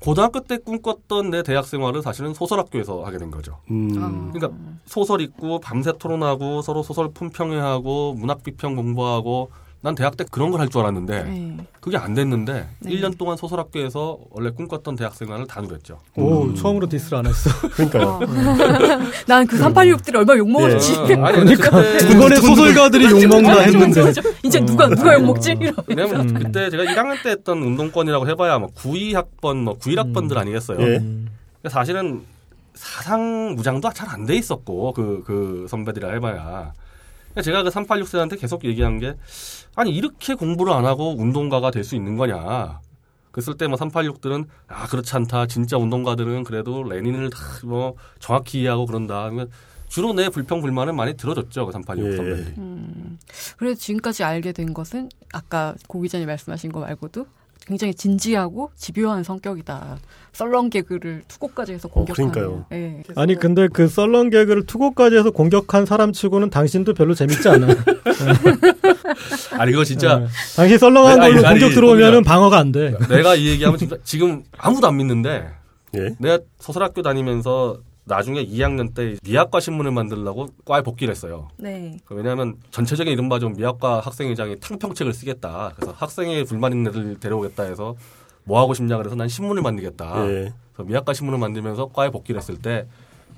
고등학교 0.00 0.40
때 0.40 0.56
꿈꿨던 0.56 1.30
내 1.30 1.42
대학 1.42 1.66
생활을 1.66 2.02
사실은 2.02 2.32
소설학교에서 2.32 3.04
하게 3.04 3.18
된 3.18 3.30
거죠. 3.30 3.58
음. 3.70 3.90
아. 3.98 4.32
그러니까 4.32 4.50
소설 4.86 5.20
읽고 5.20 5.60
밤새 5.60 5.92
토론하고 5.98 6.62
서로 6.62 6.82
소설 6.82 7.12
품평회하고 7.12 8.14
문학 8.14 8.42
비평 8.42 8.76
공부하고 8.76 9.50
난 9.82 9.94
대학 9.94 10.14
때 10.16 10.24
그런 10.30 10.50
걸 10.50 10.60
할 10.60 10.68
줄 10.68 10.82
알았는데 10.82 11.22
네. 11.24 11.56
그게 11.80 11.96
안 11.96 12.12
됐는데 12.12 12.68
네. 12.80 12.90
1년 12.90 13.16
동안 13.16 13.38
소설학교에서 13.38 14.18
원래 14.30 14.50
꿈꿨던 14.50 14.96
대학 14.96 15.14
생활을 15.14 15.46
다 15.46 15.62
누렸죠. 15.62 15.98
오 16.16 16.42
음. 16.44 16.54
처음으로 16.54 16.86
디스를 16.86 17.16
안 17.18 17.26
했어. 17.26 17.48
그러니까요. 17.72 18.20
난 19.26 19.46
그 19.46 19.56
386들이 19.58 20.16
얼마나 20.16 20.38
욕먹었지. 20.38 20.96
어, 20.96 21.24
아니 21.24 21.38
근데 21.38 21.54
그때 21.54 22.12
이번에 22.14 22.36
소설가들이 22.36 23.04
욕 23.10 23.26
먹나 23.28 23.60
했는데. 23.60 24.02
맞아, 24.02 24.20
맞아. 24.22 24.36
이제 24.44 24.60
누가 24.60 24.86
누가 24.88 25.14
욕 25.14 25.24
먹지? 25.24 25.56
이러 25.58 25.72
왜냐면 25.86 26.28
음. 26.28 26.34
그때 26.34 26.68
제가 26.68 26.84
1학년 26.84 27.22
때 27.22 27.30
했던 27.30 27.62
운동권이라고 27.62 28.28
해봐야 28.28 28.58
뭐 28.58 28.68
92학번, 28.76 29.56
뭐 29.62 29.78
91학번들 29.78 30.36
아니겠어요. 30.36 30.78
예. 30.80 30.98
음. 30.98 31.28
그러니까 31.62 31.68
사실은 31.80 32.20
사상 32.74 33.54
무장도 33.56 33.90
잘 33.94 34.08
안 34.10 34.26
돼 34.26 34.34
있었고 34.36 34.92
그, 34.92 35.22
그 35.26 35.66
선배들이라 35.70 36.12
해봐야. 36.12 36.72
그러니까 37.32 37.42
제가 37.42 37.62
그 37.62 37.70
386세한테 37.70 38.38
계속 38.40 38.64
얘기한 38.64 38.98
게 38.98 39.14
아니 39.76 39.90
이렇게 39.92 40.34
공부를 40.34 40.72
안 40.72 40.84
하고 40.84 41.14
운동가가 41.18 41.70
될 41.70 41.84
수 41.84 41.94
있는 41.96 42.16
거냐. 42.16 42.80
그랬을 43.32 43.56
때 43.56 43.66
뭐 43.68 43.76
386들은 43.78 44.46
아 44.68 44.86
그렇지 44.88 45.14
않다. 45.16 45.46
진짜 45.46 45.76
운동가들은 45.78 46.44
그래도 46.44 46.82
레닌을 46.82 47.30
다 47.30 47.38
뭐 47.64 47.94
정확히 48.18 48.60
이해하고 48.62 48.86
그런다. 48.86 49.22
그러면 49.24 49.50
주로 49.88 50.12
내 50.12 50.28
불평 50.28 50.60
불만을 50.60 50.92
많이 50.92 51.14
들어줬죠 51.14 51.66
그 51.66 51.72
386 51.72 52.12
예. 52.12 52.16
선배들이. 52.16 52.54
음. 52.58 53.18
그래서 53.56 53.78
지금까지 53.78 54.24
알게 54.24 54.52
된 54.52 54.72
것은 54.74 55.08
아까 55.32 55.74
고 55.88 56.00
기자님 56.00 56.26
말씀하신 56.26 56.72
거 56.72 56.80
말고도 56.80 57.26
굉장히 57.66 57.94
진지하고 57.94 58.70
집요한 58.76 59.22
성격이다. 59.22 59.98
썰렁 60.32 60.70
개그를 60.70 61.22
투고까지 61.28 61.72
해서 61.72 61.88
공격하는. 61.88 62.32
그러니까요. 62.32 62.66
예. 62.72 63.02
아니 63.16 63.34
근데 63.34 63.68
그 63.68 63.88
썰렁 63.88 64.30
개그를 64.30 64.64
투고까지 64.66 65.16
해서 65.16 65.30
공격한 65.30 65.86
사람치고는 65.86 66.50
당신도 66.50 66.94
별로 66.94 67.14
재밌지 67.14 67.48
않아. 67.48 67.66
아니 69.58 69.72
이거 69.72 69.84
진짜 69.84 70.16
어. 70.16 70.26
당신 70.56 70.78
썰렁한 70.78 71.20
걸로 71.20 71.46
아니, 71.46 71.60
공격 71.60 71.74
들어오면은 71.74 72.18
아니, 72.18 72.24
방어가 72.24 72.58
안 72.58 72.72
돼. 72.72 72.94
내가 73.08 73.34
이 73.34 73.48
얘기하면 73.48 73.78
진짜 73.78 73.96
지금 74.04 74.42
아무도 74.56 74.86
안 74.86 74.96
믿는데 74.96 75.50
예. 75.96 76.14
내가 76.18 76.38
서설학교 76.58 77.02
다니면서 77.02 77.78
나중에 78.10 78.44
2학년 78.44 78.92
때 78.92 79.16
미학과 79.22 79.60
신문을 79.60 79.92
만들려고 79.92 80.48
과에 80.64 80.82
복귀를 80.82 81.12
했어요. 81.12 81.48
네. 81.56 81.96
왜냐하면 82.10 82.56
전체적인 82.72 83.12
이른바 83.12 83.38
좀 83.38 83.54
미학과 83.54 84.00
학생회장이 84.00 84.58
탕평책을 84.58 85.14
쓰겠다. 85.14 85.72
그래서 85.76 85.94
학생회 85.96 86.42
불만 86.44 86.72
있는 86.72 86.90
애들 86.90 87.20
데려오겠다 87.20 87.62
해서 87.62 87.94
뭐 88.44 88.58
하고 88.60 88.74
싶냐 88.74 88.96
그래서 88.96 89.14
난 89.14 89.28
신문을 89.28 89.62
만들겠다. 89.62 90.26
예. 90.26 90.52
그래서 90.72 90.88
미학과 90.88 91.14
신문을 91.14 91.38
만들면서 91.38 91.90
과에 91.92 92.10
복귀를 92.10 92.40
했을 92.40 92.58
때 92.58 92.86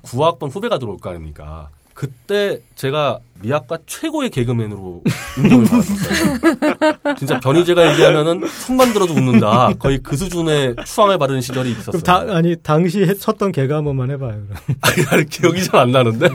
9학번 0.01 0.53
후배가 0.53 0.79
들어올 0.79 0.97
거 0.97 1.11
아닙니까. 1.11 1.69
그때 1.93 2.59
제가 2.75 3.19
미학과 3.41 3.77
최고의 3.85 4.29
개그맨으로 4.29 5.03
인정을 5.37 5.65
받았었어요. 5.65 7.15
진짜 7.17 7.39
변희재가 7.41 7.91
얘기하면은 7.91 8.47
손 8.47 8.77
만 8.77 8.93
들어도 8.93 9.13
웃는다. 9.13 9.73
거의 9.77 9.99
그 10.01 10.15
수준의 10.17 10.75
추앙을 10.85 11.17
받은 11.19 11.41
시절이 11.41 11.71
있었어요. 11.71 12.01
다, 12.01 12.23
아니 12.29 12.55
당시 12.63 13.03
해- 13.03 13.13
쳤던 13.13 13.51
개그 13.51 13.73
한 13.73 13.83
번만 13.83 14.09
해봐요. 14.11 14.41
아니, 14.81 15.05
아니, 15.11 15.25
기억이 15.25 15.63
잘 15.63 15.81
안 15.81 15.91
나는데. 15.91 16.27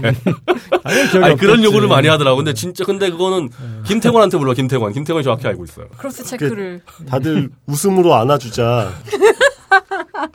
아니, 0.84 1.10
기억이 1.10 1.24
아니, 1.24 1.36
그런. 1.36 1.64
요구를 1.64 1.88
많이 1.88 2.06
하더라고. 2.08 2.36
근데 2.36 2.52
진짜, 2.52 2.84
근데 2.84 3.10
그거는 3.10 3.48
김태권한테 3.86 4.36
불러, 4.38 4.52
김태권. 4.52 4.92
김태권이 4.92 5.24
정확히 5.24 5.46
알고 5.48 5.64
있어요. 5.64 5.86
cross 5.96 6.24
check를 6.24 6.82
다들 7.08 7.48
웃음으로 7.66 8.14
안아주자. 8.14 8.92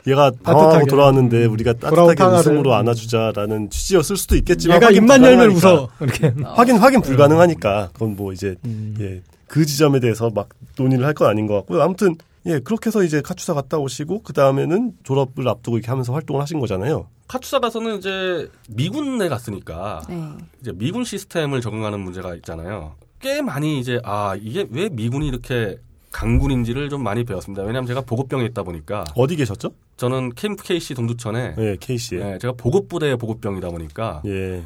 얘가 0.06 0.30
따뜻하게. 0.42 0.86
돌아왔는데 0.86 1.46
우리가 1.46 1.72
돌아온 1.74 2.14
따뜻하게. 2.14 2.38
웃음으로 2.38 2.74
안아주자라는 2.74 3.70
취지였을 3.70 4.16
수도 4.16 4.36
있겠지만 4.36 4.76
얘가 4.76 4.86
확인 4.86 5.02
입만 5.02 5.22
열면 5.24 5.50
불가능하니까. 5.52 5.82
웃어. 5.82 5.88
이렇게. 6.00 6.42
확인 6.54 6.76
확인 6.78 7.00
불가능하니까 7.02 7.90
그건 7.92 8.16
뭐 8.16 8.32
이제 8.32 8.56
음. 8.64 8.94
예, 9.00 9.22
그 9.46 9.64
지점에 9.66 10.00
대해서 10.00 10.30
막 10.30 10.48
논의를 10.78 11.04
할 11.04 11.14
건 11.14 11.28
아닌 11.28 11.46
것 11.46 11.54
같고요. 11.54 11.82
아무튼 11.82 12.16
예 12.46 12.58
그렇게 12.58 12.88
해서 12.88 13.02
이제 13.02 13.22
카투사 13.22 13.54
갔다 13.54 13.78
오시고 13.78 14.22
그 14.22 14.32
다음에는 14.32 14.92
졸업을 15.04 15.48
앞두고 15.48 15.78
이렇게 15.78 15.88
하면서 15.90 16.12
활동을 16.12 16.42
하신 16.42 16.60
거잖아요. 16.60 17.06
카투사 17.28 17.58
가서는 17.60 17.98
이제 17.98 18.50
미군에 18.68 19.28
갔으니까 19.28 20.02
네. 20.08 20.22
이제 20.60 20.72
미군 20.74 21.04
시스템을 21.04 21.60
적응하는 21.62 22.00
문제가 22.00 22.34
있잖아요. 22.36 22.96
꽤 23.20 23.40
많이 23.40 23.80
이제 23.80 23.98
아 24.04 24.36
이게 24.38 24.66
왜 24.70 24.88
미군이 24.90 25.26
이렇게 25.28 25.78
강군인지를 26.14 26.88
좀 26.90 27.02
많이 27.02 27.24
배웠습니다. 27.24 27.64
왜냐하면 27.64 27.88
제가 27.88 28.00
보급병에 28.02 28.44
있다 28.46 28.62
보니까 28.62 29.04
어디 29.16 29.34
계셨죠? 29.34 29.70
저는 29.96 30.34
캠프 30.36 30.62
KC 30.62 30.94
동두천에 30.94 31.56
예, 31.58 31.76
KC에. 31.78 32.34
예, 32.34 32.38
제가 32.38 32.54
보급부대 32.56 33.16
보급병이다 33.16 33.68
보니까 33.68 34.22
예. 34.26 34.64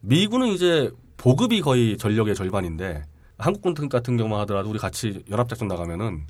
미군은 0.00 0.48
이제 0.48 0.90
보급이 1.16 1.60
거의 1.60 1.96
전력의 1.96 2.34
절반인데 2.34 3.04
한국군 3.38 3.88
같은 3.88 4.16
경우만 4.16 4.40
하더라도 4.40 4.70
우리 4.70 4.80
같이 4.80 5.22
연합작전 5.30 5.68
나가면은 5.68 6.26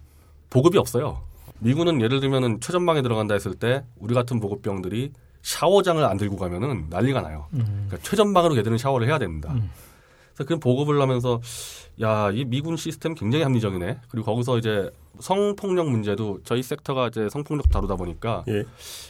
보급이 0.51 0.77
없어요. 0.77 1.23
미군은 1.61 2.03
예를 2.03 2.21
들면은 2.21 2.61
최전방에 2.61 3.01
들어간다 3.01 3.33
했을 3.33 3.55
때 3.55 3.85
우리 3.97 4.15
같은 4.15 4.39
보급병들이 4.39 5.13
샤워장을 5.41 6.05
안 6.05 6.19
들고 6.19 6.37
가면은 6.37 6.87
난리가 6.91 7.23
나요. 7.23 7.47
음. 7.55 7.87
그러니까 7.87 7.97
최전방으로 8.09 8.55
걔들은 8.55 8.77
샤워를 8.77 9.09
해야 9.09 9.19
됩니다. 9.19 9.51
음. 9.51 9.71
그래서 10.35 10.47
그 10.47 10.59
보급을 10.59 11.01
하면서 11.01 11.41
야, 12.01 12.31
이 12.33 12.45
미군 12.45 12.77
시스템 12.77 13.15
굉장히 13.15 13.43
합리적이네. 13.45 13.99
그리고 14.09 14.27
거기서 14.33 14.59
이제 14.59 14.91
성폭력 15.21 15.89
문제도 15.91 16.39
저희 16.45 16.63
섹터가 16.63 17.09
이제 17.09 17.29
성폭력 17.29 17.71
다루다 17.71 17.97
보니까 17.97 18.45
예. 18.49 18.65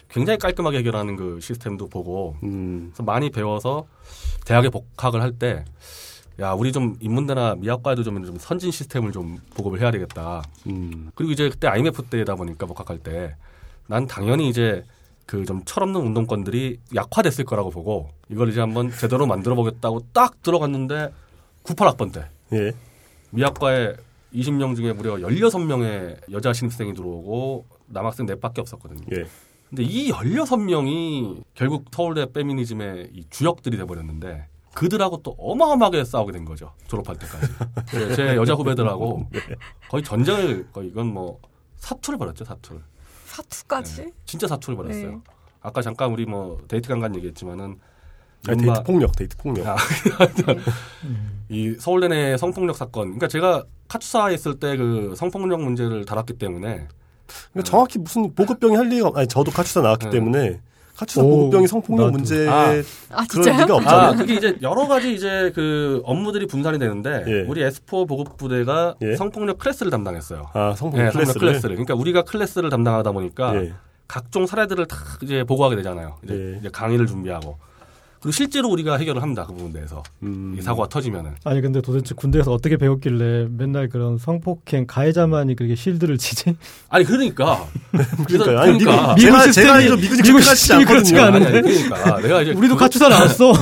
굉장히 0.08 0.38
깔끔하게 0.38 0.78
해결하는 0.78 1.16
그 1.16 1.38
시스템도 1.40 1.88
보고 1.88 2.36
음. 2.42 2.88
그래서 2.90 3.02
많이 3.02 3.28
배워서 3.30 3.86
대학에 4.46 4.70
복학을 4.70 5.20
할 5.20 5.32
때 5.38 5.64
야, 6.40 6.52
우리 6.52 6.72
좀 6.72 6.96
인문대나 7.00 7.56
미학과에도 7.56 8.04
좀, 8.04 8.24
좀 8.24 8.36
선진 8.38 8.70
시스템을 8.70 9.12
좀 9.12 9.38
보급을 9.54 9.80
해야 9.80 9.90
되겠다. 9.90 10.42
음. 10.68 11.10
그리고 11.14 11.32
이제 11.32 11.48
그때 11.50 11.66
IMF 11.68 12.04
때다 12.04 12.36
보니까 12.36 12.64
복학할 12.66 12.98
때 12.98 13.34
난 13.86 14.06
당연히 14.06 14.48
이제 14.48 14.84
그 15.26 15.44
좀 15.44 15.62
철없는 15.64 16.00
운동권들이 16.00 16.78
약화됐을 16.94 17.44
거라고 17.44 17.70
보고 17.70 18.08
이걸 18.30 18.48
이제 18.50 18.60
한번 18.60 18.90
제대로 18.90 19.26
만들어 19.26 19.54
보겠다고 19.54 20.00
딱 20.14 20.42
들어갔는데 20.42 21.10
98학번 21.64 22.12
때 22.12 22.28
예. 22.52 22.72
미학과에 23.30 23.94
20명 24.34 24.76
중에 24.76 24.92
무려 24.92 25.14
16명의 25.16 26.18
여자 26.32 26.52
신입생이 26.52 26.94
들어오고 26.94 27.66
남학생 27.86 28.26
4밖에 28.26 28.58
없었거든요. 28.60 29.04
예. 29.12 29.26
근데 29.68 29.82
이 29.82 30.10
16명이 30.10 31.42
결국 31.54 31.84
서울대 31.92 32.30
페미니즘의 32.32 33.10
이 33.12 33.24
주역들이 33.28 33.76
돼버렸는데 33.76 34.46
그들하고 34.74 35.22
또 35.22 35.32
어마어마하게 35.38 36.04
싸우게 36.04 36.32
된 36.32 36.44
거죠. 36.44 36.72
졸업할 36.86 37.18
때까지. 37.18 37.46
제- 37.90 38.14
제 38.16 38.36
여자 38.36 38.54
후배들하고 38.54 39.26
거의 39.90 40.02
전쟁을 40.04 40.68
거의 40.72 40.88
이건 40.88 41.08
뭐 41.12 41.40
사투를 41.76 42.18
벌였죠, 42.18 42.44
사투를. 42.44 42.82
사투까지? 43.26 44.02
네. 44.04 44.12
진짜 44.24 44.46
사투를 44.46 44.76
벌였어요. 44.76 45.10
네. 45.10 45.18
아까 45.60 45.82
잠깐 45.82 46.12
우리 46.12 46.24
뭐 46.24 46.58
데이트 46.68 46.88
간간 46.88 47.14
얘기했지만은 47.16 47.78
아니, 48.46 48.62
이른바 48.62 48.74
데이트 48.74 48.86
폭력, 48.86 49.16
데이트 49.16 49.36
폭력. 49.36 49.66
아, 49.66 49.76
이 51.48 51.74
서울대 51.78 52.08
내 52.08 52.36
성폭력 52.36 52.76
사건. 52.76 53.04
그러니까 53.06 53.28
제가 53.28 53.64
카투사에 53.88 54.34
있을 54.34 54.54
때 54.60 54.76
그 54.76 55.14
성폭력 55.16 55.60
문제를 55.62 56.04
다뤘기 56.04 56.34
때문에 56.34 56.86
그러니까 57.52 57.70
정확히 57.70 57.98
무슨 57.98 58.34
보급병이 58.34 58.76
할 58.76 58.88
리가 58.88 59.08
없- 59.08 59.16
아니 59.16 59.26
저도 59.26 59.50
카투사 59.50 59.80
나왔기 59.80 60.06
네. 60.06 60.10
때문에 60.12 60.60
카투사 60.96 61.22
오, 61.22 61.28
보급병이 61.30 61.66
성폭력 61.68 62.06
나도. 62.06 62.12
문제에 62.12 62.48
아. 62.48 62.70
아, 63.10 63.24
그럴 63.30 63.44
진짜요? 63.44 63.62
리가 63.62 63.74
아, 63.74 63.76
없잖아요. 63.76 64.16
그게 64.18 64.34
이제 64.34 64.58
여러 64.62 64.86
가지 64.86 65.14
이제 65.14 65.50
그 65.54 66.02
업무들이 66.04 66.46
분산이 66.46 66.78
되는데 66.78 67.24
예. 67.26 67.40
우리 67.48 67.62
S4 67.62 68.06
보급 68.06 68.36
부대가 68.36 68.94
예. 69.02 69.16
성폭력 69.16 69.58
클래스를 69.58 69.90
담당했어요. 69.90 70.48
아 70.52 70.74
성폭력 70.76 71.06
네, 71.06 71.10
성폭력 71.12 71.34
클래스를. 71.34 71.40
클래스를. 71.40 71.76
그러니까 71.76 71.94
우리가 71.94 72.22
클래스를 72.22 72.68
담당하다 72.70 73.12
보니까 73.12 73.54
예. 73.56 73.72
각종 74.06 74.46
사례들을 74.46 74.86
다 74.86 74.96
이제 75.22 75.44
보고하게 75.44 75.76
되잖아요. 75.76 76.16
이제, 76.24 76.34
예. 76.54 76.58
이제 76.58 76.68
강의를 76.70 77.06
준비하고. 77.06 77.58
그리고 78.20 78.32
실제로 78.32 78.68
우리가 78.68 78.96
해결을 78.98 79.22
합니다. 79.22 79.44
그 79.46 79.52
부분에 79.54 79.72
대해서. 79.72 80.02
음. 80.22 80.56
이 80.58 80.62
사고가 80.62 80.88
터지면은. 80.88 81.32
아니 81.44 81.60
근데 81.60 81.80
도대체 81.80 82.14
군대에서 82.16 82.52
어떻게 82.52 82.76
배웠길래 82.76 83.46
맨날 83.56 83.88
그런 83.88 84.18
성폭행 84.18 84.86
가해자만이 84.86 85.54
그렇게 85.54 85.74
실드를 85.76 86.18
치지? 86.18 86.56
아니 86.90 87.04
그러니까. 87.04 87.64
그래서 88.26 88.44
그러니까요. 88.44 88.58
아니, 88.58 88.78
그러니까. 88.78 89.14
미국, 89.14 89.20
제가 89.20 89.38
미국 89.38 89.52
제가 89.52 89.96
미국이 89.96 90.22
미국 90.22 90.36
하지 90.38 90.48
시스템이 90.56 90.84
그렇지가. 90.84 91.26
아니, 91.26 91.36
않은데. 91.36 91.58
아니, 91.58 91.62
그러니까 91.88 92.20
내가 92.20 92.42
이제 92.42 92.52
우리도 92.52 92.74
그- 92.74 92.80
가추사 92.80 93.08
나왔어. 93.08 93.52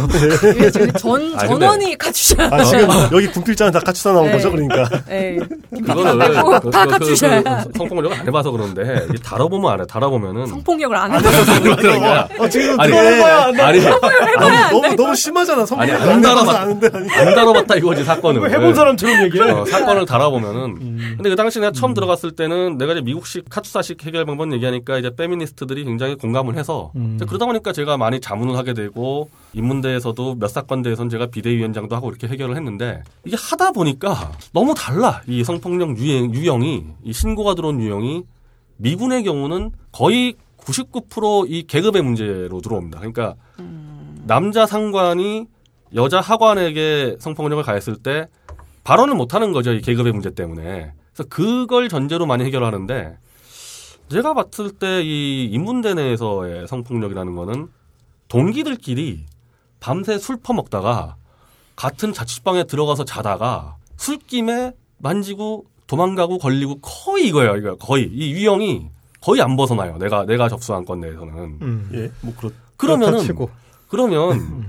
이게 0.54 0.70
지금 0.70 0.92
전, 0.92 1.20
아니, 1.20 1.48
근데- 1.48 1.66
전원이 1.66 1.98
가주셔야 1.98 2.48
아 2.50 2.64
지금 2.64 2.88
여기 3.12 3.30
분필자는 3.30 3.72
다 3.72 3.80
카츠사 3.80 4.12
나온 4.12 4.26
네. 4.26 4.32
거죠, 4.32 4.50
그러니까. 4.50 4.88
네. 5.06 5.38
그거를 5.70 6.18
빼고 6.18 6.60
그- 6.60 6.70
다 6.70 6.86
그- 6.86 6.98
그-. 6.98 7.06
그 7.06 7.78
성폭력을 7.78 8.18
안 8.20 8.26
해봐서 8.26 8.50
그러는데 8.50 9.06
이 9.14 9.18
다뤄보면 9.18 9.70
알아. 9.72 9.84
다뤄보면은 9.86 10.46
성폭력을 10.46 10.96
안 10.96 11.12
하고 11.12 11.28
그러니까 11.76 12.28
어, 12.38 12.48
지금 12.48 12.78
아니. 12.80 12.92
아니, 12.96 13.80
아니, 14.54 14.80
너무 14.80 14.96
너무 14.96 15.14
심하잖아. 15.14 15.66
성폭력 15.66 16.00
아니, 16.00 16.10
안 16.10 16.24
아니. 16.24 17.10
안 17.10 17.34
다뤄봤다 17.34 17.76
이거지 17.76 18.04
사건을. 18.04 18.50
해본 18.50 18.74
사람처럼 18.74 19.24
얘기해. 19.24 19.50
어, 19.50 19.64
사건을 19.64 20.06
다뤄보면은. 20.06 20.60
음. 20.80 21.14
근데 21.16 21.30
그 21.30 21.36
당시 21.36 21.60
내가 21.60 21.72
처음 21.72 21.94
들어갔을 21.94 22.32
때는 22.32 22.78
내가 22.78 22.92
이제 22.92 23.02
미국식 23.02 23.46
카투사식 23.48 24.04
해결 24.04 24.24
방법 24.24 24.52
얘기하니까 24.52 24.98
이제 24.98 25.10
페미니스트들이 25.16 25.84
굉장히 25.84 26.14
공감을 26.14 26.56
해서 26.56 26.92
음. 26.96 27.18
그러다 27.26 27.46
보니까 27.46 27.72
제가 27.72 27.96
많이 27.96 28.20
자문을 28.20 28.56
하게 28.56 28.74
되고 28.74 29.28
인문대에서도 29.54 30.36
몇 30.38 30.48
사건대에선 30.48 31.08
제가 31.08 31.26
비대위원장도 31.26 31.94
하고 31.96 32.10
이렇게 32.10 32.26
해결을 32.28 32.56
했는데 32.56 33.02
이게 33.24 33.36
하다 33.38 33.72
보니까 33.72 34.32
너무 34.52 34.74
달라 34.74 35.22
이 35.26 35.42
성폭력 35.44 35.98
유행 35.98 36.32
유형이 36.34 36.84
이 37.04 37.12
신고가 37.12 37.54
들어온 37.54 37.80
유형이 37.80 38.22
미군의 38.78 39.24
경우는 39.24 39.70
거의 39.92 40.34
99%이 40.58 41.64
계급의 41.66 42.02
문제로 42.02 42.60
들어옵니다. 42.60 42.98
그러니까 42.98 43.34
남자 44.26 44.66
상관이 44.66 45.46
여자 45.94 46.20
하관에게 46.20 47.16
성폭력을 47.20 47.62
가했을 47.62 47.96
때 47.96 48.26
발언을 48.84 49.14
못 49.14 49.34
하는 49.34 49.52
거죠 49.52 49.72
이 49.72 49.80
계급의 49.80 50.12
문제 50.12 50.34
때문에. 50.34 50.92
그래서 51.12 51.28
그걸 51.28 51.88
전제로 51.88 52.26
많이 52.26 52.44
해결하는데 52.44 53.18
제가 54.08 54.34
봤을 54.34 54.70
때 54.72 55.02
이 55.02 55.48
인문대 55.52 55.94
내에서의 55.94 56.66
성폭력이라는 56.68 57.34
거는 57.34 57.68
동기들끼리 58.28 59.24
밤새 59.80 60.18
술 60.18 60.36
퍼먹다가 60.38 61.16
같은 61.76 62.12
자취방에 62.12 62.64
들어가서 62.64 63.04
자다가 63.04 63.76
술김에 63.96 64.72
만지고 64.98 65.66
도망가고 65.86 66.38
걸리고 66.38 66.80
거의 66.80 67.28
이거예요. 67.28 67.56
이거 67.56 67.76
거의 67.76 68.08
이 68.12 68.32
유형이 68.32 68.88
거의 69.20 69.40
안 69.40 69.56
벗어나요. 69.56 69.98
내가 69.98 70.24
내가 70.24 70.48
접수한 70.48 70.84
건 70.84 71.00
내에서는. 71.00 71.58
음. 71.62 71.90
예, 71.94 72.10
뭐 72.22 72.34
그렇. 72.36 72.50
그러면은 72.76 73.20
그러면 73.88 74.66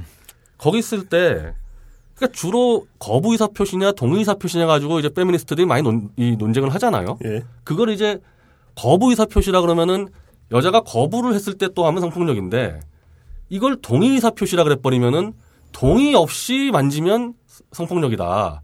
거기 0.58 0.80
있을 0.80 1.08
때 1.08 1.54
그러니까 2.16 2.36
주로 2.36 2.88
거부 3.00 3.32
의사 3.32 3.48
표시냐 3.48 3.92
동의 3.92 4.20
의사 4.20 4.34
표시냐 4.36 4.66
가지고 4.66 5.00
이제 5.00 5.10
페미니스트들이 5.10 5.66
많이 5.66 5.84
논, 5.84 6.10
이 6.18 6.36
논쟁을 6.38 6.74
하잖아요. 6.74 7.20
예. 7.26 7.44
그걸 7.64 7.90
이제 7.90 8.20
거부 8.76 9.10
의사 9.10 9.26
표시라 9.26 9.62
그러면은 9.62 10.08
여자가 10.52 10.82
거부를 10.82 11.34
했을 11.34 11.58
때 11.58 11.68
또 11.76 11.86
하면 11.86 12.02
성폭력인데 12.02 12.80
이걸 13.50 13.78
동의 13.82 14.10
의사 14.10 14.32
표시라 14.32 14.64
그래 14.64 14.76
버리면은 14.76 15.34
동의 15.72 16.16
없이 16.16 16.70
만지면 16.72 17.34
성폭력이다. 17.72 18.62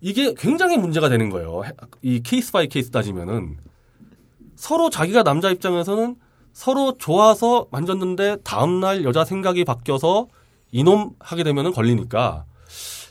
이게 0.00 0.34
굉장히 0.34 0.76
문제가 0.76 1.08
되는 1.08 1.30
거예요. 1.30 1.62
이 2.02 2.20
case 2.22 2.50
by 2.50 2.66
case 2.66 2.90
따지면은 2.90 3.56
서로 4.56 4.90
자기가 4.90 5.22
남자 5.22 5.50
입장에서는 5.50 6.16
서로 6.52 6.96
좋아서 6.98 7.66
만졌는데 7.70 8.38
다음날 8.44 9.04
여자 9.04 9.24
생각이 9.24 9.64
바뀌어서 9.64 10.26
이놈 10.70 11.10
하게 11.20 11.42
되면은 11.44 11.72
걸리니까 11.72 12.44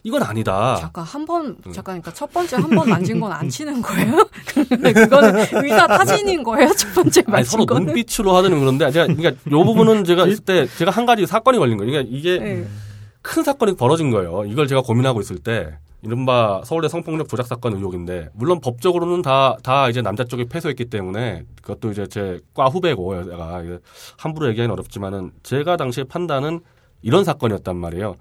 이건 0.03 0.23
아니다. 0.23 0.77
잠깐 0.79 1.03
한 1.03 1.25
번 1.27 1.57
잠깐 1.65 1.83
그러니까 2.01 2.11
첫 2.13 2.31
번째 2.33 2.55
한 2.55 2.69
번 2.71 2.89
만진 2.89 3.19
건 3.19 3.31
안 3.31 3.47
치는 3.49 3.81
거예요? 3.83 4.27
근데 4.67 4.93
그거는 4.93 5.45
의사 5.63 5.85
타진인 5.85 6.43
거예요? 6.43 6.73
첫 6.73 6.91
번째 6.95 7.21
아니, 7.21 7.31
만진 7.31 7.51
서로 7.51 7.65
거는? 7.67 7.85
눈빛으로 7.85 8.35
하는 8.35 8.59
그런데 8.59 8.89
제가 8.89 9.05
그러니까 9.13 9.29
요 9.51 9.63
부분은 9.63 10.03
제가 10.05 10.25
있을 10.25 10.43
때 10.43 10.67
제가 10.77 10.89
한 10.89 11.05
가지 11.05 11.25
사건이 11.27 11.59
걸린 11.59 11.77
거예요. 11.77 11.91
그러니까 11.91 12.15
이게 12.17 12.39
네. 12.39 12.67
큰 13.21 13.43
사건이 13.43 13.75
벌어진 13.75 14.09
거예요. 14.11 14.45
이걸 14.45 14.67
제가 14.67 14.81
고민하고 14.81 15.21
있을 15.21 15.37
때 15.37 15.77
이른바 16.03 16.61
서울대 16.65 16.87
성폭력 16.87 17.29
조작 17.29 17.45
사건 17.45 17.75
의혹인데 17.75 18.29
물론 18.33 18.59
법적으로는 18.59 19.21
다 19.21 19.57
다 19.63 19.87
이제 19.89 20.01
남자 20.01 20.23
쪽이 20.23 20.45
패소했기 20.45 20.85
때문에 20.85 21.45
그것도 21.61 21.91
이제 21.91 22.07
제 22.07 22.39
과 22.55 22.65
후배고 22.65 23.21
이게 23.21 23.79
함부로 24.17 24.47
얘기하기는 24.49 24.71
어렵지만은 24.71 25.31
제가 25.43 25.77
당시에 25.77 26.05
판단은 26.05 26.61
이런 27.03 27.23
사건이었단 27.23 27.77
말이에요. 27.77 28.15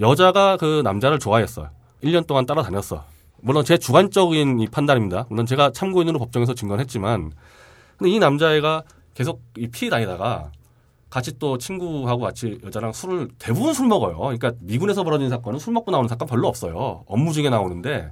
여자가 0.00 0.56
그 0.58 0.82
남자를 0.84 1.18
좋아했어요. 1.18 1.70
1년 2.04 2.26
동안 2.26 2.44
따라다녔어. 2.46 3.04
물론 3.40 3.64
제 3.64 3.78
주관적인 3.78 4.60
이 4.60 4.68
판단입니다. 4.68 5.26
물론 5.30 5.46
제가 5.46 5.70
참고인으로 5.72 6.18
법정에서 6.18 6.54
증언했지만 6.54 7.32
근데 7.96 8.10
이 8.10 8.18
남자애가 8.18 8.82
계속 9.14 9.40
이 9.56 9.68
피해 9.68 9.90
다니다가 9.90 10.50
같이 11.12 11.38
또 11.38 11.58
친구하고 11.58 12.22
같이 12.22 12.58
여자랑 12.64 12.94
술을 12.94 13.28
대부분 13.38 13.74
술 13.74 13.86
먹어요. 13.86 14.16
그러니까 14.16 14.52
미군에서 14.60 15.04
벌어진 15.04 15.28
사건은 15.28 15.58
술 15.58 15.74
먹고 15.74 15.90
나오는 15.90 16.08
사건 16.08 16.26
별로 16.26 16.48
없어요. 16.48 17.04
업무 17.06 17.34
중에 17.34 17.50
나오는데 17.50 18.10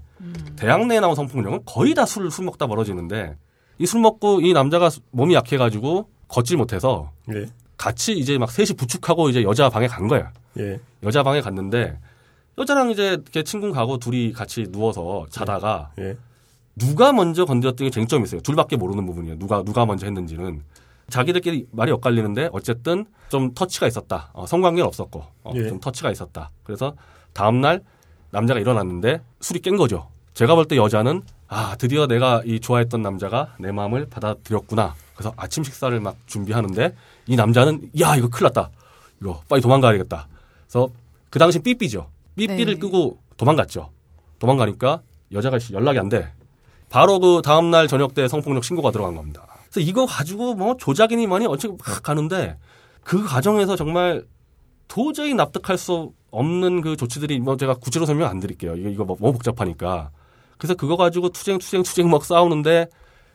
대학 0.57 0.87
내에 0.87 1.01
나온 1.01 1.15
성폭력은 1.15 1.61
거의 1.65 1.95
다술술 1.95 2.45
먹다 2.45 2.67
벌어지는데 2.67 3.37
이 3.79 3.87
술 3.87 4.03
먹고 4.03 4.43
이 4.43 4.53
남자가 4.53 4.91
몸이 5.13 5.33
약해가지고 5.35 6.11
걷질 6.29 6.59
못해서 6.59 7.11
예. 7.35 7.47
같이 7.79 8.13
이제 8.13 8.37
막 8.37 8.51
셋이 8.51 8.77
부축하고 8.77 9.31
이제 9.31 9.43
여자 9.45 9.71
방에 9.71 9.87
간 9.87 10.07
거야. 10.07 10.31
예. 10.59 10.79
여자 11.03 11.23
방에 11.23 11.41
갔는데 11.41 11.99
여자랑 12.59 12.91
이제 12.91 13.13
이렇게 13.13 13.43
친구 13.45 13.73
가고 13.73 13.97
둘이 13.97 14.35
같이 14.35 14.67
누워서 14.71 15.25
자다가 15.31 15.93
예. 16.01 16.19
누가 16.77 17.15
먼저 17.15 17.47
건드렸던 17.47 17.87
게 17.87 17.91
쟁점이 17.91 18.25
있어요. 18.25 18.43
둘밖에 18.43 18.77
모르는 18.77 19.07
부분이에요. 19.07 19.39
누가 19.39 19.63
누가 19.63 19.87
먼저 19.87 20.05
했는지는. 20.05 20.63
자기들끼리 21.11 21.67
말이 21.73 21.93
엇갈리는데 21.93 22.51
어쨌든 22.53 23.07
좀 23.29 23.53
터치가 23.55 23.87
있었다. 23.87 24.31
어, 24.33 24.47
성관계는 24.47 24.87
없었고 24.87 25.25
어, 25.45 25.53
예. 25.55 25.69
좀 25.69 25.81
터치가 25.81 26.11
있었다. 26.11 26.51
그래서 26.65 26.95
다음 27.33 27.61
날 27.61 27.83
남자가 28.31 28.61
일어났는데 28.61 29.21
술이 29.41 29.61
깬 29.61 29.77
거죠. 29.77 30.09
제가 30.35 30.55
볼 30.55 30.67
때 30.67 30.77
여자는 30.77 31.23
아 31.49 31.75
드디어 31.79 32.07
내가 32.07 32.43
이 32.45 32.61
좋아했던 32.61 33.03
남자가 33.03 33.55
내 33.59 33.73
마음을 33.73 34.07
받아들였구나. 34.09 34.95
그래서 35.15 35.35
아침 35.37 35.65
식사를 35.65 35.99
막 36.01 36.17
준비하는데 36.27 36.95
이 37.27 37.37
남자는 37.37 37.91
야 38.01 38.17
이거 38.17 38.29
큰일 38.29 38.45
났다. 38.45 38.71
이거 39.21 39.43
빨리 39.49 39.61
도망가야겠다. 39.61 40.29
그래서 40.67 40.89
그 41.29 41.39
당시 41.39 41.59
삐삐죠. 41.59 42.09
삐삐를 42.37 42.75
네. 42.75 42.79
끄고 42.79 43.19
도망갔죠. 43.37 43.91
도망가니까 44.39 45.03
여자가 45.33 45.59
연락이 45.73 45.99
안 45.99 46.09
돼. 46.09 46.33
바로 46.89 47.19
그 47.21 47.43
다음 47.45 47.71
날 47.71 47.87
저녁 47.87 48.15
때 48.15 48.27
성폭력 48.29 48.65
신고가 48.65 48.91
들어간 48.91 49.15
겁니다. 49.15 49.43
그래서 49.73 49.89
이거 49.89 50.05
가지고 50.07 50.55
뭐 50.55 50.77
조작이니 50.77 51.27
뭐니 51.27 51.47
어찌 51.47 51.69
막 51.69 51.79
가는데 52.03 52.59
그 53.05 53.25
과정에서 53.25 53.77
정말 53.77 54.25
도저히 54.89 55.35
납득할 55.35 55.79
수 55.79 56.13
없는 56.31 56.81
그 56.81 56.97
조치들이 56.97 57.39
뭐 57.41 57.57
제가 57.57 57.75
구체로 57.75 58.07
설명 58.07 58.29
안 58.29 58.41
드릴게요. 58.41 58.75
이거 58.77 58.89
이거 58.89 59.05
뭐 59.05 59.17
너무 59.19 59.33
복잡하니까. 59.33 60.11
그래서 60.59 60.75
그거 60.75 60.97
가지고 60.97 61.31
투쟁 61.31 61.59
투쟁 61.59 61.83
투쟁 61.83 62.11
막 62.11 62.25
싸우는데 62.25 62.89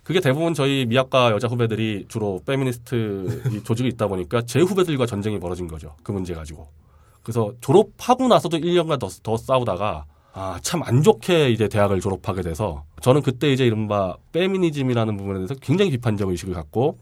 그게 0.03 0.19
대부분 0.19 0.53
저희 0.53 0.86
미학과 0.86 1.31
여자 1.31 1.47
후배들이 1.47 2.05
주로 2.07 2.39
페미니스트 2.45 3.41
이 3.53 3.63
조직이 3.63 3.89
있다 3.89 4.07
보니까 4.07 4.43
제 4.43 4.59
후배들과 4.59 5.05
전쟁이 5.05 5.39
벌어진 5.39 5.67
거죠. 5.67 5.95
그 6.03 6.11
문제 6.11 6.36
가지고. 6.36 6.67
그래서 7.23 7.53
졸업하고 7.59 8.27
나서도 8.27 8.57
1년간 8.57 8.99
더, 8.99 9.07
더 9.23 9.36
싸우다가 9.36 10.05
아, 10.38 10.59
참 10.61 10.83
안 10.83 11.01
좋게 11.01 11.49
이제 11.49 11.67
대학을 11.69 12.01
졸업하게 12.01 12.41
돼서 12.41 12.83
저는 13.01 13.21
그때 13.21 13.51
이제 13.53 13.65
이른바 13.65 14.17
페미니즘이라는 14.33 15.15
부분에 15.17 15.39
대해서 15.39 15.55
굉장히 15.61 15.91
비판적 15.91 16.29
의식을 16.29 16.53
갖고 16.53 16.99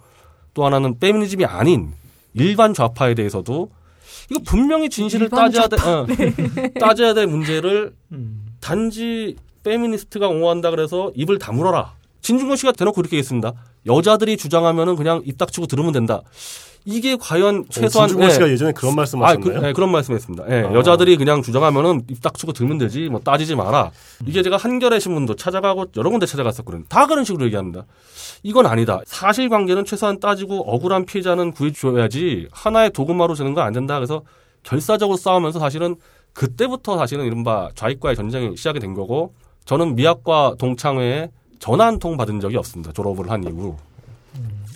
또 0.53 0.65
하나는 0.65 0.99
페미니즘이 0.99 1.43
아닌 1.45 1.93
일반 2.35 2.73
좌파에 2.75 3.15
대해서도 3.15 3.71
이거 4.29 4.39
분명히 4.45 4.89
진실을 4.89 5.29
따져야 5.29 5.67
돼, 5.67 5.77
어, 5.77 6.05
따져야 6.79 7.13
될 7.15 7.25
문제를 7.27 7.93
음. 8.11 8.45
단지 8.61 9.35
페미니스트가 9.63 10.27
옹호한다 10.27 10.69
그래서 10.69 11.11
입을 11.15 11.39
다물어라. 11.39 11.93
진중권 12.21 12.55
씨가 12.57 12.71
대놓고 12.73 12.95
그렇게 12.95 13.17
했습니다. 13.17 13.53
여자들이 13.85 14.37
주장하면은 14.37 14.95
그냥 14.95 15.21
입 15.25 15.37
닥치고 15.37 15.67
들으면 15.67 15.91
된다. 15.91 16.21
이게 16.85 17.15
과연 17.15 17.65
최소한 17.69 18.09
진중권 18.09 18.29
예. 18.29 18.33
씨가 18.33 18.49
예 18.49 18.57
전에 18.57 18.71
그런 18.73 18.93
아, 18.93 18.95
말씀하셨나요? 18.97 19.59
그, 19.59 19.65
네, 19.65 19.73
그런 19.73 19.91
말씀했습니다. 19.91 20.43
예, 20.49 20.63
아. 20.67 20.73
여자들이 20.73 21.15
그냥 21.17 21.41
주장하면은 21.41 22.03
입 22.09 22.21
닥치고 22.21 22.51
들면 22.53 22.77
되지, 22.77 23.07
뭐 23.09 23.21
따지지 23.21 23.55
마라. 23.55 23.91
이게 24.25 24.43
제가 24.43 24.57
한겨레 24.57 24.99
신문도 24.99 25.35
찾아가고 25.35 25.85
여러 25.95 26.09
군데 26.09 26.25
찾아갔었거든요. 26.25 26.83
다 26.89 27.07
그런 27.07 27.23
식으로 27.23 27.45
얘기합니다. 27.45 27.85
이건 28.43 28.65
아니다. 28.65 28.99
사실관계는 29.05 29.85
최소한 29.85 30.19
따지고 30.19 30.59
억울한 30.73 31.05
피해자는 31.05 31.51
구해줘야지 31.53 32.49
하나의 32.51 32.91
도구마로 32.91 33.35
되는 33.35 33.53
건 33.53 33.63
안 33.63 33.71
된다. 33.71 33.95
그래서 33.95 34.23
결사적으로 34.63 35.15
싸우면서 35.17 35.59
사실은 35.59 35.95
그때부터 36.33 36.97
사실은 36.97 37.25
이른바 37.25 37.69
좌익과의 37.75 38.15
전쟁이 38.17 38.57
시작이 38.57 38.79
된 38.79 38.93
거고 38.93 39.33
저는 39.65 39.95
미학과 39.95 40.55
동창회에 40.57 41.29
전화 41.59 41.85
한 41.85 41.99
통 41.99 42.17
받은 42.17 42.41
적이 42.41 42.57
없습니다. 42.57 42.91
졸업을 42.91 43.29
한 43.31 43.43
이후. 43.45 43.77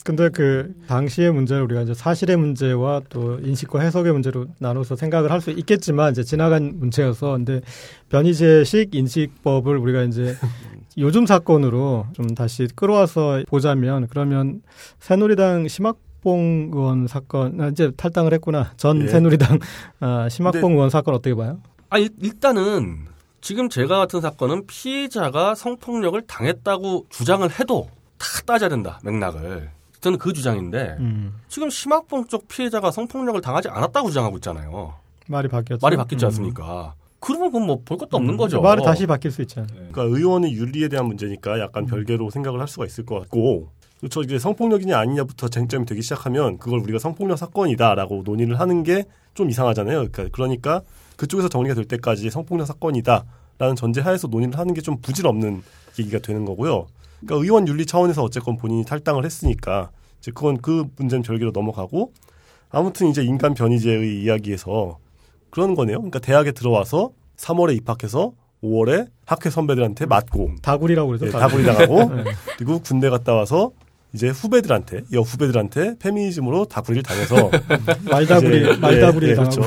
근데 0.07 0.29
그 0.29 0.73
당시의 0.87 1.33
문제를 1.33 1.63
우리가 1.63 1.81
이제 1.81 1.93
사실의 1.93 2.37
문제와 2.37 3.01
또 3.09 3.39
인식과 3.41 3.81
해석의 3.81 4.13
문제로 4.13 4.45
나눠서 4.57 4.95
생각을 4.95 5.31
할 5.31 5.41
수 5.41 5.51
있겠지만 5.51 6.13
이제 6.13 6.23
지나간 6.23 6.79
문제여서 6.79 7.33
근데 7.33 7.59
변이제식 8.07 8.95
인식법을 8.95 9.75
우리가 9.75 10.03
이제 10.03 10.33
요즘 10.97 11.25
사건으로 11.25 12.05
좀 12.13 12.33
다시 12.35 12.69
끌어와서 12.73 13.43
보자면 13.49 14.07
그러면 14.09 14.61
새누리당 14.99 15.67
심학봉 15.67 16.71
의원 16.73 17.05
사건 17.07 17.59
아, 17.59 17.67
이제 17.67 17.91
탈당을 17.97 18.31
했구나 18.35 18.71
전 18.77 19.01
예. 19.01 19.07
새누리당 19.07 19.59
아, 19.99 20.29
심학봉 20.29 20.61
근데- 20.61 20.73
의원 20.73 20.89
사건 20.89 21.15
어떻게 21.15 21.35
봐요? 21.35 21.59
아, 21.89 21.97
일, 21.97 22.09
일단은 22.21 23.07
지금 23.41 23.67
제가 23.67 23.97
같은 23.97 24.21
사건은 24.21 24.67
피해자가 24.67 25.53
성폭력을 25.53 26.21
당했다고 26.27 27.07
주장을 27.09 27.47
해도 27.59 27.89
다 28.17 28.25
따져야 28.45 28.69
된다, 28.69 28.99
맥락을. 29.03 29.69
저는 30.01 30.17
그 30.19 30.33
주장인데 30.33 30.97
음, 30.99 31.33
지금 31.47 31.69
심학봉 31.69 32.27
쪽 32.27 32.47
피해자가 32.47 32.91
성폭력을 32.91 33.39
당하지 33.41 33.69
않았다고 33.69 34.09
주장하고 34.09 34.37
있잖아요. 34.37 34.93
말이 35.27 35.47
바뀌었죠. 35.47 35.79
말이 35.85 35.97
바뀌지 35.97 36.25
음. 36.25 36.27
않습니까? 36.27 36.93
그러면 37.19 37.51
그건 37.51 37.65
뭐 37.67 37.81
볼 37.83 37.97
것도 37.97 38.15
없는 38.17 38.35
음, 38.35 38.37
거죠. 38.37 38.61
말이 38.61 38.83
다시 38.83 39.05
바뀔 39.07 39.31
수 39.31 39.41
있잖아요. 39.41 39.67
그러니까 39.91 40.03
의원의 40.03 40.53
윤리에 40.53 40.87
대한 40.87 41.07
문제니까 41.07 41.59
약간 41.59 41.85
별개로 41.85 42.29
생각을 42.29 42.59
할 42.59 42.67
수가 42.67 42.85
있을 42.85 43.05
것 43.05 43.19
같고 43.21 43.69
저 44.11 44.21
이제 44.21 44.37
성폭력이냐 44.37 44.97
아니냐부터 44.97 45.47
쟁점이 45.47 45.85
되기 45.87 46.03
시작하면 46.03 46.59
그걸 46.59 46.79
우리가 46.81 46.99
성폭력 46.99 47.37
사건이다라고 47.37 48.21
논의를 48.25 48.59
하는 48.59 48.83
게 48.83 49.03
좀 49.33 49.51
이상하잖아요. 49.51 50.07
그러니까, 50.09 50.27
그러니까 50.31 50.81
그쪽에서 51.15 51.47
정리가 51.47 51.75
될 51.75 51.85
때까지 51.85 52.31
성폭력 52.31 52.65
사건이다라는 52.65 53.75
전제 53.75 54.01
하에서 54.01 54.27
논의를 54.27 54.57
하는 54.57 54.73
게 54.73 54.81
좀 54.81 54.97
부질없는 54.99 55.61
얘기가 55.99 56.17
되는 56.19 56.43
거고요. 56.43 56.87
그러니까 57.19 57.43
의원 57.43 57.67
윤리 57.67 57.85
차원에서 57.85 58.23
어쨌건 58.23 58.57
본인이 58.57 58.85
탈당을 58.85 59.25
했으니까 59.25 59.91
이제 60.19 60.31
그건 60.31 60.57
그 60.57 60.85
문제는 60.97 61.23
별개로 61.23 61.51
넘어가고 61.51 62.13
아무튼 62.69 63.07
이제 63.07 63.23
인간 63.23 63.53
변이제의 63.53 64.23
이야기에서 64.23 64.97
그런 65.49 65.75
거네요. 65.75 65.97
그러니까 65.97 66.19
대학에 66.19 66.51
들어와서 66.51 67.11
3월에 67.37 67.75
입학해서 67.77 68.33
5월에 68.63 69.07
학회 69.25 69.49
선배들한테 69.49 70.05
맞고 70.05 70.55
다구리라고 70.61 71.07
그러죠. 71.09 71.27
예, 71.27 71.31
다구리. 71.31 71.63
당하고 71.63 72.15
네. 72.15 72.23
그리고 72.57 72.79
군대 72.79 73.09
갔다 73.09 73.33
와서 73.33 73.71
이제 74.13 74.29
후배들한테 74.29 75.03
여 75.13 75.19
후배들한테 75.21 75.97
페미니즘으로 75.99 76.65
다구리를 76.65 77.03
당해서 77.03 77.51
말다구리 78.09 78.61
이제, 78.61 78.77
말다구리 78.77 79.27
예, 79.27 79.31
예, 79.31 79.35
그렇죠. 79.35 79.61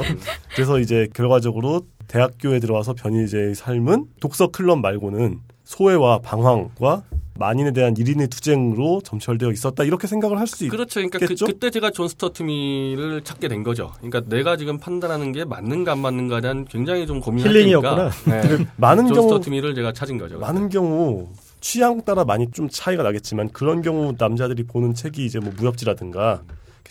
그래서 0.54 0.78
이제 0.80 1.08
결과적으로 1.14 1.82
대학교에 2.08 2.58
들어와서 2.58 2.94
변희재의 2.94 3.54
삶은 3.54 4.06
독서 4.20 4.48
클럽 4.48 4.80
말고는 4.80 5.40
소외와 5.64 6.18
방황과 6.18 7.04
만인에 7.40 7.72
대한 7.72 7.94
1인의 7.94 8.30
투쟁으로 8.30 9.00
점철되어 9.02 9.50
있었다 9.50 9.82
이렇게 9.82 10.06
생각을 10.06 10.38
할 10.38 10.46
수 10.46 10.64
있. 10.64 10.68
그렇죠. 10.68 11.00
그러니까 11.00 11.18
그, 11.18 11.24
있겠죠? 11.24 11.46
그 11.46 11.58
때 11.58 11.70
제가 11.70 11.90
존 11.90 12.06
스튜어트 12.06 12.42
미를 12.44 13.22
찾게 13.24 13.48
된 13.48 13.62
거죠. 13.64 13.92
그러니까 14.00 14.20
내가 14.28 14.56
지금 14.56 14.78
판단하는 14.78 15.32
게 15.32 15.44
맞는가 15.44 15.92
안 15.92 15.98
맞는가에 16.00 16.40
대한 16.42 16.64
굉장히 16.66 17.06
좀 17.06 17.20
고민을 17.20 17.50
힐링이었구나. 17.50 18.10
네. 18.26 18.66
많은 18.76 19.06
존 19.06 19.14
경우 19.16 19.28
스튜어트 19.28 19.50
밀을 19.50 19.74
제가 19.74 19.92
찾은 19.92 20.18
거죠. 20.18 20.38
많은 20.38 20.68
경우 20.68 21.28
취향 21.60 22.00
따라 22.02 22.24
많이 22.24 22.50
좀 22.52 22.68
차이가 22.70 23.02
나겠지만 23.02 23.48
그런 23.50 23.82
경우 23.82 24.14
남자들이 24.18 24.62
보는 24.64 24.94
책이 24.94 25.24
이제 25.24 25.38
뭐 25.40 25.52
무협지라든가 25.56 26.42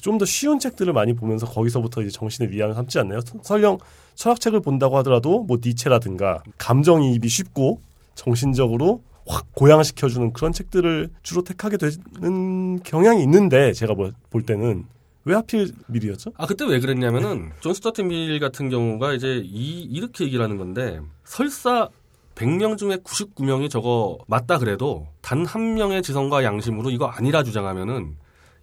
좀 0.02 0.18
더 0.18 0.24
쉬운 0.26 0.60
책들을 0.60 0.94
많이 0.94 1.14
보면서 1.14 1.46
거기서부터 1.46 2.02
이제 2.02 2.10
정신의 2.12 2.52
위안을 2.54 2.74
삼지 2.74 3.00
않나요? 3.00 3.20
서- 3.20 3.38
설령 3.44 3.78
철학책을 4.16 4.62
본다고 4.62 4.98
하더라도 5.00 5.44
뭐 5.44 5.58
니체라든가 5.62 6.42
감정이입이 6.58 7.28
쉽고 7.28 7.82
정신적으로 8.16 9.02
확 9.30 9.46
고양시켜주는 9.54 10.34
그런 10.34 10.52
책들을 10.52 11.12
주로 11.22 11.44
택하게 11.44 11.78
되는 11.78 12.82
경향이 12.82 13.22
있는데 13.24 13.74
제가 13.74 13.94
뭐- 13.94 14.12
볼 14.32 14.42
때는 14.42 14.86
왜 15.26 15.36
하필 15.36 15.72
밀이었죠? 15.88 16.32
아 16.36 16.48
그때 16.48 16.66
왜 16.66 16.80
그랬냐면은 16.80 17.52
존 17.60 17.74
스튜어트 17.76 18.02
밀 18.02 18.40
같은 18.40 18.70
경우가 18.70 19.14
이제 19.14 19.40
이 19.46 19.82
이렇게 19.84 20.26
얘기를 20.26 20.44
하는 20.44 20.58
건데 20.58 21.00
설사 21.26 21.90
100명 22.34 22.78
중에 22.78 22.96
99명이 22.98 23.70
저거 23.70 24.18
맞다 24.28 24.58
그래도 24.58 25.08
단 25.22 25.46
한 25.46 25.76
명의 25.76 26.02
지성과 26.02 26.44
양심으로 26.44 26.90
이거 26.90 27.06
아니라 27.06 27.44
주장하면은 27.44 28.16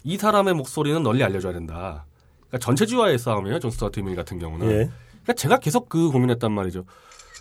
이 0.03 0.17
사람의 0.17 0.55
목소리는 0.55 1.01
널리 1.03 1.23
알려줘야 1.23 1.53
된다. 1.53 2.07
그러니까 2.49 2.59
전체주의와의 2.65 3.19
싸움이에요. 3.19 3.59
존 3.61 3.71
스튜어트 3.71 4.01
밀 4.01 4.17
같은 4.17 4.39
경우는. 4.39 4.67
예. 4.69 4.73
그러니까 5.23 5.33
제가 5.37 5.59
계속 5.59 5.89
그 5.89 6.11
고민했단 6.11 6.51
말이죠. 6.53 6.85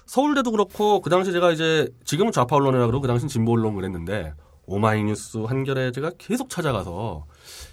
서울대도 0.05 0.51
그렇고 0.51 1.01
그 1.01 1.09
당시 1.09 1.31
제가 1.31 1.51
이제 1.51 1.89
지금은 2.03 2.31
좌파 2.31 2.55
언론이라 2.57 2.85
그러고 2.87 3.01
그 3.01 3.07
당시 3.07 3.27
진보 3.27 3.53
언론 3.53 3.75
그랬는데 3.75 4.33
오마이뉴스 4.67 5.39
한겨레 5.39 5.91
제가 5.91 6.11
계속 6.17 6.49
찾아가서 6.49 7.25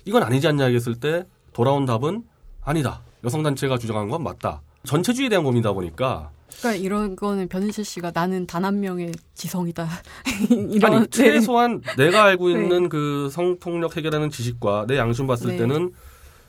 이건 0.04 0.22
아니지 0.22 0.46
않냐 0.48 0.64
얘기했을 0.66 0.94
때 0.96 1.24
돌아온 1.52 1.84
답은 1.86 2.24
아니다. 2.62 3.00
여성 3.24 3.42
단체가 3.42 3.78
주장한 3.78 4.08
건 4.08 4.22
맞다. 4.22 4.62
전체주의에 4.84 5.28
대한 5.28 5.44
고민이다 5.44 5.72
보니까 5.72 6.30
그러니까 6.58 6.82
이런 6.84 7.16
거는 7.16 7.48
변희재 7.48 7.82
씨가 7.82 8.10
나는 8.14 8.46
단 8.46 8.64
한 8.64 8.80
명의 8.80 9.12
지성이다. 9.34 9.88
이런 10.70 10.92
아니 10.92 11.00
네. 11.02 11.06
최소한 11.10 11.80
내가 11.96 12.24
알고 12.24 12.48
네. 12.48 12.54
있는 12.54 12.88
그 12.88 13.28
성폭력 13.30 13.96
해결하는 13.96 14.30
지식과 14.30 14.86
내 14.88 14.98
양심 14.98 15.26
봤을 15.26 15.48
네. 15.52 15.56
때는 15.58 15.92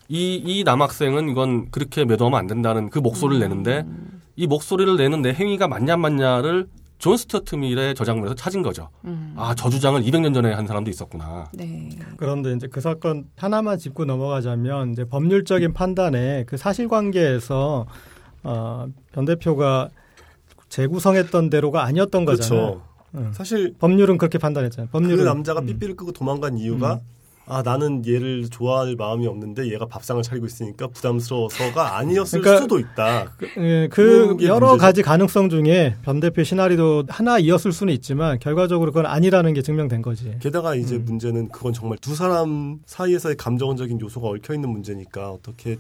이, 0.10 0.36
이 0.36 0.64
남학생은 0.64 1.30
이건 1.30 1.72
그렇게 1.72 2.06
매도하면 2.06 2.38
안 2.40 2.48
된다는 2.48 2.90
그 2.90 3.00
목소리를 3.00 3.40
내는데 3.40 3.84
음. 3.88 4.22
이 4.36 4.48
목소리를 4.48 4.96
내는 4.98 5.22
내 5.22 5.34
행위가 5.34 5.68
맞냐 5.68 5.94
안 5.94 6.02
맞냐를 6.02 6.68
존 6.98 7.18
스튜어트 7.18 7.56
밀의 7.56 7.96
저작물에서 7.96 8.34
찾은 8.36 8.62
거죠. 8.62 8.90
음. 9.04 9.34
아, 9.36 9.54
저 9.56 9.70
주장을 9.70 10.02
200년 10.02 10.34
전에 10.34 10.54
한 10.54 10.66
사람도 10.66 10.90
있었구나. 10.90 11.50
네. 11.54 11.90
그런데 12.16 12.54
이제 12.54 12.68
그 12.68 12.80
사건 12.80 13.26
하나만 13.36 13.78
짚고 13.78 14.06
넘어가자면 14.06 14.94
이제 14.94 15.04
법률적인 15.04 15.74
판단에 15.74 16.46
그 16.46 16.56
사실관계에서 16.56 17.86
어, 18.44 18.88
변 19.12 19.26
대표가 19.26 19.90
재구성했던 20.70 21.50
대로가 21.50 21.84
아니었던 21.84 22.26
거잖아요. 22.26 22.62
그렇죠. 22.62 22.82
응. 23.16 23.32
사실 23.34 23.76
법률은 23.78 24.18
그렇게 24.18 24.38
판단했잖아요. 24.38 24.88
그 24.88 24.92
법률은 24.94 25.26
남자가 25.26 25.60
음. 25.60 25.66
삐삐를 25.68 25.96
끄고 25.96 26.14
도망간 26.14 26.58
이유가 26.58 27.02
아 27.46 27.62
나는 27.62 28.06
얘를 28.08 28.50
좋아할 28.50 28.96
마음이 28.96 29.28
없는데 29.28 29.72
얘가 29.72 29.86
밥상을 29.86 30.22
차리고 30.24 30.46
있으니까 30.46 30.88
부담스러워서가 30.88 31.98
아니었을 31.98 32.42
그러니까 32.42 32.62
수도 32.62 32.80
있다. 32.80 33.34
예, 33.58 33.88
그 33.90 34.04
그런 34.04 34.38
게 34.38 34.46
여러 34.46 34.68
문제죠. 34.70 34.82
가지 34.82 35.02
가능성 35.02 35.50
중에 35.50 35.96
변 36.04 36.20
대표 36.20 36.44
시나리오 36.44 37.04
하나이었을 37.08 37.74
수는 37.74 37.94
있지만 37.96 38.40
결과적으로 38.40 38.92
그건 38.92 39.06
아니라는 39.08 39.54
게 39.54 39.62
증명된 39.62 40.02
거지. 40.02 40.38
게다가 40.40 40.76
이제 40.76 40.96
음. 40.96 41.06
문제는 41.06 41.50
그건 41.50 41.74
정말 41.74 41.98
두 41.98 42.16
사람 42.16 42.80
사이에서의 42.86 43.36
감정적인 43.36 44.00
요소가 44.00 44.30
얽혀 44.30 44.54
있는 44.54 44.70
문제니까 44.70 45.32
어떻게 45.32 45.78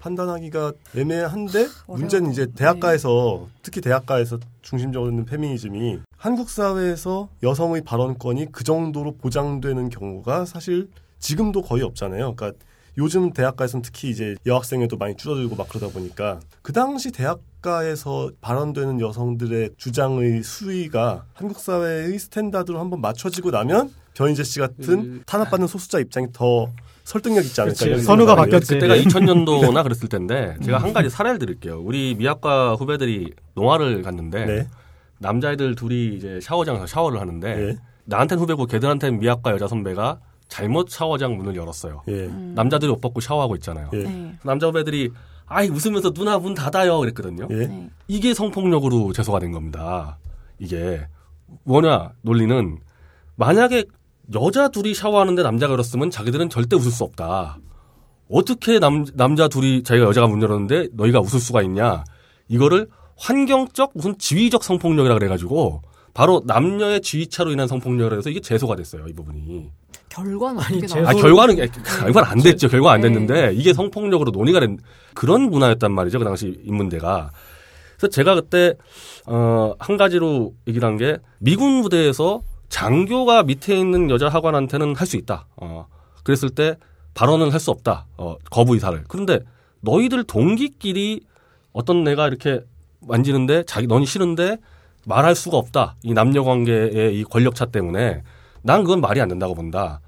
판단하기가 0.00 0.72
애매한데 0.96 1.68
문제는 1.86 2.32
이제 2.32 2.48
대학가에서 2.54 3.46
특히 3.62 3.80
대학가에서 3.80 4.38
중심적으로 4.62 5.10
있는 5.10 5.24
페미니즘이 5.26 6.00
한국 6.16 6.48
사회에서 6.50 7.28
여성의 7.42 7.82
발언권이 7.82 8.50
그 8.50 8.64
정도로 8.64 9.16
보장되는 9.16 9.90
경우가 9.90 10.46
사실 10.46 10.88
지금도 11.24 11.62
거의 11.62 11.82
없잖아요. 11.82 12.34
그러니까 12.34 12.52
요즘 12.98 13.32
대학가에서는 13.32 13.82
특히 13.82 14.10
이제 14.10 14.36
여학생에도 14.44 14.98
많이 14.98 15.16
줄어들고 15.16 15.56
막 15.56 15.68
그러다 15.70 15.88
보니까 15.88 16.38
그 16.60 16.72
당시 16.74 17.10
대학가에서 17.10 18.30
발언되는 18.42 19.00
여성들의 19.00 19.70
주장의 19.78 20.42
수위가 20.42 21.24
한국 21.32 21.58
사회의 21.58 22.18
스탠다드로 22.18 22.78
한번 22.78 23.00
맞춰지고 23.00 23.50
나면 23.50 23.90
변희재 24.12 24.44
씨 24.44 24.60
같은 24.60 24.98
음. 24.98 25.22
탄압받는 25.24 25.66
소수자 25.66 25.98
입장이 25.98 26.28
더 26.34 26.70
설득력 27.04 27.44
있지 27.46 27.58
않을까. 27.58 27.84
그치. 27.86 28.02
선우가 28.02 28.36
바뀌었지. 28.36 28.74
그때가 28.74 28.94
2000년도나 28.94 29.82
그랬을 29.82 30.08
텐데 30.08 30.56
제가 30.62 30.76
한 30.78 30.92
가지 30.92 31.08
사례를 31.08 31.38
드릴게요. 31.38 31.80
우리 31.82 32.14
미학과 32.14 32.74
후배들이 32.74 33.32
농화를 33.54 34.02
갔는데 34.02 34.44
네. 34.44 34.68
남자애들 35.18 35.74
둘이 35.74 36.16
이제 36.16 36.38
샤워장에서 36.42 36.86
샤워를 36.86 37.18
하는데 37.18 37.56
네. 37.56 37.76
나한테는 38.04 38.42
후배고 38.42 38.66
걔들한테는 38.66 39.18
미학과 39.18 39.52
여자 39.52 39.66
선배가 39.66 40.20
잘못 40.54 40.88
샤워장 40.88 41.36
문을 41.36 41.56
열었어요. 41.56 42.04
예. 42.06 42.28
남자들이 42.28 42.88
옷 42.88 43.00
벗고 43.00 43.20
샤워하고 43.20 43.56
있잖아요. 43.56 43.90
예. 43.92 44.04
네. 44.04 44.38
남자 44.44 44.68
후배들이 44.68 45.10
아이 45.46 45.68
웃으면서 45.68 46.12
누나 46.12 46.38
문 46.38 46.54
닫아요 46.54 47.00
그랬거든요. 47.00 47.48
예. 47.50 47.66
네. 47.66 47.90
이게 48.06 48.34
성폭력으로 48.34 49.12
제소가 49.12 49.40
된 49.40 49.50
겁니다. 49.50 50.16
이게 50.60 51.08
뭐냐 51.64 52.12
논리는 52.22 52.78
만약에 53.34 53.84
여자 54.32 54.68
둘이 54.68 54.94
샤워하는데 54.94 55.42
남자가 55.42 55.72
열었으면 55.72 56.10
자기들은 56.10 56.50
절대 56.50 56.76
웃을 56.76 56.92
수 56.92 57.02
없다. 57.02 57.58
어떻게 58.30 58.78
남, 58.78 59.04
남자 59.14 59.48
둘이 59.48 59.82
자기가 59.82 60.06
여자가 60.06 60.28
문 60.28 60.40
열었는데 60.40 60.90
너희가 60.92 61.18
웃을 61.18 61.40
수가 61.40 61.62
있냐. 61.62 62.04
이거를 62.46 62.86
환경적 63.16 63.90
무슨 63.94 64.16
지위적 64.18 64.62
성폭력이라 64.62 65.14
그래가지고 65.14 65.82
바로 66.14 66.44
남녀의 66.46 67.00
지위차로 67.00 67.50
인한 67.50 67.66
성폭력이라 67.66 68.14
해서 68.14 68.30
이게 68.30 68.38
제소가 68.38 68.76
됐어요. 68.76 69.08
이 69.08 69.12
부분이. 69.12 69.72
결과는 70.14 70.60
아니? 70.62 70.80
아, 71.06 71.12
결과는, 71.12 71.56
결과는 71.56 72.28
안 72.30 72.38
됐죠. 72.40 72.68
결과 72.68 72.92
안 72.92 73.00
네. 73.00 73.08
됐는데, 73.08 73.52
이게 73.54 73.72
성폭력으로 73.72 74.30
논의가 74.30 74.60
된 74.60 74.78
그런 75.14 75.42
문화였단 75.50 75.92
말이죠. 75.92 76.18
그 76.18 76.24
당시 76.24 76.60
인문대가. 76.64 77.30
그래서 77.96 78.08
제가 78.10 78.34
그때, 78.36 78.74
어, 79.26 79.74
한 79.78 79.96
가지로 79.96 80.54
얘기를 80.68 80.86
한 80.86 80.96
게, 80.96 81.16
미군 81.38 81.82
부대에서 81.82 82.42
장교가 82.68 83.42
밑에 83.44 83.76
있는 83.78 84.10
여자 84.10 84.28
하관한테는 84.28 84.94
할 84.94 85.06
수 85.06 85.16
있다. 85.16 85.46
어, 85.56 85.86
그랬을 86.22 86.50
때 86.50 86.76
발언은 87.14 87.50
할 87.50 87.60
수 87.60 87.70
없다. 87.70 88.06
어, 88.16 88.36
거부 88.50 88.74
의사를. 88.74 89.04
그런데 89.08 89.40
너희들 89.80 90.24
동기끼리 90.24 91.20
어떤 91.72 92.04
내가 92.04 92.26
이렇게 92.28 92.60
만지는데 93.00 93.64
자기 93.64 93.86
너니 93.86 94.06
싫은데 94.06 94.56
말할 95.06 95.34
수가 95.34 95.56
없다. 95.58 95.96
이 96.02 96.14
남녀 96.14 96.42
관계의 96.42 97.18
이 97.18 97.24
권력차 97.24 97.66
때문에 97.66 98.22
난 98.62 98.82
그건 98.82 99.00
말이 99.00 99.20
안 99.20 99.28
된다고 99.28 99.54
본다. 99.54 100.00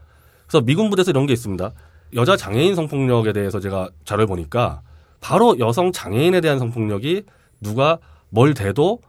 그래서 0.47 0.65
미군 0.65 0.91
부대에서 0.91 1.11
이런 1.11 1.27
게 1.27 1.33
있습니다. 1.33 1.73
여자 2.15 2.37
장애인 2.37 2.75
성폭력에 2.75 3.33
대해서 3.33 3.61
제가 3.61 3.91
자료를 4.05 4.27
보니까 4.27 4.83
바로 5.21 5.59
여성 5.59 5.93
장애인에 5.93 6.41
대한 6.41 6.59
성폭력이 6.59 7.25
누가 7.61 7.99
뭘 8.29 8.55
대도 8.55 9.01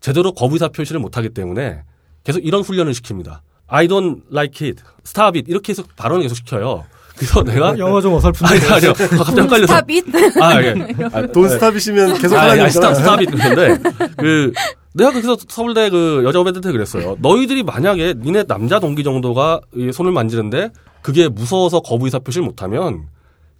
제대로 0.00 0.32
거부의사 0.32 0.68
표시를 0.68 1.00
못하기 1.00 1.30
때문에 1.30 1.84
계속 2.24 2.44
이런 2.44 2.62
훈련을 2.62 2.92
시킵니다. 2.92 3.40
I 3.68 3.86
don't 3.86 4.22
like 4.30 4.66
it, 4.66 4.82
stop 5.06 5.38
it 5.38 5.50
이렇게 5.50 5.70
해서 5.72 5.84
발언을 5.96 6.22
계속 6.22 6.34
시켜요. 6.34 6.84
그래서 7.16 7.42
내가 7.42 7.76
영어 7.78 8.00
좀 8.00 8.14
어설픈데. 8.14 8.54
아니 8.54 8.74
아니요 8.74 8.92
갑자기 8.94 9.40
헷갈려서 9.42 9.66
stop 9.74 9.94
it 9.94 10.04
아 10.40 10.62
예. 10.62 10.74
아, 11.12 11.26
don't 11.26 11.48
stop 11.48 11.71
it이면 11.71 12.18
계속 12.18 12.36
아, 12.36 12.50
하는 12.50 12.64
아, 12.64 12.68
stop, 12.68 12.94
거잖아요. 12.94 13.26
스탑이 13.26 13.26
그런데 13.26 13.90
그 14.16 14.52
내가 14.94 15.10
그래서 15.10 15.36
서울대 15.48 15.90
그 15.90 16.22
여자 16.24 16.38
후배들한테 16.38 16.72
그랬어요. 16.72 17.16
너희들이 17.20 17.62
만약에 17.62 18.14
니네 18.18 18.44
남자 18.44 18.80
동기 18.80 19.04
정도가 19.04 19.60
이 19.74 19.90
손을 19.92 20.12
만지는데 20.12 20.70
그게 21.02 21.28
무서워서 21.28 21.80
거부 21.80 22.06
의사 22.06 22.18
표시를 22.18 22.44
못하면 22.44 23.06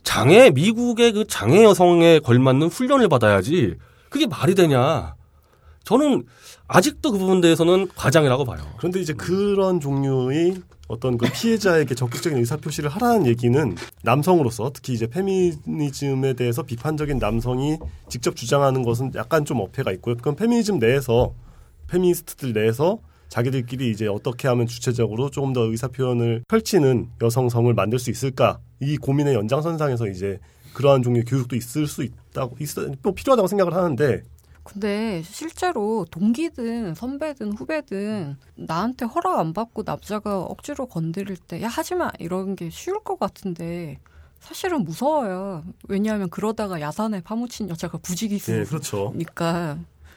장애 0.03 0.50
미국의 0.50 1.12
그 1.12 1.24
장애 1.26 1.62
여성에 1.64 2.20
걸맞는 2.20 2.68
훈련을 2.68 3.09
받아야지 3.09 3.74
그게 4.09 4.26
말이 4.26 4.55
되냐? 4.55 5.14
저는 5.84 6.24
아직도 6.68 7.12
그 7.12 7.18
부분 7.18 7.40
대해서는 7.40 7.88
과장이라고 7.96 8.44
봐요. 8.44 8.61
그런데 8.78 9.00
이제 9.00 9.12
그런 9.12 9.80
종류의 9.80 10.57
어떤 10.93 11.16
그 11.16 11.26
피해자에게 11.32 11.95
적극적인 11.95 12.38
의사 12.38 12.59
표시를 12.59 12.90
하라는 12.90 13.26
얘기는 13.26 13.74
남성으로서 14.03 14.72
특히 14.74 14.93
이제 14.93 15.07
페미니즘에 15.07 16.34
대해서 16.34 16.62
비판적인 16.62 17.16
남성이 17.16 17.78
직접 18.11 18.36
주장하는 18.36 18.82
것은 18.82 19.12
약간 19.14 19.47
좀 19.47 19.61
어폐가 19.61 19.90
있고요. 19.93 20.16
그건 20.16 20.36
페미니즘 20.36 20.78
내에서 20.78 21.32
페미니스트들 21.86 22.53
내에서 22.53 22.99
자기들끼리 23.30 23.90
이제 23.90 24.07
어떻게 24.07 24.49
하면 24.49 24.66
주체적으로 24.66 25.30
조금 25.30 25.55
더 25.55 25.62
의사 25.62 25.88
표현을 25.88 26.45
펼치는 26.47 27.09
여성성을 27.22 27.72
만들 27.72 27.99
수 27.99 28.11
있을까 28.11 28.59
이 28.78 28.99
고민의 28.99 29.32
연장선상에서 29.32 30.09
이제 30.09 30.38
그러한 30.74 31.03
종류의 31.03 31.24
교육도 31.24 31.57
있을 31.57 31.86
수 31.86 32.03
있다고 32.03 32.57
있어 32.61 32.90
또 33.03 33.14
필요하다고 33.14 33.49
생각을 33.49 33.72
하는데 33.72 34.22
근데 34.64 35.22
실제로 35.24 36.06
동기든 36.10 36.94
선배든 36.94 37.52
후배든 37.54 38.36
나한테 38.54 39.06
허락 39.06 39.38
안 39.40 39.52
받고 39.52 39.82
남자가 39.84 40.40
억지로 40.40 40.86
건드릴 40.86 41.36
때 41.36 41.60
야 41.62 41.68
하지 41.68 41.94
마 41.94 42.10
이런 42.18 42.56
게 42.56 42.70
쉬울 42.70 43.00
것 43.02 43.18
같은데 43.18 43.98
사실은 44.40 44.84
무서워요. 44.84 45.64
왜냐하면 45.88 46.28
그러다가 46.30 46.80
야산에 46.80 47.20
파묻힌 47.22 47.68
여자가 47.68 47.98
예 47.98 48.02
부지기수니까. 48.02 48.68
그렇죠. 48.68 49.12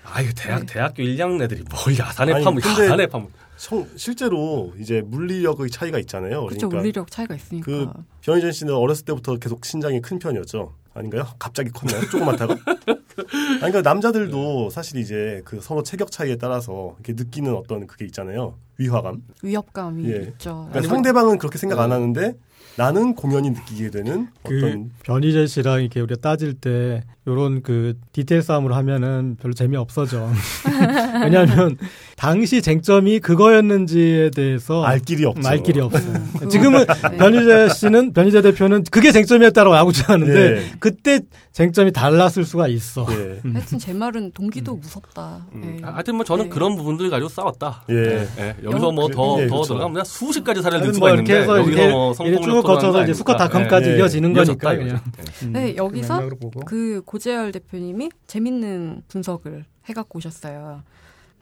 아유 0.03 0.29
대학 0.35 0.59
네. 0.61 0.65
대학교 0.67 1.03
1학년 1.03 1.41
애들이 1.43 1.63
뭘 1.63 1.97
야산에 1.97 2.43
파묻 2.43 2.63
야산에 2.65 3.07
파묻 3.07 3.31
성, 3.57 3.87
실제로 3.95 4.73
이제 4.79 5.01
물리력의 5.01 5.69
차이가 5.69 5.97
있잖아요. 5.99 6.45
그렇죠. 6.45 6.67
그러니까 6.69 6.77
물리력 6.77 7.11
차이가 7.11 7.35
있으니까. 7.35 7.65
그 7.65 7.89
변희재 8.21 8.51
씨는 8.51 8.73
어렸을 8.73 9.05
때부터 9.05 9.37
계속 9.37 9.65
신장이 9.65 10.01
큰 10.01 10.19
편이었죠. 10.19 10.73
아닌가요? 10.93 11.25
갑자기 11.39 11.69
컸나요? 11.69 12.01
조그맣다가? 12.09 12.55
아니, 13.18 13.72
그러니까 13.72 13.82
남자들도 13.82 14.70
사실 14.70 14.97
이제 14.97 15.41
그 15.45 15.59
서로 15.61 15.84
체격 15.84 16.11
차이에 16.11 16.38
따라서 16.38 16.95
이렇게 16.99 17.13
느끼는 17.13 17.53
어떤 17.53 17.88
그게 17.88 18.05
있잖아요. 18.05 18.55
위화감. 18.78 19.24
위협감이 19.41 20.05
예. 20.11 20.18
있죠. 20.30 20.68
그러니까 20.70 20.93
상대방은 20.93 21.38
그렇게 21.38 21.57
생각 21.57 21.80
안 21.80 21.91
하는데 21.91 22.36
나는 22.78 23.15
공연히 23.15 23.51
느끼게 23.51 23.89
되는 23.89 24.28
그 24.43 24.57
어떤 24.57 24.91
변희재 25.03 25.47
씨랑 25.47 25.82
이렇게 25.82 26.01
우리가 26.01 26.19
따질 26.19 26.55
때 26.55 27.03
요런 27.28 27.63
그 27.63 27.97
디테일 28.11 28.43
싸움을 28.43 28.76
하면은 28.76 29.36
별로 29.41 29.53
재미 29.53 29.78
없어져. 29.78 30.30
왜냐하면 31.23 31.78
당시 32.17 32.61
쟁점이 32.61 33.19
그거였는지에 33.19 34.30
대해서 34.30 34.84
알 34.84 34.99
길이 34.99 35.26
없죠. 35.26 35.47
알 35.47 35.63
길이 35.63 35.80
없어. 35.80 35.97
음, 35.97 36.49
지금은 36.49 36.86
네. 36.86 37.17
변희재 37.17 37.69
씨는 37.69 38.13
변희재 38.13 38.41
대표는 38.43 38.84
그게 38.91 39.11
쟁점이었다고 39.11 39.76
야구하는데 39.76 40.39
예. 40.39 40.71
그때 40.80 41.21
쟁점이 41.51 41.93
달랐을 41.93 42.43
수가 42.45 42.67
있어. 42.67 43.07
예. 43.09 43.39
음. 43.45 43.55
하여튼 43.55 43.80
제 43.80 43.93
말은 43.93 44.34
동기도 44.34 44.76
무섭다. 44.76 45.47
음. 45.53 45.80
예. 45.80 45.86
아, 45.86 45.93
하여튼 45.95 46.15
뭐 46.15 46.26
저는 46.26 46.45
네. 46.45 46.49
그런 46.49 46.76
부분들 46.76 47.09
가지고 47.09 47.30
싸웠다. 47.30 47.86
예. 47.89 48.28
예, 48.38 48.55
여기서 48.63 48.91
뭐 48.91 49.05
그래, 49.07 49.15
더더 49.15 49.41
예, 49.41 49.47
그렇죠. 49.47 49.63
들어가면 49.63 49.93
그냥 49.93 50.05
수십 50.05 50.43
가지 50.43 50.61
사례를 50.61 50.85
들 50.85 50.93
수가 50.93 51.07
뭐 51.07 51.15
이렇게 51.15 51.34
있는데 51.34 51.41
해서 51.41 51.57
여기서 51.60 52.23
이렇게 52.26 52.47
뭐쭉 52.47 52.64
거쳐서 52.65 53.03
이제 53.03 53.13
수컷 53.13 53.37
닷컴까지 53.37 53.91
예. 53.91 53.97
이어지는 53.97 54.35
이어졌다, 54.35 54.59
거니까 54.59 54.83
그냥. 54.83 55.03
음, 55.43 55.53
네, 55.53 55.71
그 55.71 55.77
여기서. 55.77 56.29
그 56.65 57.01
고재열 57.05 57.51
대표님이 57.51 58.09
재밌는 58.27 59.03
분석을 59.07 59.65
해갖고 59.89 60.17
오셨어요. 60.17 60.83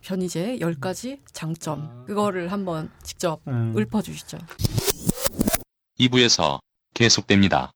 변희재 0.01 0.57
10가지 0.59 1.19
장점. 1.31 2.03
그거를 2.05 2.51
한번 2.51 2.89
직접 3.03 3.39
음. 3.47 3.73
읊어주시죠. 3.77 4.37
2부에서 5.99 6.59
계속됩니다. 6.93 7.71